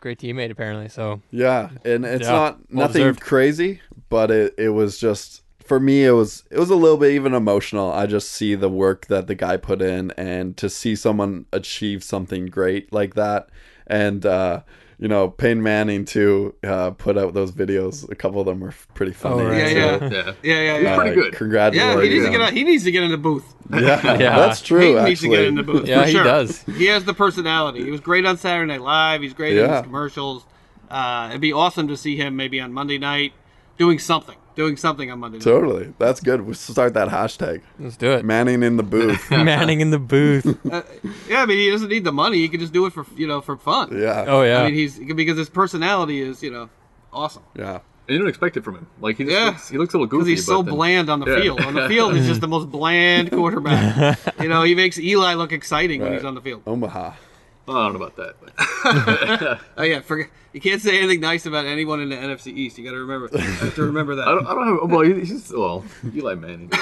[0.00, 0.88] great teammate apparently.
[0.88, 6.04] So Yeah, and it's Yeah, not nothing crazy, but it it was just for me
[6.04, 7.90] it was it was a little bit even emotional.
[7.92, 12.04] I just see the work that the guy put in and to see someone achieve
[12.04, 13.48] something great like that
[13.86, 14.62] and uh
[14.98, 18.08] you know, Peyton Manning too uh, put out those videos.
[18.10, 19.42] A couple of them were pretty funny.
[19.42, 19.74] Oh, right.
[19.74, 20.10] Yeah, so, yeah.
[20.10, 20.32] Yeah.
[20.42, 20.92] Yeah, yeah, yeah.
[20.92, 21.34] uh, pretty good.
[21.34, 21.96] Congratulations.
[21.96, 23.54] Yeah, he needs to get out, he needs to get in the booth.
[23.70, 23.78] Yeah,
[24.18, 24.36] Yeah.
[24.38, 24.98] that's true.
[24.98, 25.88] He needs to get in the booth.
[25.88, 26.62] Yeah, for he does.
[26.64, 27.82] He has the personality.
[27.82, 29.22] He was great on Saturday Night Live.
[29.22, 30.44] He's great in his commercials.
[30.90, 33.32] Uh, it'd be awesome to see him maybe on Monday night
[33.78, 35.44] doing something, doing something on Monday night.
[35.44, 35.92] Totally.
[35.98, 36.42] That's good.
[36.42, 37.62] we'll start that hashtag.
[37.78, 38.24] let's do it.
[38.24, 39.30] Manning in the booth.
[39.30, 40.46] Manning in the booth.
[40.70, 40.82] Uh,
[41.28, 42.38] yeah, I mean, he doesn't need the money.
[42.38, 43.96] He can just do it for you know for fun.
[44.00, 44.24] yeah.
[44.28, 44.60] Oh yeah.
[44.62, 46.68] I mean, he's because his personality is you know
[47.12, 47.42] awesome.
[47.54, 47.80] Yeah.
[48.06, 48.86] And you don't expect it from him.
[49.00, 49.46] Like he just Yeah.
[49.46, 50.30] looks, he looks a little Because goofy.
[50.32, 51.40] he's so then- bland on the Yeah.
[51.40, 51.60] field.
[51.62, 54.18] On the field, he's just the most bland quarterback.
[54.42, 56.62] you know, he makes Eli look exciting when he's on the field.
[56.66, 57.12] Omaha.
[57.66, 58.34] I don't know about that.
[58.40, 62.78] But Oh yeah, forget you can't say anything nice about anyone in the NFC East.
[62.78, 64.28] You got to remember, you have to remember that.
[64.28, 64.90] I don't, I don't have.
[64.90, 65.84] Well, he's well,
[66.14, 66.70] Eli Manning.
[66.72, 66.78] He's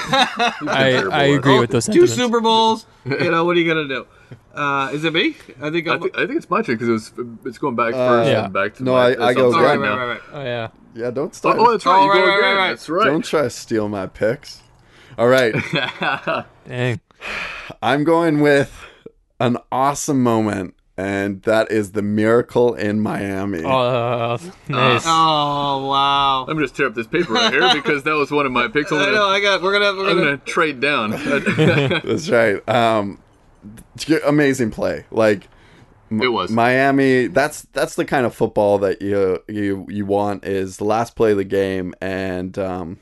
[0.67, 1.03] I.
[1.11, 2.05] I agree Oh, with those two.
[2.05, 2.85] Super Bowls.
[3.05, 4.05] You know what are you gonna do?
[4.53, 5.35] Uh, is it me?
[5.61, 6.01] I think I I'm.
[6.01, 7.13] think, I think it's my turn because it was
[7.45, 8.43] it's going back first Yeah.
[8.45, 9.79] and back to No, my, I- I go so I'm oh, again.
[9.79, 9.97] right, sorry right, now.
[9.97, 10.21] right, right.
[10.33, 10.67] Oh yeah.
[10.95, 11.57] Yeah, don't start.
[11.57, 11.97] Oh, that's right.
[11.99, 12.43] Oh, you right, go right, again.
[12.43, 12.69] right, right.
[12.69, 13.05] That's right.
[13.05, 14.61] Don't try to steal my picks.
[15.17, 15.55] All right.
[16.67, 16.99] Dang.
[17.81, 18.71] I'm going with
[19.43, 23.63] an awesome moment, and that is the miracle in Miami.
[23.65, 24.37] Oh,
[24.69, 25.03] nice.
[25.05, 26.45] Oh wow!
[26.47, 28.67] Let me just tear up this paper right here because that was one of my
[28.67, 28.91] picks.
[28.93, 29.11] I'm I know.
[29.15, 29.61] gonna, I got.
[29.61, 29.97] We're gonna.
[29.97, 30.37] We're I'm gonna.
[30.37, 31.11] gonna trade down.
[31.11, 32.67] That's right.
[32.69, 33.19] Um,
[34.25, 35.05] amazing play.
[35.11, 35.49] Like
[36.09, 36.49] it was.
[36.49, 37.27] Miami.
[37.27, 41.31] That's that's the kind of football that you you you want is the last play
[41.31, 42.99] of the game, and um,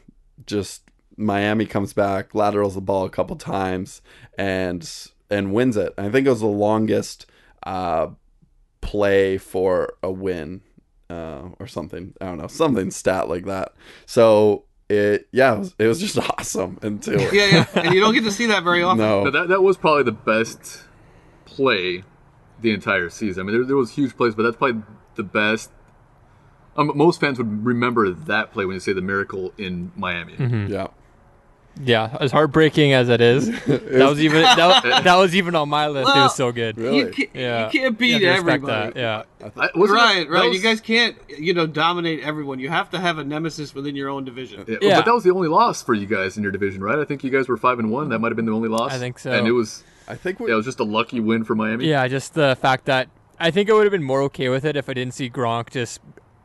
[0.48, 0.84] just
[1.18, 4.02] Miami comes back, laterals the ball a couple times,
[4.38, 4.90] and
[5.32, 5.94] and wins it.
[5.98, 7.26] I think it was the longest
[7.64, 8.08] uh,
[8.82, 10.62] play for a win
[11.10, 12.14] uh, or something.
[12.22, 13.74] I don't know, something stat like that.
[14.06, 17.66] So it yeah, it was, it was just awesome until Yeah, yeah.
[17.76, 19.00] And you don't get to see that very often.
[19.00, 19.24] no.
[19.24, 20.84] But that, that was probably the best
[21.46, 22.04] play
[22.60, 23.42] the entire season.
[23.42, 24.84] I mean, there, there was huge plays, but that's probably
[25.16, 25.72] the best.
[26.78, 30.36] Um, most fans would remember that play when you say the miracle in Miami.
[30.70, 30.88] yeah.
[31.84, 35.88] Yeah, as heartbreaking as it is, that was even that, that was even on my
[35.88, 36.10] list.
[36.10, 36.78] it was so good.
[36.78, 36.98] Really?
[36.98, 38.92] You can't, Yeah, you can't beat You have to respect everybody.
[38.94, 40.48] that, Yeah, I, wasn't Right, that- that right.
[40.50, 42.60] was- You guys can't, you know, dominate everyone.
[42.60, 44.66] You have to have a nemesis within your own division.
[44.68, 44.96] Yeah, Yeah.
[44.98, 47.00] But that was the only loss for you guys in your division, right?
[47.00, 48.10] I think you guys were five and one.
[48.10, 48.92] That might have been the only loss.
[48.92, 49.32] I think so.
[49.32, 51.88] And it was I think we yeah, it was just a lucky win for Miami.
[51.88, 52.06] yeah.
[52.08, 53.08] Just the fact that
[53.40, 55.70] I think I would have been more okay with it if I didn't see Gronk
[55.72, 56.00] just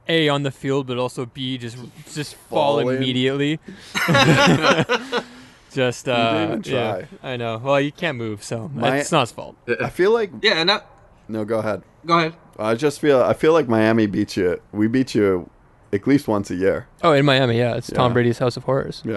[0.08, 1.76] a on the field, but also b just
[2.12, 3.58] just fall Fall immediately.
[5.72, 7.08] just uh, didn't even yeah, try.
[7.22, 7.58] I know.
[7.58, 9.56] Well, you can't move, so My- it's not his fault.
[9.80, 10.86] I feel like Yeah, and that.
[11.28, 11.44] no.
[11.44, 11.82] Go ahead.
[12.04, 12.34] Go ahead.
[12.58, 14.60] I just feel I feel like Miami beat you.
[14.72, 15.50] We beat you
[15.92, 16.86] at least once a year.
[17.02, 19.02] Oh, in Miami, yeah, it's Tom Brady's House of Horrors.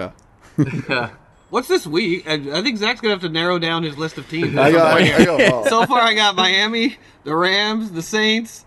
[0.58, 1.10] Yeah.
[1.48, 2.28] What's this week?
[2.28, 4.56] I, I think Zach's gonna have to narrow down his list of teams.
[4.56, 5.00] I got.
[5.00, 8.64] I got well, so far, I got Miami, the Rams, the Saints.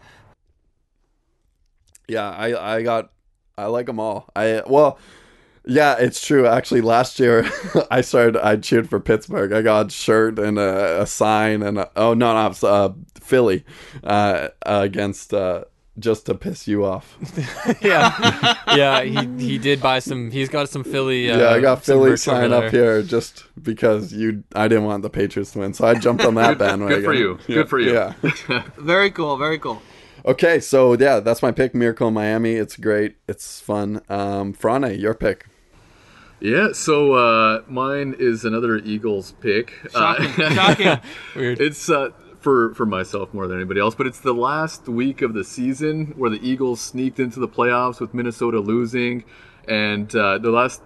[2.08, 2.30] Yeah.
[2.30, 3.12] I I got.
[3.58, 4.30] I like them all.
[4.36, 4.98] I well.
[5.66, 6.46] Yeah, it's true.
[6.46, 7.50] Actually, last year
[7.92, 8.36] I started.
[8.46, 9.54] I cheered for Pittsburgh.
[9.54, 12.90] I got a shirt and a, a sign and a, oh no, no, it's, uh,
[13.22, 13.64] Philly
[14.04, 15.64] uh, against uh,
[16.00, 17.18] just to piss you off.
[17.82, 19.04] yeah, yeah.
[19.04, 20.32] He he did buy some.
[20.32, 21.32] He's got some Philly.
[21.32, 24.44] Uh, yeah, I got Philly sign up here just because you.
[24.56, 26.98] I didn't want the Patriots to win, so I jumped on that bandwagon.
[27.00, 27.40] Good for you.
[27.48, 27.94] Good Yeah, for you.
[27.94, 28.64] Yeah.
[28.78, 29.38] Very cool.
[29.38, 29.82] Very cool.
[30.26, 31.76] Okay, so yeah, that's my pick.
[31.76, 32.54] Miracle in Miami.
[32.54, 33.18] It's great.
[33.28, 34.02] It's fun.
[34.08, 35.48] Um, Frane, your pick.
[36.40, 39.74] Yeah, so uh, mine is another Eagles pick.
[39.92, 40.44] Shocking.
[40.44, 41.00] Uh, Shocking.
[41.36, 41.62] Weird.
[41.62, 45.34] it's uh, for for myself more than anybody else, but it's the last week of
[45.34, 49.24] the season where the Eagles sneaked into the playoffs with Minnesota losing,
[49.68, 50.82] And uh, the last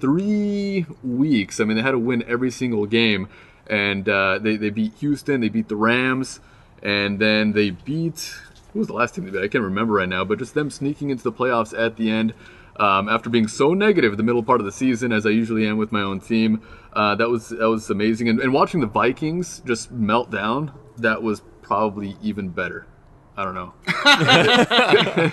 [0.00, 3.28] three weeks, I mean, they had to win every single game.
[3.66, 6.40] And uh, they, they beat Houston, they beat the Rams,
[6.82, 8.34] and then they beat.
[8.78, 9.42] Who was the last team they beat?
[9.42, 12.32] I can't remember right now, but just them sneaking into the playoffs at the end.
[12.76, 15.78] Um, after being so negative the middle part of the season, as I usually am
[15.78, 16.62] with my own team,
[16.92, 18.28] uh, that was that was amazing.
[18.28, 22.86] And, and watching the Vikings just melt down, that was probably even better.
[23.36, 25.32] I don't know.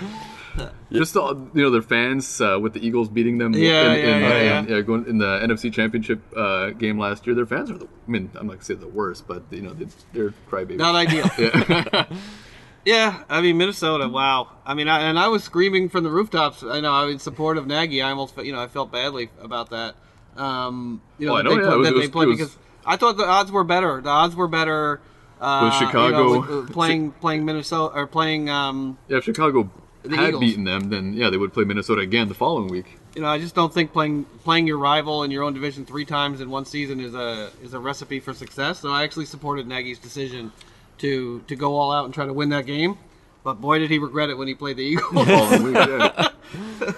[0.90, 4.16] Just all, you know, their fans uh, with the Eagles beating them Yeah, in, yeah,
[4.16, 4.76] in, yeah, uh, yeah.
[4.78, 7.36] in- going in the NFC Championship uh, game last year.
[7.36, 7.86] Their fans are the.
[7.86, 10.78] I mean, I'm not gonna say the worst, but you know, they, they're crybabies.
[10.78, 11.28] Not ideal.
[11.38, 12.06] yeah,
[12.88, 14.08] I mean Minnesota.
[14.08, 14.48] Wow.
[14.64, 16.62] I mean, I, and I was screaming from the rooftops.
[16.62, 18.00] I know, I in support of Nagy.
[18.02, 19.96] I almost, you know, I felt badly about that.
[20.36, 22.96] Um, you know, I that know, they, yeah, was- that they played was- because I
[22.96, 24.00] thought the odds were better.
[24.00, 25.00] The odds were better.
[25.40, 28.48] Uh, With you know, Chicago- with, uh, playing playing Minnesota or playing.
[28.48, 29.70] Um, yeah, if Chicago
[30.08, 30.40] had Eagles.
[30.40, 32.98] beaten them, then yeah, they would play Minnesota again the following week.
[33.16, 36.04] you know, I just don't think playing playing your rival in your own division three
[36.04, 38.78] times in one season is a is a recipe for success.
[38.78, 40.52] So I actually supported Nagy's decision
[40.98, 42.98] to to go all out and try to win that game.
[43.44, 45.12] But boy, did he regret it when he played the Eagles.
[45.14, 46.92] The following week, yeah.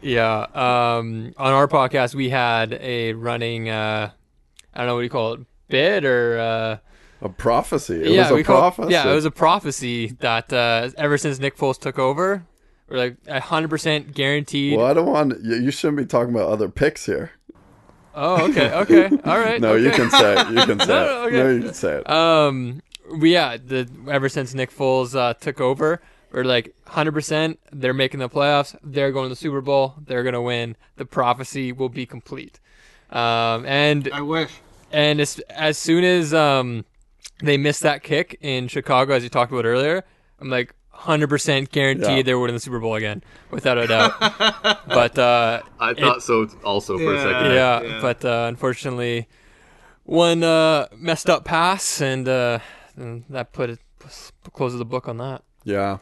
[0.00, 0.46] Yeah.
[0.54, 4.10] Um, on our podcast, we had a running, uh,
[4.74, 6.38] I don't know what you call it, bid or.
[6.38, 6.76] Uh,
[7.22, 8.02] A prophecy.
[8.02, 8.92] It yeah, was a we call- prophecy.
[8.92, 12.44] yeah, it was a prophecy that uh, ever since Nick Foles took over,
[12.88, 14.76] we're like hundred percent guaranteed.
[14.78, 15.56] Well, I don't want you.
[15.56, 17.32] You shouldn't be talking about other picks here.
[18.14, 19.60] Oh, okay, okay, all right.
[19.66, 20.48] No, you can say it.
[20.50, 21.06] You can say No, it.
[21.06, 21.36] no, okay.
[21.36, 22.08] No, you can say it.
[22.08, 22.80] Um, we,
[23.20, 26.00] yeah, the ever since Nick Foles uh, took over,
[26.32, 27.58] we're like hundred percent.
[27.72, 28.76] They're making the playoffs.
[28.82, 29.94] They're going to the Super Bowl.
[30.06, 30.76] They're gonna win.
[30.96, 32.58] The prophecy will be complete.
[33.10, 34.50] Um, and I wish.
[34.92, 36.84] and as as soon as um
[37.42, 40.04] they missed that kick in Chicago, as you talked about earlier,
[40.40, 40.72] I'm like.
[40.98, 42.22] Hundred percent guaranteed Yeah.
[42.22, 44.18] they're winning the Super Bowl again, without a doubt.
[44.88, 47.22] but uh, I thought so also for a Yeah.
[47.22, 47.52] second.
[47.52, 47.98] yeah, yeah.
[48.00, 49.28] but uh, unfortunately,
[50.04, 52.60] one uh, messed up pass, and, uh,
[52.96, 53.78] and that put it
[54.52, 55.42] closes the book on that.
[55.64, 55.98] Yeah,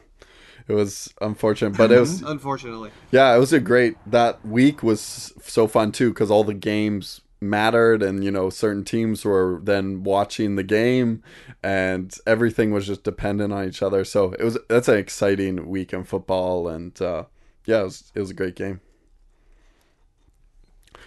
[0.67, 3.97] it was unfortunate, but it was Unfortunately, yeah, it was a great.
[4.05, 8.83] That week was so fun too because all the games mattered, and you know certain
[8.83, 11.23] teams were then watching the game,
[11.63, 14.03] and everything was just dependent on each other.
[14.03, 17.25] So it was that's an exciting week in football, and uh,
[17.65, 18.81] yeah, it was it was a great game.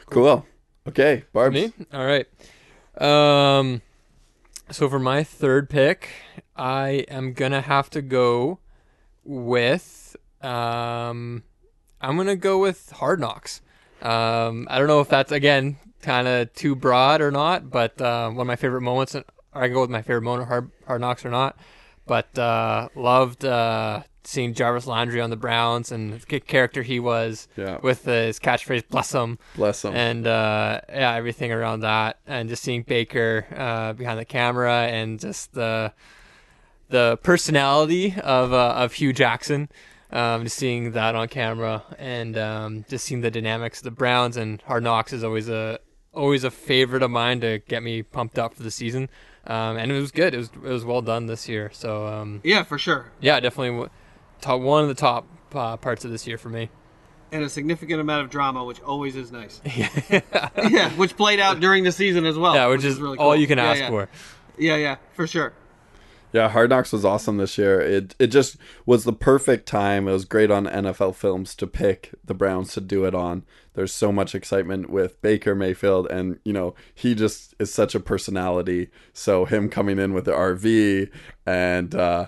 [0.06, 0.46] Cool.
[0.86, 1.54] Okay, Barbs.
[1.54, 1.72] Me?
[1.92, 2.26] All right.
[3.00, 3.82] Um,
[4.70, 6.08] so for my third pick,
[6.56, 8.58] I am gonna have to go
[9.24, 11.42] with um,
[12.00, 13.60] I'm gonna go with Hard Knocks.
[14.02, 18.30] Um, I don't know if that's again kind of too broad or not, but uh,
[18.30, 19.14] one of my favorite moments.
[19.14, 21.58] Or I can go with my favorite moment Hard, Hard Knocks or not,
[22.06, 27.48] but uh, loved uh, seeing Jarvis Landry on the Browns and the character he was
[27.56, 27.78] Yeah.
[27.82, 29.94] with his catchphrase "Bless 'em." Bless them.
[29.94, 35.18] and uh, yeah, everything around that, and just seeing Baker uh, behind the camera, and
[35.20, 35.92] just the
[36.88, 39.68] the personality of uh, of Hue Jackson.
[40.10, 44.38] Um, just seeing that on camera, and um, just seeing the dynamics of the Browns
[44.38, 45.80] and Hard Knocks is always a
[46.14, 49.10] always a favorite of mine to get me pumped up for the season.
[49.46, 50.32] Um, and it was good.
[50.32, 51.70] It was it was well done this year.
[51.74, 53.12] So um, yeah, for sure.
[53.20, 53.90] yeah, definitely w-
[54.40, 56.70] top one of the top uh, parts of this year for me.
[57.30, 59.60] And a significant amount of drama, which always is nice.
[60.70, 62.54] yeah, which played out during the season as well.
[62.54, 63.36] yeah, which, is, really all cool.
[63.36, 63.88] you can Yeah, ask yeah.
[63.88, 64.08] for.
[64.56, 65.52] Yeah, yeah, for sure.
[66.32, 67.80] Yeah, Hard Knocks was awesome this year.
[67.80, 70.06] It it just was the perfect time.
[70.06, 73.44] It was great on NFL films to pick the Browns to do it on.
[73.72, 78.00] There's so much excitement with Baker Mayfield and you know, he just is such a
[78.00, 78.90] personality.
[79.14, 81.10] So him coming in with the RV
[81.46, 82.26] and uh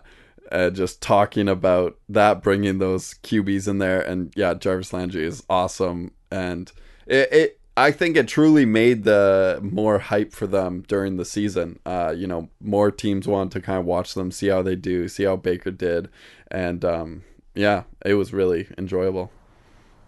[0.51, 5.43] uh, just talking about that, bringing those QBs in there, and yeah, Jarvis Landry is
[5.49, 6.71] awesome, and
[7.07, 11.79] it, it I think it truly made the more hype for them during the season.
[11.87, 15.09] Uh, you know, more teams wanted to kind of watch them, see how they do,
[15.09, 16.09] see how Baker did,
[16.51, 17.23] and um,
[17.55, 19.31] yeah, it was really enjoyable.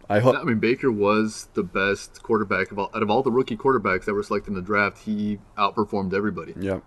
[0.08, 0.36] I hope.
[0.36, 4.04] I mean, Baker was the best quarterback of all, out of all the rookie quarterbacks
[4.04, 4.98] that were selected in the draft.
[4.98, 6.54] He outperformed everybody.
[6.58, 6.80] Yeah,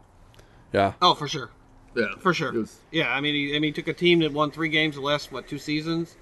[0.74, 1.50] yeah, Oh, for sure.
[1.96, 2.52] Yeah, For sure.
[2.52, 4.96] Was, Yeah, I mean, he, I mean, he took a team that won three games
[4.96, 6.16] the last what two seasons,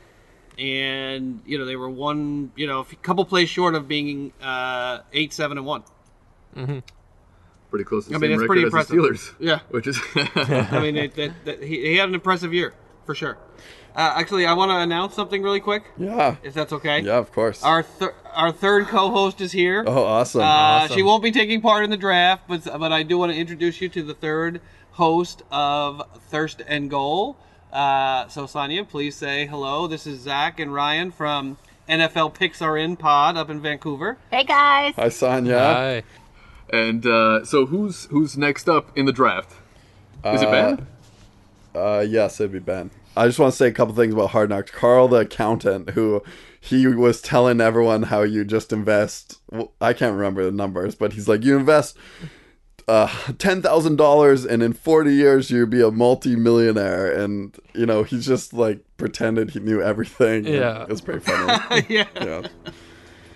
[0.58, 5.00] and you know they were one, you know, a couple plays short of being uh,
[5.14, 5.84] eight, seven, and one.
[6.56, 6.80] Mm-hmm.
[7.72, 8.98] pretty close to the I mean, same it's pretty as the impressive.
[8.98, 9.34] Steelers.
[9.40, 9.60] Yeah.
[9.72, 12.74] which is I mean, it, that, that, he, he had an impressive year
[13.06, 13.38] for sure.
[13.96, 17.02] Uh, actually, I want to announce something really quick, yeah, if that's okay.
[17.02, 17.18] yeah.
[17.18, 17.64] Of course.
[17.64, 19.84] Our thir- our third co-host is here.
[19.86, 20.42] oh, awesome.
[20.42, 20.96] Uh, Awesome.
[20.96, 23.82] She won't be taking part in the draft, but but I do want to introduce
[23.82, 24.62] you to the third
[24.94, 27.38] host of Thirst and Goal.
[27.72, 29.88] Uh, so Sonia, please say hello.
[29.88, 31.58] This is Zach and Ryan from
[31.90, 34.18] NFL Picks Are In pod up in Vancouver.
[34.32, 34.94] Hey guys.
[34.96, 35.60] Hi, Sonia.
[35.60, 36.04] Hi.
[36.72, 39.52] And uh, so who's who's next up in the draft?
[40.26, 40.88] Is it Ben?
[41.76, 42.92] Uh, yes, it'd be Ben.
[43.18, 44.72] I just want to say a couple things about Hard Knocks.
[44.72, 46.24] Carl, the accountant, who
[46.60, 49.40] he was telling everyone how you just invest.
[49.52, 51.98] Well, I can't remember the numbers, but he's like, you invest
[52.88, 53.08] uh,
[53.38, 57.12] ten thousand dollars, and in forty years you'll be a multi-millionaire.
[57.12, 60.46] And you know, he just like pretended he knew everything.
[60.46, 60.84] Yeah.
[60.84, 61.86] it was pretty funny.
[61.90, 62.08] yeah.
[62.16, 62.42] yeah,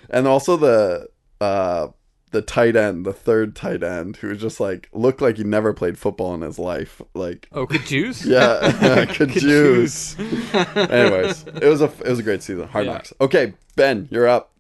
[0.10, 1.08] and also the
[1.42, 1.88] uh,
[2.32, 5.98] the tight end, the third tight end, who just like looked like he never played
[5.98, 7.02] football in his life.
[7.14, 8.26] Like Oh, Cajuste?
[8.26, 10.20] yeah, Cajuste.
[10.92, 12.68] Anyways, it was a it was a great season.
[12.68, 12.94] Hard Yeah.
[12.94, 13.14] knocks.
[13.22, 14.52] Okay, Ben, you're up.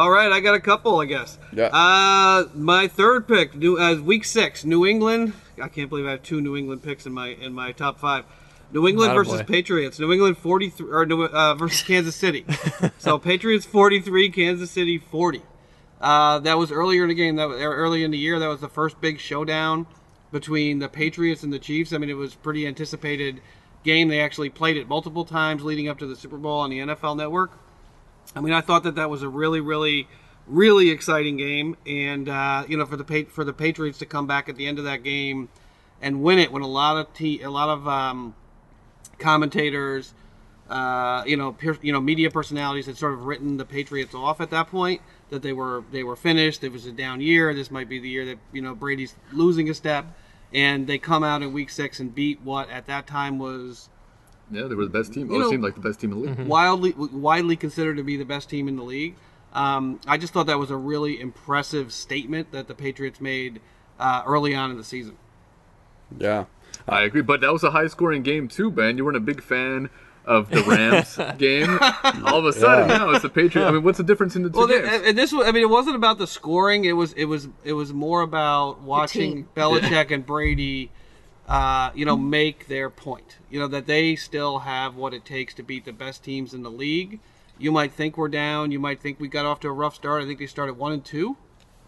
[0.00, 1.36] All right, I got a couple, I guess.
[1.52, 1.66] Yeah.
[1.66, 5.34] Uh, my third pick, new uh, week six, New England.
[5.60, 8.24] I can't believe I have two New England picks in my in my top five.
[8.72, 9.98] New England versus Patriots.
[9.98, 12.46] New England forty three or New, uh, versus Kansas City.
[12.98, 15.42] so Patriots forty three, Kansas City forty.
[16.00, 17.36] Uh, that was earlier in the game.
[17.36, 18.38] That was early in the year.
[18.38, 19.86] That was the first big showdown
[20.32, 21.92] between the Patriots and the Chiefs.
[21.92, 23.42] I mean, it was pretty anticipated
[23.84, 24.08] game.
[24.08, 27.18] They actually played it multiple times leading up to the Super Bowl on the NFL
[27.18, 27.50] Network.
[28.34, 30.06] I mean, I thought that that was a really, really,
[30.46, 34.48] really exciting game, and uh, you know, for the for the Patriots to come back
[34.48, 35.48] at the end of that game
[36.00, 38.34] and win it when a lot of te- a lot of um,
[39.18, 40.14] commentators,
[40.68, 44.40] uh, you know, peer, you know, media personalities had sort of written the Patriots off
[44.40, 45.00] at that point
[45.30, 46.62] that they were they were finished.
[46.62, 47.52] It was a down year.
[47.54, 50.06] This might be the year that you know Brady's losing a step,
[50.54, 53.88] and they come out in Week Six and beat what at that time was
[54.50, 55.28] Yeah, they were the best team.
[55.30, 56.46] You Oh, it know- seemed like the best team in the league.
[56.48, 59.14] wildly widely considered to be the best team in the league.
[59.52, 63.60] Um, I just thought that was a really impressive statement that the Patriots made
[63.98, 65.16] uh, early on in the season.
[66.18, 66.44] Yeah,
[66.88, 68.96] I agree, but that was a high-scoring game too, Ben.
[68.96, 69.90] You weren't a big fan
[70.24, 71.78] of the Rams game.
[72.24, 72.98] All of a sudden, Yeah.
[72.98, 73.68] now it's the Patriots.
[73.68, 74.88] I mean, what's the difference in the two Well, games?
[74.88, 76.84] th- and this was, I mean, it wasn't about the scoring.
[76.84, 79.48] It was, it was, it was more about watching team.
[79.56, 80.90] Belichick and Brady,
[81.50, 83.36] uh, you know, make their point.
[83.50, 86.62] You know that they still have what it takes to beat the best teams in
[86.62, 87.18] the league.
[87.58, 88.70] You might think we're down.
[88.72, 90.22] You might think we got off to a rough start.
[90.22, 91.36] I think they started one and two.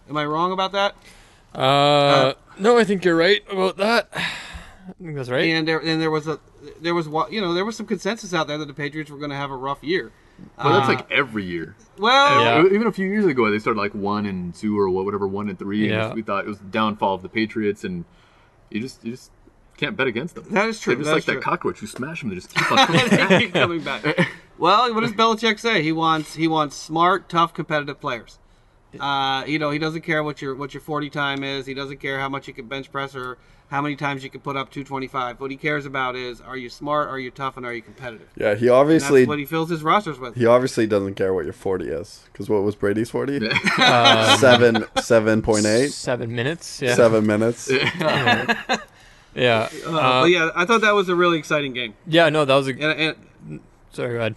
[0.09, 0.95] Am I wrong about that?
[1.55, 4.09] Uh, no, I think you're right about that.
[4.15, 5.45] I think that's right.
[5.45, 6.41] and there and there was a
[6.81, 9.19] there was wa- you know there was some consensus out there that the Patriots were
[9.19, 10.11] going to have a rough year.
[10.59, 11.77] well, that's uh, like every year.
[11.99, 12.75] Well, Yeah.
[12.75, 15.57] Even a few years ago, they started like one and two or whatever, one and
[15.59, 15.83] three.
[15.85, 16.13] And Yeah.
[16.13, 18.05] we thought it was the downfall of the Patriots, and
[18.71, 19.31] you just you just
[19.83, 20.45] can't bet against them.
[20.51, 20.95] That is true.
[20.95, 21.41] They're just That like is that true.
[21.41, 21.81] cockroach.
[21.83, 23.41] You smash them, they just keep on coming back.
[23.41, 24.05] keep coming back.
[24.59, 25.83] Well, what does Belichick say?
[25.83, 28.39] He wants he wants smart, tough, competitive players.
[29.01, 31.67] Uh, you know, he doesn't care what your what your forty time is.
[31.67, 34.41] He doesn't care how much you can bench press or how many times you can
[34.41, 35.41] put up two twenty five.
[35.41, 38.29] What he cares about is are you smart, are you tough, and are you competitive?
[38.37, 38.55] yeah.
[38.55, 40.37] He And obviously that's what he fills his rosters with.
[40.37, 43.39] he obviously doesn't care what your forty is, because what was Brady's forty?
[43.49, 45.89] Um, Seven seven point eight.
[45.91, 46.81] Seven minutes.
[46.81, 46.95] Yeah.
[46.95, 47.69] Seven minutes.
[49.35, 49.69] Yeah.
[49.87, 51.95] Uh, Uh, yeah, I thought that was a really exciting game.
[52.07, 52.29] yeah.
[52.29, 52.73] No, that was a.
[52.73, 53.17] And,
[53.49, 53.61] and
[53.93, 54.37] Sorry, go ahead.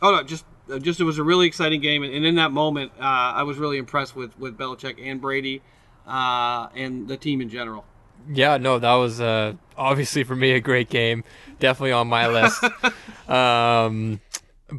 [0.00, 2.52] Oh no, just uh, just it was a really exciting game, and, and in that
[2.52, 5.62] moment, uh, I was really impressed with with Belichick and Brady,
[6.06, 7.84] uh, and the team in general.
[8.32, 11.24] Yeah, no, that was uh, obviously for me a great game.
[11.58, 12.62] Definitely on my list.
[13.28, 14.20] um,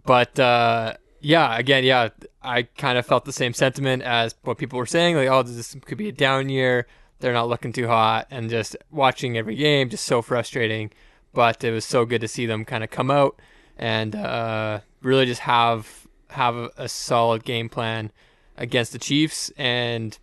[0.06, 2.10] but uh, yeah, again, yeah,
[2.42, 5.16] I kind of felt the same sentiment as what people were saying.
[5.16, 6.88] Like, oh, this could be a down year.
[7.24, 10.92] They're not looking too hot, and just watching every game just so frustrating.
[11.32, 13.40] But it was so good to see them kind of come out
[13.78, 18.12] and uh, really just have have a, solid game plan
[18.58, 20.20] against the Chiefs and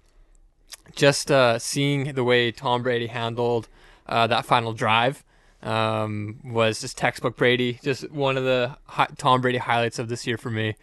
[0.95, 3.69] just uh, seeing the way Tom Brady handled
[4.07, 5.25] uh, that final drive
[5.63, 7.79] um, was just textbook Brady.
[7.83, 10.77] Just one of the hi- Tom Brady highlights of this year for me.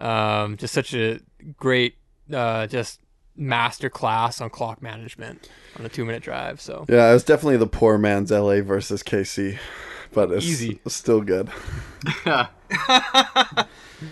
[0.00, 1.20] Um, just such a
[1.56, 1.96] great,
[2.30, 3.00] uh, just
[3.36, 6.60] master class on clock management on the two minute drive.
[6.60, 9.58] So Yeah, it was definitely the poor man's LA versus KC,
[10.12, 10.80] but it's Easy.
[10.86, 11.48] still good.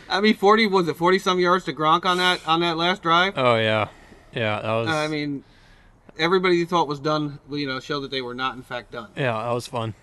[0.08, 3.02] I mean, forty was it forty some yards to Gronk on that on that last
[3.02, 3.34] drive?
[3.36, 3.88] oh yeah,
[4.32, 4.88] yeah, that was.
[4.88, 5.44] I mean,
[6.18, 7.38] everybody thought was done.
[7.50, 9.10] You know, showed that they were not in fact done.
[9.16, 9.94] yeah, that was fun.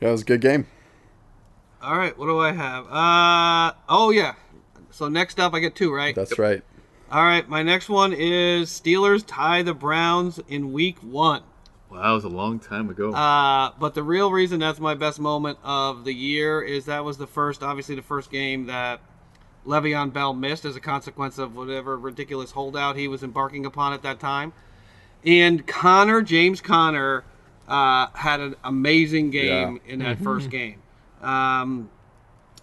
[0.00, 0.66] Yeah, it was a good game.
[1.82, 2.86] All right, what do I have?
[2.86, 4.34] Uh oh yeah.
[4.90, 6.14] So next up, I get two right.
[6.14, 6.62] That's right.
[7.10, 11.42] All right, my next one is Steelers tie the Browns in Week One.
[11.90, 13.12] Wow, that was a long time ago.
[13.12, 17.18] Uh, but the real reason that's my best moment of the year is that was
[17.18, 19.00] the first, obviously, the first game that
[19.66, 24.02] Le'Veon Bell missed as a consequence of whatever ridiculous holdout he was embarking upon at
[24.02, 24.52] that time.
[25.24, 27.24] And Conner, James Conner,
[27.66, 30.80] uh, had an amazing game in that first game.
[31.20, 31.90] Um,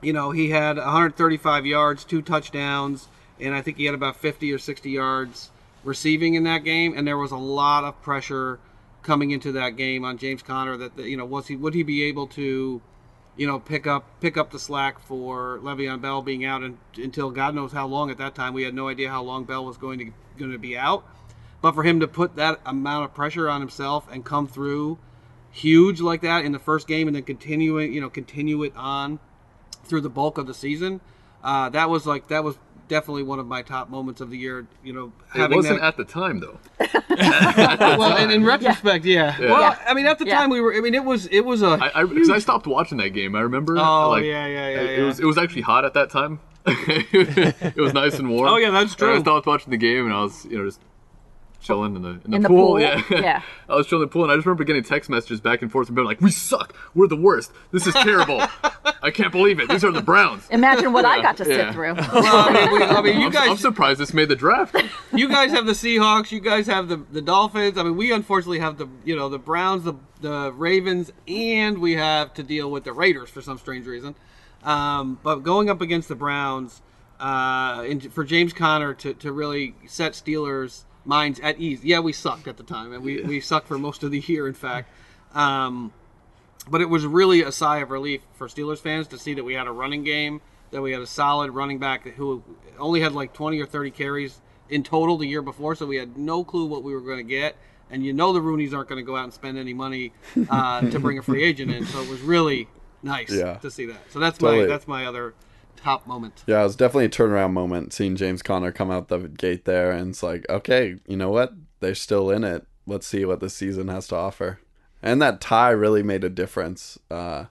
[0.02, 3.10] you know, he had 135 yards, two touchdowns,
[3.40, 5.52] and I think he had about 50 or 60 yards
[5.84, 6.94] receiving in that game.
[6.96, 8.60] And there was a lot of pressure
[9.04, 10.78] coming into that game on James Conner.
[10.78, 12.82] That you know, was he would he be able to,
[13.36, 16.64] you know, pick up pick up the slack for Le'Veon Bell being out
[16.96, 18.12] until God knows how long.
[18.12, 20.60] At that time, we had no idea how long Bell was going to going to
[20.60, 21.06] be out.
[21.62, 25.00] But for him to put that amount of pressure on himself and come through
[25.52, 29.20] huge like that in the first game and then continuing, you know, continue it on
[29.84, 31.02] through the bulk of the season,
[31.44, 32.58] uh, that was like that was
[32.88, 34.66] definitely one of my top moments of the year.
[34.84, 35.88] You know, It wasn't that.
[35.88, 36.58] at the time though.
[37.98, 39.40] well, in, in retrospect, yeah.
[39.40, 39.80] Well, Yeah.
[39.88, 40.40] I mean, at the Yeah.
[40.40, 40.74] time we were.
[40.74, 41.68] I mean, it was it was a.
[41.70, 43.36] I, I, cause I stopped watching that game.
[43.36, 43.78] I remember.
[43.78, 45.06] Oh, like, yeah, yeah, yeah, It yeah.
[45.06, 46.40] was it was actually hot at that time.
[46.70, 48.50] it was nice and warm.
[48.50, 49.16] Oh, yeah, that's And true.
[49.16, 50.82] I stopped watching the game and I was you know just
[51.60, 52.68] chilling in the in the, In the pool.
[52.68, 53.42] pool, Yeah, yeah.
[53.68, 55.72] I was chilling in the pool and I just remember getting text messages back and
[55.72, 56.76] forth and being like, "We suck.
[56.94, 57.52] We're the worst.
[57.72, 58.42] This is terrible.
[59.04, 59.70] I can't believe it.
[59.70, 61.72] These are the Browns." Imagine what I got to sit Yeah.
[61.74, 61.94] through.
[62.14, 64.76] well, I mean, we, I mean, you I'm, guys, I'm surprised this made the draft.
[65.14, 66.32] you guys have the Seahawks.
[66.32, 67.78] You guys have the the Dolphins.
[67.78, 71.94] I mean, we unfortunately have the you know the Browns, the the Ravens, and we
[71.94, 74.16] have to deal with the Raiders for some strange reason.
[74.64, 76.82] Um, but going up against the Browns,
[77.20, 81.84] uh, and for James Conner to, to really set Steelers' minds at ease.
[81.84, 84.48] Yeah, we sucked at the time, and we, we sucked for most of the year,
[84.48, 84.90] in fact.
[85.34, 85.94] Um,
[86.70, 89.54] but it was really a sigh of relief for Steelers fans to see that we
[89.54, 90.42] had a running game,
[90.72, 92.44] that we had a solid running back who
[92.78, 96.18] only had like 20 or 30 carries in total the year before, so we had
[96.18, 97.56] no clue what we were going to get.
[97.90, 100.12] And you know the Rooneys aren't going to go out and spend any money
[100.50, 102.68] uh, to bring a free agent in, so it was really
[103.02, 103.54] nice Yeah.
[103.60, 104.12] to see that.
[104.12, 104.64] So that's Totally.
[104.64, 105.34] my that's my other
[105.78, 106.44] top moment.
[106.48, 109.92] Yeah, it was definitely a turnaround moment seeing James Conner come out the gate there,
[109.92, 111.54] and it's like, okay, you know what?
[111.80, 112.66] They're still in it.
[112.86, 114.60] Let's see what the season has to offer.
[115.04, 116.98] And that tie really made a difference.
[117.12, 117.46] Uh,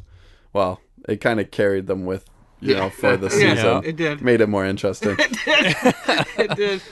[0.52, 2.24] well, it kind of carried them with,
[2.60, 3.82] you know, for the Yeah, season.
[3.84, 4.22] it did.
[4.22, 5.16] Made it more interesting.
[6.38, 6.82] it did.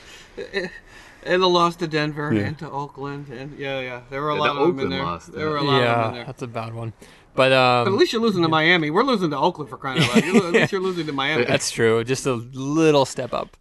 [1.26, 4.40] And the loss to Denver and to Oakland, and yeah, yeah, there were a Yeah,
[4.40, 5.02] lot the of them in there.
[5.04, 6.24] loss, there were a lot of them in Yeah, there.
[6.26, 6.92] that's a bad one.
[7.34, 8.90] But um, But at least you're losing to Miami.
[8.90, 10.24] We're losing to Oakland for crying out loud.
[10.24, 11.44] At least you're losing to Miami.
[11.44, 12.04] That's true.
[12.04, 13.56] Just a little step up.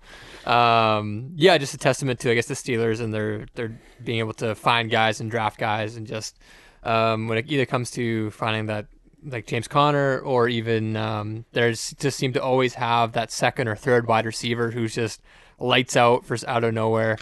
[0.48, 4.34] Um, yeah, just a testament to I guess the Steelers and their their being able
[4.34, 6.38] to find guys and draft guys and just
[6.84, 8.88] um, when it either comes to finding that
[9.26, 13.76] like James Conner or even um, there's just seem to always have that second or
[13.76, 15.22] third wide receiver who's just
[15.60, 17.18] lights out for out of nowhere.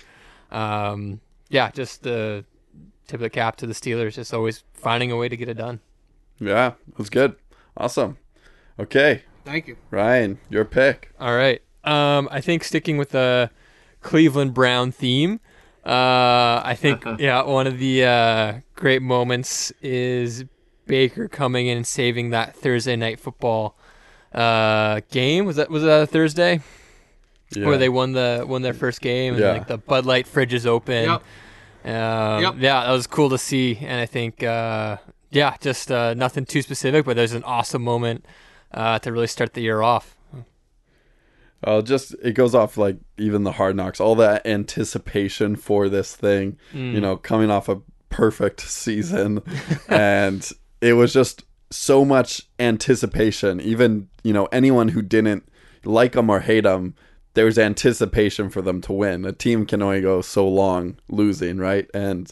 [0.52, 2.44] Um, yeah, just the
[3.08, 5.56] tip of the cap to the Steelers, just always finding a way to get it
[5.58, 5.80] done.
[6.42, 7.36] Yeah, it was good.
[7.78, 8.18] Awesome.
[8.80, 9.78] Okay, Thank you.
[9.90, 11.12] Ryan, your pick.
[11.20, 11.62] All right.
[11.84, 13.50] Um, I think sticking with the
[14.02, 15.40] Cleveland Brown theme,
[15.86, 20.46] uh, I think yeah, one of the uh, great moments is
[20.88, 23.78] Baker coming in and saving that Thursday night football
[24.34, 25.46] uh, game.
[25.46, 26.62] Was that was that a Thursday
[27.56, 27.66] Yeah.
[27.66, 29.52] where they won the won their first game and Yeah.
[29.54, 31.06] like the Bud Light fridge is open.
[31.06, 31.24] Yep.
[31.96, 32.56] Um, Yep.
[32.60, 34.98] Yeah, that was cool to see, and I think uh,
[35.32, 38.26] yeah, just uh, nothing too specific, but there's an awesome moment
[38.74, 40.16] uh, to really start the year off.
[41.64, 46.16] Uh, just it goes off like even the hard knocks, all that anticipation for this
[46.16, 47.80] thing, you know, coming off a
[48.10, 49.42] perfect season,
[49.88, 50.52] and
[50.82, 53.62] it was just so much anticipation.
[53.62, 55.48] Even you know anyone who didn't
[55.86, 56.96] like them or hate them,
[57.36, 59.24] there was anticipation for them to win.
[59.24, 61.88] A team can only go so long losing, right?
[61.94, 62.32] And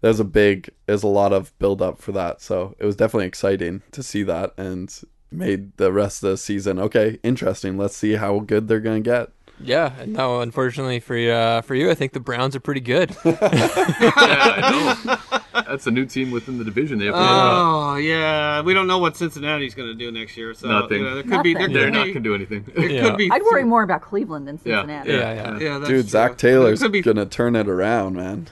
[0.00, 2.40] there's a big, there's a lot of build up for that.
[2.40, 4.92] So it was definitely exciting to see that and
[5.30, 7.76] made the rest of the season okay, interesting.
[7.76, 9.30] Let's see how good they're gonna get.
[9.60, 13.10] Yeah, no, unfortunately for you, uh, for you, I think the Browns are pretty good.
[13.24, 14.70] yeah, I
[15.52, 15.62] know.
[15.66, 16.98] That's a new team within the division.
[16.98, 20.54] They have Oh yeah, we don't know what Cincinnati's going to do next year.
[20.54, 20.98] So Nothing.
[20.98, 21.54] You know, there could be.
[21.54, 21.74] There Nothing.
[21.74, 22.64] they're not going to do anything.
[22.76, 23.02] It Yeah.
[23.02, 23.30] could be.
[23.30, 24.82] I'd worry more about Cleveland than Yeah.
[24.82, 25.10] Cincinnati.
[25.10, 25.58] yeah, yeah.
[25.58, 26.08] Yeah, that's Dude, true.
[26.10, 28.46] Zac Taylor's be, gonna turn it around, man.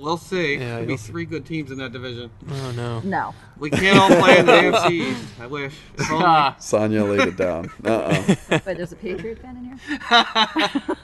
[0.00, 0.56] We'll see.
[0.56, 1.12] Yeah, could be you'll see.
[1.12, 2.30] three good teams in that division.
[2.50, 3.00] Oh no.
[3.00, 3.34] No.
[3.58, 5.24] We can't all play in the AFC East.
[5.40, 5.74] I wish.
[5.98, 6.54] If only.
[6.58, 7.70] Sonia laid it down.
[7.84, 8.34] Uh uh
[8.64, 9.78] But there's a Patriot fan in here?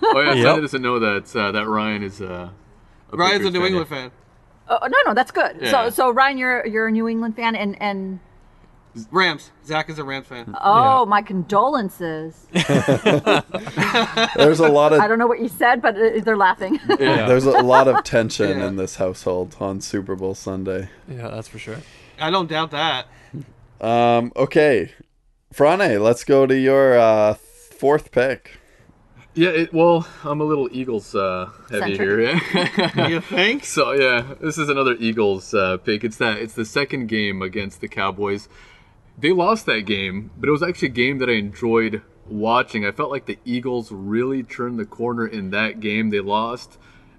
[0.02, 0.44] Oh yeah, Yep.
[0.46, 2.48] Sonia doesn't know that uh, that Ryan is uh,
[3.12, 3.66] a Ryan's a New fan.
[3.66, 4.10] England fan.
[4.68, 5.58] Oh, no, no, that's good.
[5.60, 5.70] Yeah.
[5.70, 8.18] So, so Ryan, you're you're a New England fan, and and
[9.10, 9.50] Rams.
[9.64, 10.54] Zach is a Rams fan.
[10.62, 12.46] oh, my condolences.
[12.52, 15.00] There's a lot of.
[15.00, 16.78] I don't know what you said, but uh, they're laughing.
[16.88, 16.96] Yeah,
[17.28, 18.68] there's a lot of tension Yeah.
[18.68, 20.88] in this household on Super Bowl Sunday.
[21.08, 21.78] yeah, that's for sure.
[22.20, 23.06] I don't doubt that.
[23.80, 24.92] Um, okay,
[25.52, 28.52] Frane, let's go to your uh, fourth pick.
[29.34, 32.42] Yeah, it, well, I'm a little Eagles uh, heavy Centric.
[32.42, 32.70] here.
[32.78, 33.08] Yeah.
[33.16, 33.66] You think?
[33.66, 36.04] so yeah, this is another Eagles uh, pick.
[36.04, 38.48] It's that it's the second game against the Cowboys.
[39.18, 42.84] They lost that game, but it was actually a game that I enjoyed watching.
[42.84, 46.10] I felt like the Eagles really turned the corner in that game.
[46.10, 46.78] They lost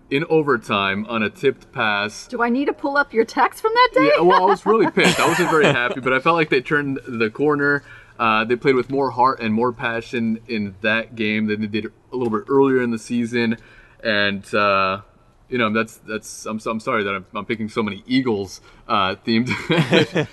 [0.09, 2.27] in overtime on a tipped pass.
[2.27, 4.11] Do I need to pull up your text from that day?
[4.15, 5.19] Yeah, well, I was really pissed.
[5.19, 7.83] I wasn't very happy, but I felt like they turned the corner.
[8.19, 11.85] Uh, they played with more heart and more passion in that game than they did
[11.85, 13.57] a little bit earlier in the season,
[14.03, 15.01] and uh,
[15.49, 19.15] you know that's that's I'm, I'm sorry that I'm, I'm picking so many Eagles uh,
[19.23, 19.49] themed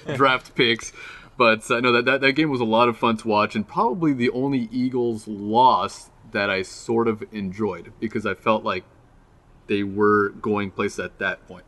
[0.17, 0.93] draft picks,
[1.37, 3.67] but I know that, that that game was a lot of fun to watch, and
[3.67, 8.85] probably the only Eagles loss that I sort of enjoyed because I felt like
[9.67, 11.65] they were going places at that point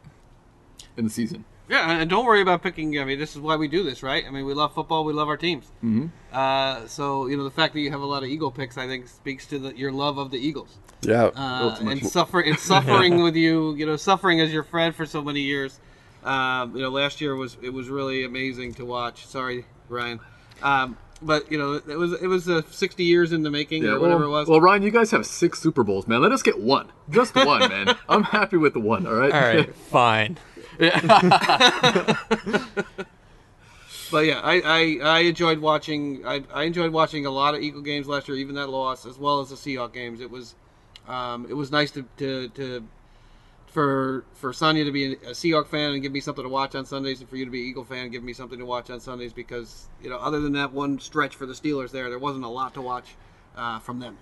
[0.97, 1.45] in the season.
[1.69, 2.99] Yeah, and don't worry about picking.
[3.01, 4.25] I mean, this is why we do this, right?
[4.25, 5.05] I mean, we love football.
[5.05, 5.65] We love our teams.
[5.83, 6.07] Mm-hmm.
[6.33, 8.87] Uh, so you know, the fact that you have a lot of Eagle picks, I
[8.87, 10.79] think, speaks to the, your love of the Eagles.
[11.03, 11.25] Yeah.
[11.35, 13.75] Uh, and suffer and suffering with you.
[13.75, 15.81] You know, suffering as your friend for so many years.
[16.27, 19.27] Um, you know, last year was it was really amazing to watch.
[19.27, 20.21] Sorry, Ryan.
[20.63, 24.01] Um, but you know, it was it was uh, 60 years in the making or
[24.01, 24.49] whatever well, it was.
[24.49, 26.21] Well, Ryan, you guys have six Super Bowls, man.
[26.21, 27.97] Let us get one, just one, man.
[28.09, 29.07] I'm happy with the one.
[29.07, 29.33] All right.
[29.33, 30.39] All right, fine.
[34.11, 36.25] But yeah, I, I, I enjoyed watching.
[36.25, 39.19] I, I enjoyed watching a lot of Eagle games last year, even that loss, as
[39.19, 40.21] well as the Seahawk games.
[40.21, 40.55] It was,
[41.09, 42.87] um, it was nice to, to, to
[43.77, 46.87] for for Sonia to be a Seahawk fan and give me something to watch on
[46.87, 49.01] Sundays, and for you to be Eagle fan and give me something to watch on
[49.01, 52.47] Sundays because you know, other than that one stretch for the Steelers, there there wasn't
[52.47, 53.17] a lot to watch
[53.55, 54.17] uh, from them.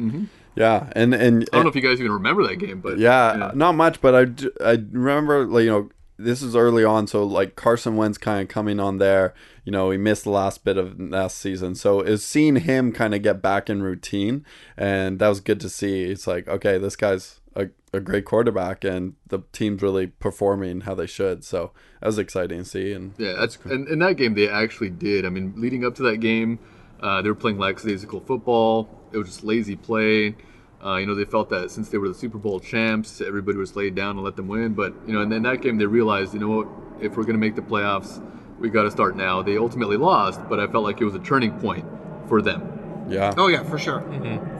[0.00, 0.24] Mm-hmm.
[0.54, 3.50] Yeah, and and I don't know if you guys even remember that game, but yeah,
[3.54, 7.54] not much, but I I remember like you know this is early on, so like
[7.54, 9.34] Carson Wentz kind of coming on there.
[9.66, 13.14] You know, he missed the last bit of last season, so is seeing him kind
[13.14, 16.04] of get back in routine, and that was good to see.
[16.04, 20.94] It's like okay, this guy's a, a great quarterback, and the team's really performing how
[20.94, 21.44] they should.
[21.44, 22.92] So that was exciting to see.
[22.92, 25.24] And Yeah, that's and in that game they actually did.
[25.24, 26.58] I mean, leading up to that game,
[27.00, 28.88] uh, they were playing lackadaisical football.
[29.12, 30.36] It was just lazy play.
[30.84, 33.74] Uh, you know, they felt that since they were the Super Bowl champs, everybody was
[33.74, 34.74] laid down and let them win.
[34.74, 36.68] But you know, and then that game they realized, you know what,
[37.00, 38.22] if we're going to make the playoffs,
[38.58, 39.42] we got to start now.
[39.42, 41.86] They ultimately lost, but I felt like it was a turning point
[42.28, 43.06] for them.
[43.08, 44.00] yeah, Oh yeah, for sure,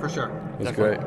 [0.00, 0.56] for sure.
[0.58, 1.00] That's great.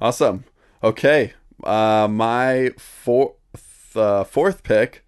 [0.00, 0.44] Awesome.
[0.82, 1.32] Okay.
[1.64, 5.04] Uh, my fourth uh, fourth pick.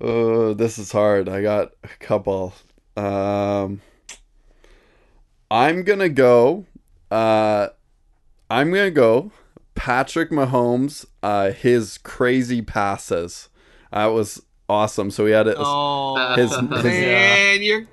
[0.00, 1.28] Uh, this is hard.
[1.28, 2.54] I got a couple.
[2.96, 3.80] Um,
[5.50, 6.66] I'm gonna go.
[7.10, 7.68] Uh,
[8.50, 9.30] I'm gonna go.
[9.74, 11.04] Patrick Mahomes.
[11.22, 13.48] Uh, his crazy passes.
[13.92, 15.10] That was awesome.
[15.10, 15.56] So he had it.
[15.58, 17.86] Oh His, his man, you're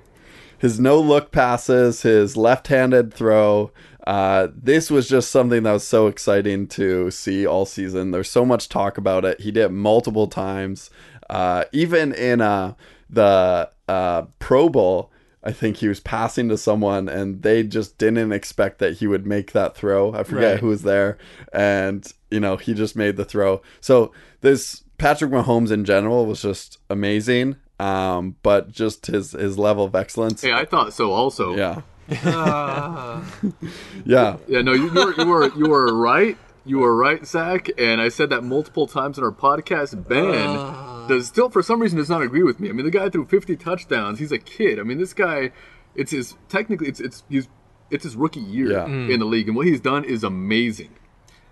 [0.58, 3.70] his no look passes, his left handed throw.
[4.08, 8.10] Uh, this was just something that was so exciting to see all season.
[8.10, 9.40] There's so much talk about it.
[9.42, 10.88] He did it multiple times.
[11.28, 12.72] Uh, even in uh,
[13.10, 15.12] the uh, Pro Bowl,
[15.44, 19.26] I think he was passing to someone and they just didn't expect that he would
[19.26, 20.14] make that throw.
[20.14, 20.60] I forget Right.
[20.60, 21.18] who was there.
[21.52, 23.60] And, you know, he just made the throw.
[23.82, 27.56] So this Patrick Mahomes in general was just amazing.
[27.78, 30.40] Um, but just his, his level of excellence.
[30.40, 31.54] Hey, I thought so also.
[31.54, 31.82] Yeah.
[32.10, 33.22] Uh,
[34.04, 34.36] Yeah.
[34.46, 36.36] Yeah, no, you, you were you were you were right.
[36.64, 40.06] You were right, Zach, and I said that multiple times in our podcast.
[40.06, 42.68] Ben does still, for some reason, does not agree with me.
[42.68, 44.18] I mean, the guy threw 50 touchdowns.
[44.18, 44.78] He's a kid.
[44.78, 45.50] I mean, this guy,
[45.94, 47.48] it's his technically, it's it's he's
[47.90, 48.84] it's his rookie year Yeah.
[48.86, 50.90] in the league, and what he's done is amazing.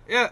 [0.07, 0.29] yeah.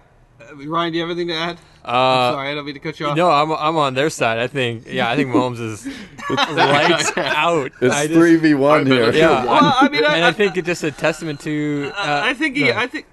[0.52, 1.58] Uh, Ryan, do you have anything to add?
[1.84, 3.16] Uh, I'm sorry, I don't mean to cut you off.
[3.16, 4.40] No, I'm I'm on their side.
[4.40, 5.86] I think yeah, I think Mahomes is
[6.30, 7.72] lights out.
[7.80, 9.12] It's just- three v one here.
[9.14, 9.38] Yeah.
[9.38, 9.48] one.
[9.48, 11.92] Well, I mean, I, and I think it's just a testament to.
[11.96, 12.66] Uh, I think he.
[12.68, 12.74] go.
[12.76, 13.06] I think.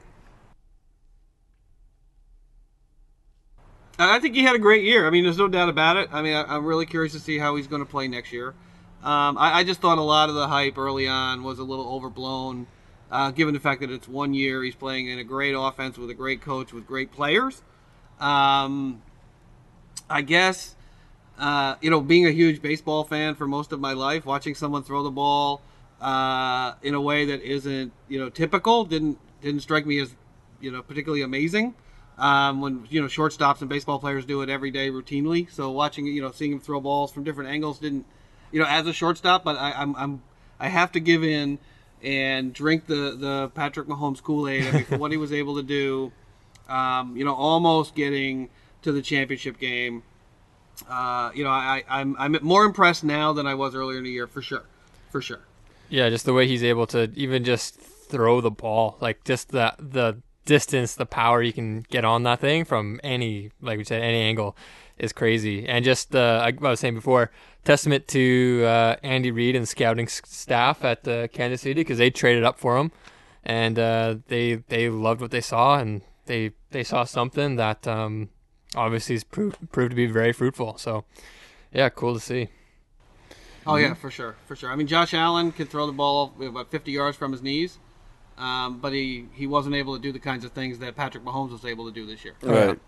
[3.99, 5.07] I think he had a great year.
[5.07, 6.09] I mean, there's no doubt about it.
[6.12, 8.49] I mean, I, I'm really curious to see how he's going to play next year.
[9.03, 11.89] Um, I, I just thought a lot of the hype early on was a little
[11.89, 12.66] overblown,
[13.12, 14.64] uh, given the fact that it's one year.
[14.64, 17.62] He's playing in a great offense with a great coach with great players.
[18.18, 19.02] Um,
[20.08, 20.74] I guess,
[21.38, 24.82] uh, you know, being a huge baseball fan for most of my life, watching someone
[24.82, 25.60] throw the ball
[26.00, 30.14] uh, in a way that isn't, you know, typical didn't didn't strike me as,
[30.60, 31.74] you know, particularly amazing.
[32.18, 36.06] Um, when you know shortstops and baseball players do it every day routinely, so watching
[36.06, 38.06] you know seeing him throw balls from different angles didn't,
[38.52, 40.22] you know, as a shortstop, but I, I'm I'm
[40.60, 41.58] I have to give in
[42.03, 44.66] and drink the the Patrick Mahomes Kool Aid.
[44.66, 46.12] I mean, for what he was able to do,
[46.68, 48.48] um, you know, almost getting
[48.82, 50.03] to the championship game.
[50.88, 54.11] Uh, you know, I, I'm I'm more impressed now than I was earlier in the
[54.11, 54.64] year, for sure,
[55.11, 55.40] for sure.
[55.88, 59.74] Yeah, just the way he's able to even just throw the ball, like just the
[59.78, 64.03] the distance, the power you can get on that thing from any, like we said,
[64.03, 64.57] any angle
[65.03, 65.66] is crazy.
[65.66, 67.30] And just uh, like I was saying before,
[67.64, 72.09] testament to uh, Andy Reid and scouting s- staff at uh, Kansas City because they
[72.09, 72.92] traded up for him,
[73.44, 78.30] and uh, they they loved what they saw, and they they saw something that um,
[78.76, 80.78] obviously has proved proved to be very fruitful.
[80.78, 81.05] So,
[81.72, 82.48] yeah, cool to see.
[83.66, 84.70] Oh yeah, for sure, for sure.
[84.70, 87.78] I mean, Josh Allen could throw the ball about 50 yards from his knees,
[88.38, 91.50] um, but he he wasn't able to do the kinds of things that Patrick Mahomes
[91.50, 92.34] was able to do this year.
[92.40, 92.78] Right.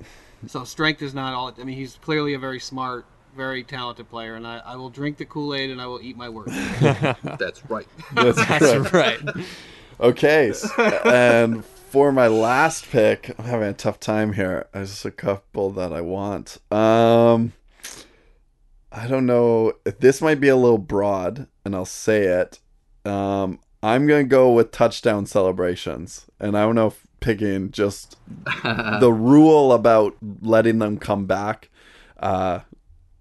[0.48, 1.52] So strength is not all.
[1.58, 5.18] I mean, he's clearly a very smart, very talented player, and I, I will drink
[5.18, 6.52] the Kool Aid and I will eat my words.
[6.80, 7.86] That's right.
[8.12, 9.20] That's That's right.
[10.00, 10.52] Okay,
[11.04, 14.66] and for my last pick, I'm having a tough time here.
[14.72, 16.58] There's a couple that I want.
[16.72, 17.52] Um,
[18.90, 19.74] I don't know.
[20.00, 22.58] This might be a little broad, and I'll say it.
[23.04, 28.18] Um, I'm gonna go with touchdown celebrations, and I don't know if picking just
[28.64, 31.70] the rule about letting them come back.
[32.18, 32.60] Uh,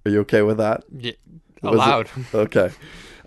[0.06, 0.84] are you okay with that?
[0.96, 1.14] Yeah,
[1.64, 2.10] allowed.
[2.34, 2.70] okay.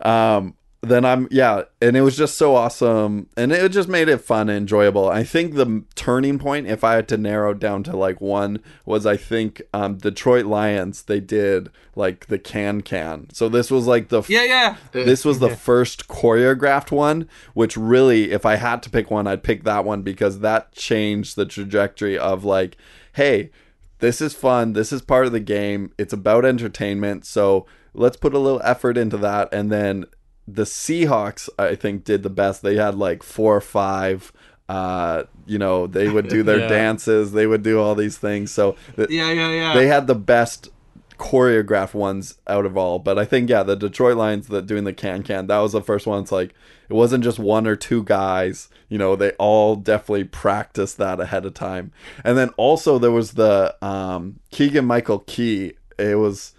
[0.03, 4.19] Um, then I'm yeah, and it was just so awesome, and it just made it
[4.19, 5.09] fun and enjoyable.
[5.09, 9.07] I think the turning point, if I had to narrow down to like one, was
[9.07, 11.03] I think um, Detroit Lions.
[11.03, 13.29] They did like the can can.
[13.33, 14.77] So this was like the yeah, yeah.
[14.93, 19.43] this was the first choreographed one, which really, if I had to pick one, I'd
[19.43, 22.77] pick that one because that changed the trajectory of like,
[23.15, 23.51] hey,
[23.99, 24.75] this is fun.
[24.75, 25.93] This is part of the game.
[25.99, 27.25] It's about entertainment.
[27.25, 29.49] So let's put a little effort into that.
[29.53, 30.05] And then
[30.49, 32.63] the Seahawks, I think, did the best.
[32.63, 34.33] They had like four or five.
[34.69, 36.69] Uh, you know, they would do their Yeah.
[36.69, 37.33] dances.
[37.33, 38.51] They would do all these things.
[38.51, 39.75] So th- Yeah, yeah, yeah.
[39.75, 40.71] they had the best
[41.19, 42.99] choreographed ones out of all.
[42.99, 45.81] But I think yeah, the Detroit Lions that doing the can can that was the
[45.83, 46.23] first one.
[46.23, 46.55] It's like
[46.89, 48.69] it wasn't just one or two guys.
[48.89, 51.93] You know, they all definitely practiced that ahead of time.
[52.23, 55.73] And then also there was the um, Keegan Michael Key.
[55.99, 56.53] It was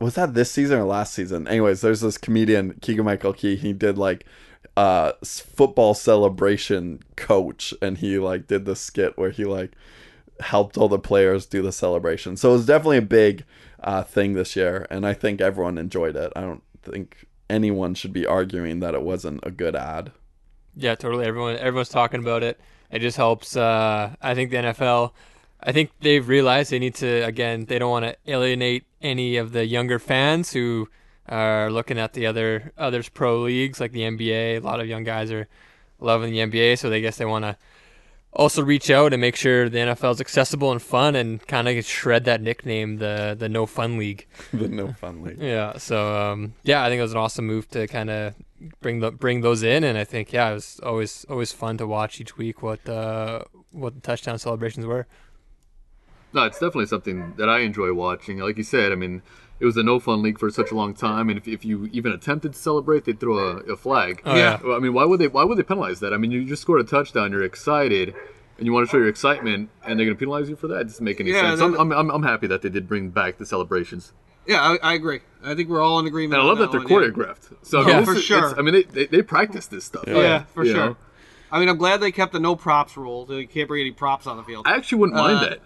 [0.00, 1.46] was that this season or last season?
[1.48, 3.56] Anyways, there's this comedian Keegan Michael Key.
[3.56, 4.24] He did like
[4.76, 9.72] uh football celebration coach and he like did the skit where he like
[10.40, 12.36] helped all the players do the celebration.
[12.36, 13.44] So it was definitely a big
[13.80, 16.32] uh, thing this year, and I think everyone enjoyed it.
[16.34, 20.12] I don't think anyone should be arguing that it wasn't a good ad.
[20.74, 21.26] Yeah, totally.
[21.26, 22.60] Everyone, everyone's talking about it.
[22.90, 23.56] It just helps.
[23.56, 25.12] Uh, I think the NFL.
[25.64, 27.64] I think they've realized they need to again.
[27.64, 30.88] They don't want to alienate any of the younger fans who
[31.28, 34.58] are looking at the other others pro leagues like the NBA.
[34.58, 35.48] A lot of young guys are
[36.00, 37.56] loving the NBA, so they guess they want to
[38.34, 41.84] also reach out and make sure the NFL is accessible and fun, and kind of
[41.84, 44.26] shred that nickname, the the No Fun League.
[44.52, 45.40] the no fun league.
[45.40, 45.78] Yeah.
[45.78, 48.34] So um, yeah, I think it was an awesome move to kind of
[48.80, 51.86] bring the bring those in, and I think yeah, it was always always fun to
[51.86, 55.06] watch each week what uh, what the touchdown celebrations were.
[56.34, 58.38] No, it's definitely something that I enjoy watching.
[58.38, 59.22] Like you said, I mean,
[59.60, 61.86] it was a no fun league for such a long time, and if, if you
[61.92, 64.20] even attempted to celebrate, they'd throw a, a flag.
[64.24, 64.58] Oh, yeah.
[64.62, 65.28] Well, I mean, why would they?
[65.28, 66.12] Why would they penalize that?
[66.12, 68.14] I mean, you just scored a touchdown, you're excited,
[68.58, 70.80] and you want to show your excitement, and they're going to penalize you for that?
[70.80, 71.60] It doesn't make any Yeah, sense.
[71.60, 74.12] then- I'm, I'm, I'm, I'm happy that they did bring back the celebrations,
[74.46, 75.20] yeah, I, I agree.
[75.42, 76.38] I think we're all in agreement.
[76.38, 77.08] and I love that they're one, yeah.
[77.08, 77.54] choreographed.
[77.62, 78.38] So I Yeah, mean, this for is- sure.
[78.38, 80.04] it's- I mean, they, they, they practice this stuff.
[80.06, 80.18] Yeah.
[80.18, 80.74] Yeah, for sure.
[80.74, 80.96] know?
[81.50, 83.26] I mean, I'm glad they kept the no props rule.
[83.28, 84.66] So you can't bring any props on the field.
[84.66, 85.60] I actually wouldn't mind Uh, that.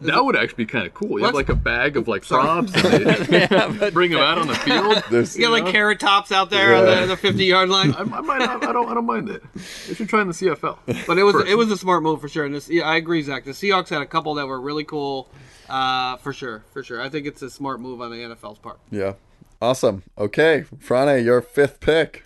[0.00, 1.18] That would actually be kind of cool.
[1.18, 3.06] You have like a bag of like props, and
[3.80, 5.02] they bring them out on the field.
[5.10, 6.78] There's, You got like carrot tops out there Yeah.
[6.80, 7.92] on the, the 50 yard line.
[7.94, 9.42] I, I might not, I don't I don't mind it.
[9.88, 10.78] They should try in the CFL.
[11.06, 11.48] But it was First.
[11.48, 12.44] it was a smart move for sure.
[12.44, 13.44] And this, yeah, I agree, Zach.
[13.44, 15.28] The Seahawks had a couple that were really cool,
[15.68, 17.00] uh, for sure, for sure.
[17.02, 18.78] I think it's a smart move on the NFL's part.
[18.90, 19.14] yeah,
[19.60, 20.04] awesome.
[20.16, 22.22] Okay, Frane, your fifth pick.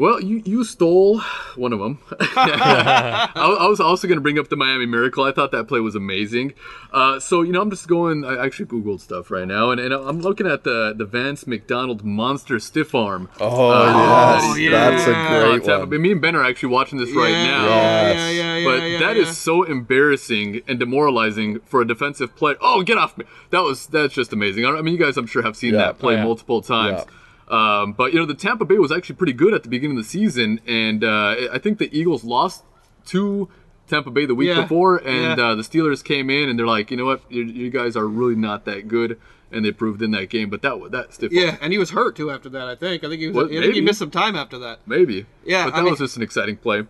[0.00, 1.20] Well, you, you stole
[1.56, 1.98] one of them.
[2.20, 3.28] I,
[3.60, 5.24] I was also going to bring up the Miami Miracle.
[5.24, 6.54] I thought that play was amazing.
[6.90, 8.24] Uh, so you know, I'm just going.
[8.24, 12.02] I actually googled stuff right now, and, and I'm looking at the the Vance McDonald
[12.02, 13.28] Monster Stiff Arm.
[13.40, 14.70] Oh, Uh, yes, yeah.
[14.70, 15.90] that's a great Tampa one.
[15.90, 15.98] Bay.
[15.98, 17.66] Me and Ben are actually watching this right now.
[17.66, 18.16] Yeah, Yes.
[18.16, 18.64] yeah, yeah, yeah.
[18.64, 19.32] But yeah, that is yeah.
[19.32, 22.56] so embarrassing and demoralizing for a defensive player.
[22.62, 23.26] Oh, get off me!
[23.50, 24.64] That was that's just amazing.
[24.64, 25.80] I, I mean, you guys, I'm sure, have seen Yeah.
[25.86, 26.24] that play Oh, yeah.
[26.24, 27.02] multiple times.
[27.50, 30.04] Um, but you know, the Tampa Bay was actually pretty good at the beginning of
[30.04, 32.64] the season, and uh, I think the Eagles lost
[33.06, 33.48] to
[33.88, 34.62] Tampa Bay the week Yeah.
[34.62, 35.44] before, and Yeah.
[35.48, 38.06] uh, the Steelers came in and they're like, you know what, you, you guys are
[38.06, 39.18] really not that good,
[39.50, 40.48] and they proved in that game.
[40.48, 42.68] But that that stiff, Yeah, and he was hurt too after that.
[42.68, 43.02] I think.
[43.02, 43.36] I think he was.
[43.36, 43.74] Well, I think maybe.
[43.74, 44.78] he missed some time after that.
[44.86, 45.26] maybe.
[45.44, 46.84] Yeah, but I that mean- was just an exciting play.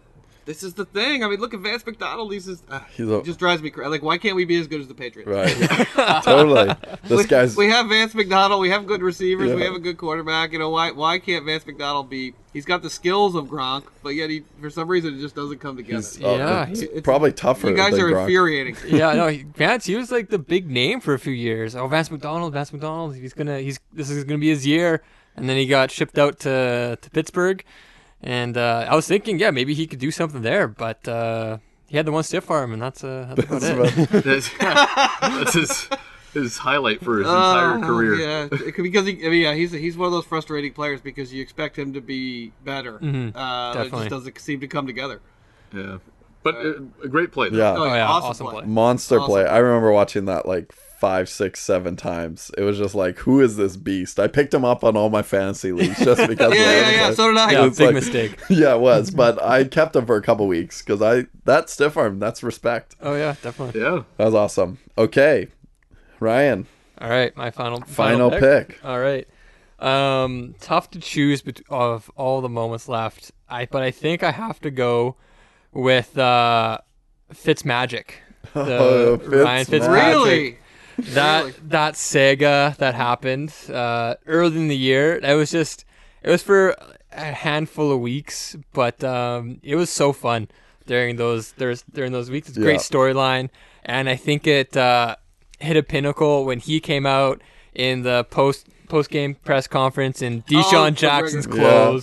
[0.46, 1.22] This is the thing.
[1.22, 2.32] I mean, look at Vance McDonald.
[2.32, 3.88] He's just, uh, He's a- it just drives me crazy.
[3.90, 5.28] Like, why can't we be as good as the Patriots?
[5.30, 5.54] Right,
[6.24, 6.74] totally.
[7.04, 8.60] This we, guy's we have Vance McDonald.
[8.60, 9.54] We have good receivers.
[9.54, 10.52] We have a good quarterback.
[10.52, 10.90] You know why?
[10.92, 14.70] Why can't Vance McDonald be He's got the skills of Gronk, but yet he for
[14.70, 15.98] some reason it just doesn't come together.
[15.98, 17.68] He's, uh, Yeah, it's it's- probably tougher.
[17.68, 18.22] you guys than are Gronk.
[18.22, 18.76] infuriating.
[18.88, 19.86] yeah, no, he- Vance.
[19.86, 21.76] He was like the big name for a few years.
[21.76, 23.14] Oh, Vance McDonald, Vance McDonald.
[23.14, 23.60] He's gonna.
[23.60, 25.02] He's this is gonna be his year.
[25.36, 27.64] And then he got shipped out to to Pittsburgh.
[28.22, 31.96] And uh, I was thinking, yeah, maybe he could do something there, but uh, he
[31.96, 34.10] had the one stiff arm, and that's uh, that's about it.
[34.10, 35.88] about- That's, that's his
[36.34, 38.14] his highlight for his entire Uh, career.
[38.16, 41.00] Yeah, it could- because he, I mean, yeah, he's he's one of those frustrating players
[41.00, 42.98] because you expect him to be better.
[42.98, 45.20] Mhm, uh, It just doesn't seem to come together.
[45.74, 45.98] Yeah.
[46.42, 46.72] But uh,
[47.02, 47.48] a great play.
[47.50, 47.56] though.
[47.58, 47.72] yeah.
[47.72, 48.54] Oh, Oh yeah, awesome awesome, play.
[48.62, 48.66] play.
[48.66, 49.30] monster Awesome.
[49.30, 49.46] play.
[49.46, 52.50] I remember watching that like five, six, seven times.
[52.58, 54.20] It was just like, who is this beast?
[54.20, 56.54] I picked him up on all my fantasy leagues just because.
[56.54, 57.06] Yeah, yeah, yeah.
[57.08, 57.52] like- So did I.
[57.52, 58.38] Yeah, It's big like- mistake.
[58.50, 61.96] yeah, it was, but I kept him for a couple weeks because I that stiff
[61.96, 62.18] arm.
[62.18, 62.96] That's respect.
[63.00, 63.80] Oh yeah, definitely.
[63.80, 64.02] Yeah.
[64.18, 64.78] That was awesome.
[64.98, 65.48] Okay,
[66.20, 66.66] Ryan,
[67.00, 68.78] All right, my final final pick.
[68.84, 69.26] All right.
[69.78, 73.32] Um, tough to choose bet- of all the moments left.
[73.48, 75.16] I but I think I have to go
[75.72, 76.78] with uh,
[77.32, 78.10] Fitzmagic.
[78.52, 79.66] The Oh, Ryan Fitzmagic.
[79.66, 80.14] Fitzpatrick.
[80.14, 80.58] Really?
[81.14, 81.54] That Really?
[81.68, 85.20] that Sega that happened uh, early in the year.
[85.20, 85.84] That was just
[86.22, 86.76] it was for
[87.12, 90.48] a handful of weeks, but um, it was so fun
[90.86, 92.48] during those there's during those weeks.
[92.48, 93.50] It's a great storyline,
[93.84, 95.16] and I think it uh,
[95.58, 97.42] hit a pinnacle when he came out
[97.74, 102.00] in the post post game press conference in DeSean Oh, Jackson's Yeah.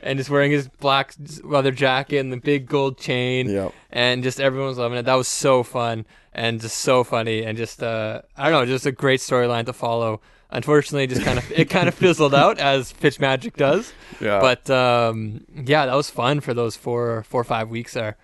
[0.00, 0.08] Clothes.
[0.10, 3.72] And just wearing his black leather jacket and the big gold chain, Yep.
[3.90, 5.04] and just everyone was loving it.
[5.04, 8.86] That was so fun and just so funny and just uh, I don't know, just
[8.86, 10.20] a great storyline to follow.
[10.50, 13.92] Unfortunately, it just kind of it kind of fizzled out as Fitzmagic does.
[14.20, 14.40] Yeah.
[14.40, 18.16] But um, yeah, that was fun for those four four or five weeks there.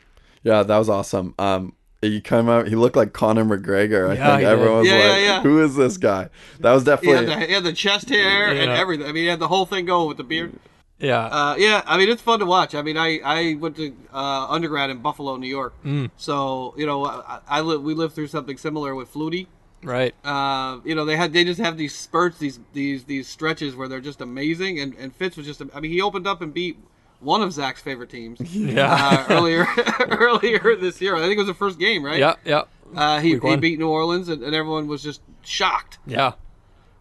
[0.42, 1.34] Yeah, that was awesome.
[1.38, 2.68] Um, he came out.
[2.68, 4.10] He looked like Conor McGregor.
[4.10, 4.88] I Yeah, think he everyone was.
[4.88, 5.42] Yeah, like, yeah, yeah.
[5.42, 6.28] "Who is this guy?"
[6.60, 7.26] That was He had, definitely.
[7.34, 9.06] the, he had the chest hair and everything.
[9.06, 10.52] I mean, he had the whole thing going with the beard.
[10.98, 11.24] Yeah.
[11.26, 12.74] Uh, yeah, I mean, it's fun to watch.
[12.74, 15.74] I mean, I, I went to uh, undergrad in Buffalo, New York.
[15.84, 16.10] Mm.
[16.16, 19.48] So, you know, I, I li- we lived through something similar with Flutie.
[19.82, 20.14] right.
[20.24, 23.88] Uh, you know, they had they just have these spurts, these these these stretches where
[23.88, 24.78] they're just amazing.
[24.80, 26.78] And, and Fitz was just, I mean, he opened up and beat
[27.20, 28.94] one of Zach's favorite teams Yeah.
[29.28, 29.66] uh, earlier
[30.10, 31.16] earlier this year.
[31.16, 32.18] I think it was the first game, right?
[32.18, 32.34] yeah.
[32.44, 32.62] Yeah.
[32.94, 35.98] Uh, he, he beat New Orleans, and, and everyone was just shocked.
[36.06, 36.32] Yeah.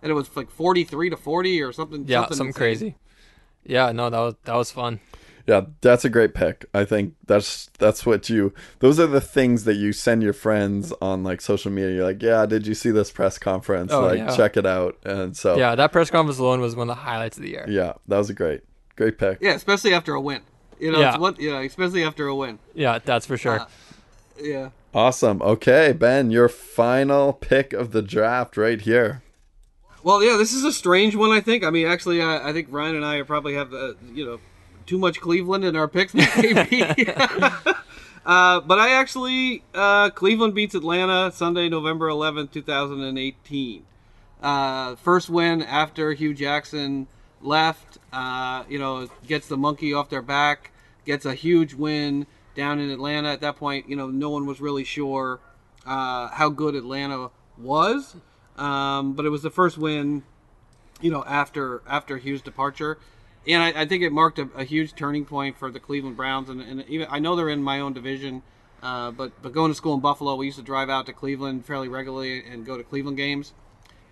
[0.02, 2.06] And it was like forty three to forty or something.
[2.07, 2.22] Yeah.
[2.22, 2.95] something Something crazy.
[3.65, 3.91] Yeah.
[3.91, 4.99] No, that was that was fun.
[5.45, 6.65] Yeah, that's a great pick.
[6.73, 8.53] I think that's that's what you.
[8.80, 11.95] Those are the things that you send your friends on like social media.
[11.95, 13.91] You're like, yeah, did you see this press conference?
[13.91, 14.34] Oh, like, yeah.
[14.38, 14.98] check it out.
[15.03, 17.65] And so, Yeah, that press conference alone was one of the highlights of the year.
[17.68, 18.61] yeah, that was a great,
[18.95, 19.40] great pick.
[19.41, 20.44] Yeah, especially after a win.
[20.80, 21.10] You know, Yeah.
[21.10, 22.60] it's what, yeah, especially after a win.
[22.73, 23.60] Yeah, that's for sure.
[23.60, 23.65] Uh,
[24.41, 24.69] Yeah.
[24.94, 25.41] Awesome.
[25.41, 29.23] Okay, Ben, your final pick of the draft right here.
[30.03, 31.31] Well, yeah, this is a strange one.
[31.31, 31.63] I think.
[31.63, 34.39] I mean, actually, I, I think Ryan and I probably have the you know
[34.85, 36.84] too much Cleveland in our picks, maybe.
[38.25, 43.85] uh, but I actually uh, Cleveland beats Atlanta Sunday, November eleventh, two thousand and eighteen.
[44.41, 47.07] Uh, first win after Hue Jackson
[47.41, 47.97] left.
[48.11, 50.71] Uh, you know, gets the monkey off their back.
[51.05, 53.30] Gets a huge win down in Atlanta.
[53.30, 55.39] At that point, you know, no one was really sure
[55.85, 58.17] uh, how good Atlanta was.
[58.57, 60.23] Um, but it was the first win,
[61.01, 62.97] you know, after after Hue's departure,
[63.47, 66.49] and I, I think it marked a, a huge turning point for the Cleveland Browns.
[66.49, 68.43] And, and even I know they're in my own division,
[68.81, 71.65] uh, but but going to school in Buffalo, we used to drive out to Cleveland
[71.65, 73.53] fairly regularly and go to Cleveland games.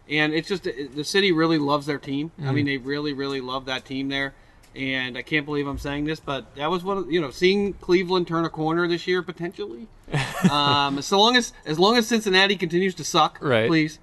[0.09, 2.31] And it's just the city really loves their team.
[2.43, 4.33] I mean, they really really love that team there.
[4.73, 7.73] And I can't believe I'm saying this, but that was one of you know seeing
[7.73, 9.87] Cleveland turn a corner this year potentially.
[10.51, 13.67] um, so long as as long as Cincinnati continues to suck, Right.
[13.67, 13.99] please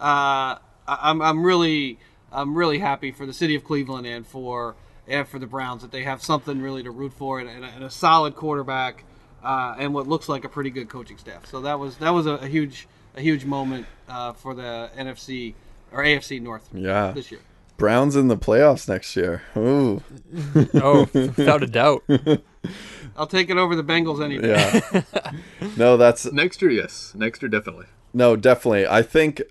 [0.00, 0.58] uh,
[0.88, 1.98] I- I'm I'm really
[2.32, 4.74] I'm really happy for the city of Cleveland and for
[5.08, 7.68] and for the Browns that they have something really to root for and, and, a,
[7.68, 9.04] and a solid quarterback
[9.42, 11.46] uh, and what looks like a pretty good coaching staff.
[11.46, 12.86] So that was that was a, a huge
[13.16, 15.54] a huge moment uh, for the NFC
[15.92, 17.10] or AFC North Yeah.
[17.12, 17.40] this year.
[17.76, 19.42] Browns in the playoffs next year.
[19.56, 20.02] Ooh,
[20.74, 22.02] Oh, without a doubt.
[23.16, 24.80] I'll take it over the Bengals any day.
[24.92, 25.32] yeah.
[25.76, 27.12] no, that's Next year, yes.
[27.16, 27.86] Next year, definitely.
[28.12, 28.86] No, definitely.
[28.86, 29.42] I think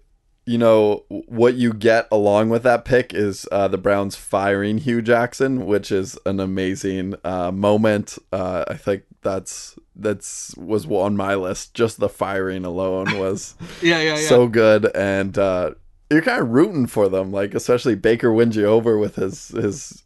[0.50, 5.00] you know what you get along with that pick is uh, the Browns firing Hue
[5.00, 8.18] Jackson, which is an amazing uh, moment.
[8.34, 11.76] Uh, I think that's that's was on my list.
[11.76, 13.54] Just the firing alone was
[13.84, 14.28] Yeah, yeah, yeah.
[14.28, 15.76] so good, and uh,
[16.10, 17.32] you're kind of rooting for them.
[17.32, 20.04] Like especially Baker wins you over with his his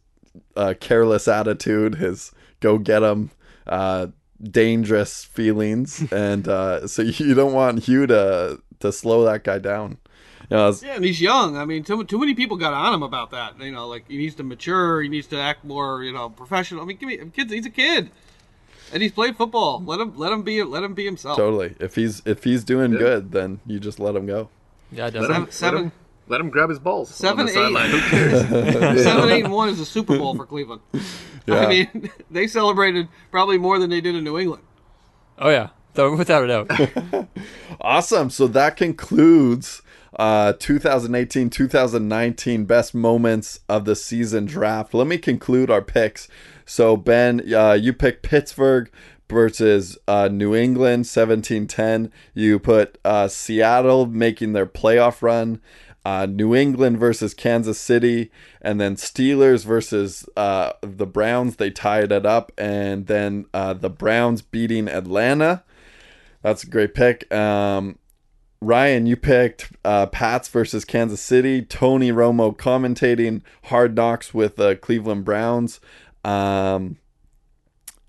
[0.56, 3.30] uh, careless attitude, his go get 'em.
[3.66, 4.08] Uh,
[4.42, 9.96] dangerous feelings and uh so you don't want Hue to to slow that guy down
[10.54, 11.56] You know, Yeah, and he's young.
[11.56, 13.58] I mean, too, too many people got on him about that.
[13.60, 15.02] You know, like he needs to mature.
[15.02, 16.82] He needs to act more, you know, professional.
[16.82, 17.52] I mean, give me kids.
[17.52, 18.10] He's a kid,
[18.92, 19.82] and he's played football.
[19.84, 21.36] Let him, let him be, let him be himself.
[21.36, 21.74] totally.
[21.80, 24.48] If he's if he's doing good, then you just let him go.
[24.92, 25.92] Yeah, Let him, Seven- let him,
[26.28, 27.10] let him grab his balls.
[27.10, 27.90] on Seven, the eight.
[27.90, 29.02] Who cares?
[29.02, 30.82] Seven, eight, and one is a Super Bowl for Cleveland.
[31.46, 31.56] Yeah.
[31.56, 34.62] I mean, they celebrated probably more than they did in New England.
[35.38, 37.28] Oh yeah, without a doubt.
[37.82, 38.30] Awesome.
[38.30, 39.82] So that concludes
[40.18, 44.94] uh 2018 2019 best moments of the season draft.
[44.94, 46.28] Let me conclude our picks.
[46.66, 48.90] So Ben, uh, you picked Pittsburgh
[49.28, 52.10] versus uh, New England 17-10.
[52.34, 55.60] You put uh, Seattle making their playoff run.
[56.06, 58.30] Uh, New England versus Kansas City,
[58.60, 61.56] and then Steelers versus uh, the Browns.
[61.56, 65.64] They tied it up, and then uh, the Browns beating Atlanta.
[66.42, 67.32] That's a great pick.
[67.32, 67.98] Um,
[68.64, 71.62] Ryan, you picked uh, Pats versus Kansas City.
[71.62, 75.80] Tony Romo commentating Hard Knocks with the Cleveland Browns.
[76.24, 76.98] Um,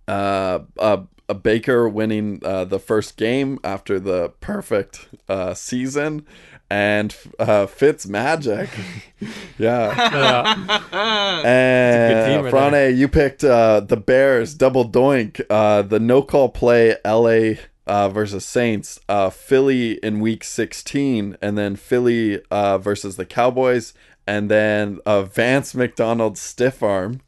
[0.08, 6.26] uh, uh, a Baker winning uh, the first game after the perfect uh, season,
[6.70, 8.70] and uh, Fitz Magic.
[9.58, 11.42] yeah.
[11.44, 15.42] And team Frane, you picked uh, the Bears double doink.
[15.50, 17.56] Uh, the no call play LA
[17.88, 19.00] uh, versus Saints.
[19.08, 23.94] Uh, Philly in week 16, and then Philly uh, versus the Cowboys,
[24.28, 27.22] and then uh, Vance McDonald stiff arm.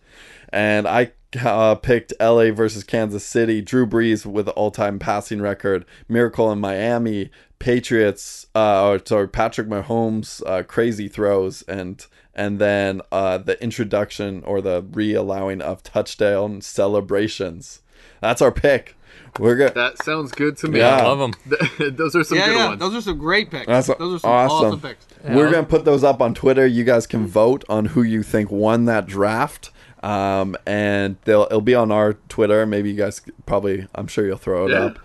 [0.49, 1.11] And I
[1.43, 3.61] uh, picked LA versus Kansas City.
[3.61, 5.85] Drew Brees with all-time passing record.
[6.07, 7.29] Miracle in Miami.
[7.59, 8.47] Patriots.
[8.55, 10.67] Uh, or sorry, Patrick Mahomes.
[10.67, 12.05] Crazy throws and
[12.37, 17.81] and then uh, the introduction or the re-allowing of touchdown celebrations.
[18.21, 18.95] That's our pick.
[19.39, 19.73] We're good.
[19.75, 20.79] that sounds good to me.
[20.79, 20.97] Yeah.
[20.97, 21.33] I love them.
[21.95, 22.79] Those are some yeah, good yeah, ones.
[22.79, 23.67] those are some great picks.
[23.67, 24.67] That's those are some awesome.
[24.67, 25.05] awesome picks.
[25.23, 26.65] We're gonna put those up on Twitter.
[26.65, 29.71] You guys can vote on who you think won that draft,
[30.03, 32.65] um, and they'll it'll be on our Twitter.
[32.65, 34.77] Maybe you guys probably, I'm sure you'll throw it Yeah.
[34.85, 34.99] up.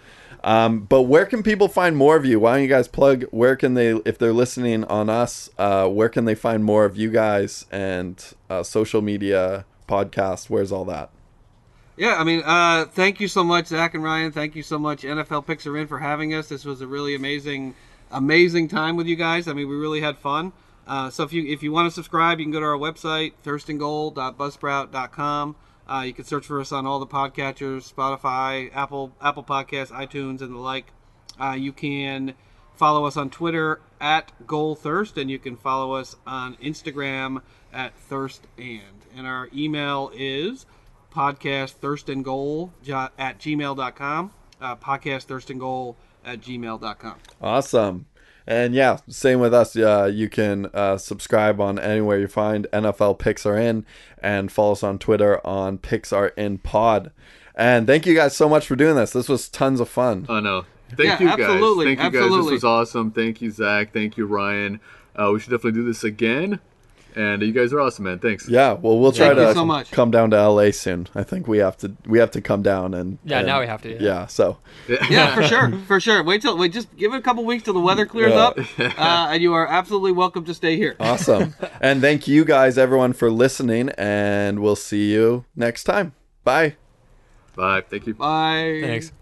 [0.44, 2.40] Um, but where can people find more of you?
[2.40, 3.22] Why don't you guys plug?
[3.30, 6.96] Where can they, if they're listening on us, uh, where can they find more of
[6.96, 10.50] you guys and uh, social media, podcast?
[10.50, 11.10] Where's all that?
[11.96, 14.32] Yeah, I mean, uh, thank you so much, Zach and Ryan.
[14.32, 16.48] Thank you so much, NFL Picks Are In, for having us.
[16.48, 17.74] This was a really amazing,
[18.10, 19.46] amazing time with you guys.
[19.46, 20.54] I mean, we really had fun.
[20.86, 23.34] Uh, so if you if you want to subscribe, you can go to our website,
[23.44, 25.56] thirstandgoal.buzzsprout.com.
[25.86, 30.40] Uh, you can search for us on all the podcatchers, Spotify, Apple Apple Podcasts, iTunes,
[30.40, 30.86] and the like.
[31.38, 32.32] Uh, you can
[32.74, 37.42] follow us on Twitter at Goal Thirst, and you can follow us on Instagram
[37.72, 38.80] at Thirst and.
[39.14, 40.64] And our email is
[41.12, 44.32] podcast thirst and goal jo- at gmail.com.
[44.60, 47.14] Uh, podcast thirst and goal at gmail.com.
[47.40, 48.06] Awesome.
[48.46, 49.76] And yeah, same with us.
[49.76, 53.84] Uh, you can uh, subscribe on anywhere you find NFL Picks Are In
[54.20, 57.12] and follow us on Twitter on Picks Are In Pod.
[57.54, 59.12] And thank you guys so much for doing this.
[59.12, 60.26] This was tons of fun.
[60.28, 60.64] I know.
[60.90, 61.40] Thank Yeah, you guys.
[61.50, 62.30] absolutely, Thank you guys.
[62.30, 63.10] This was awesome.
[63.12, 63.92] Thank you, Zach.
[63.92, 64.80] Thank you, Ryan.
[65.14, 66.60] Uh, we should definitely do this again.
[67.14, 68.18] And you guys are awesome, man.
[68.18, 68.48] Thanks.
[68.48, 69.90] Yeah, well, we'll try Thank to so much.
[69.90, 71.08] come down to LA soon.
[71.14, 71.92] I think we have to.
[72.06, 73.18] We have to come down and.
[73.24, 74.00] Yeah, and- now we have to, yeah.
[74.00, 74.26] Yeah.
[74.26, 74.58] So
[75.10, 76.22] Yeah, for sure, for sure.
[76.22, 78.46] Wait till wait, just give it a couple weeks till the weather clears Yeah.
[78.46, 80.96] up, uh, and you are absolutely welcome to stay here.
[81.00, 81.54] awesome.
[81.80, 83.90] and thank you guys, everyone, for listening.
[83.98, 86.14] And we'll see you next time.
[86.44, 86.76] Bye.
[87.54, 87.82] Bye.
[87.82, 88.14] Thank you.
[88.14, 88.80] Bye.
[88.82, 89.12] Thanks.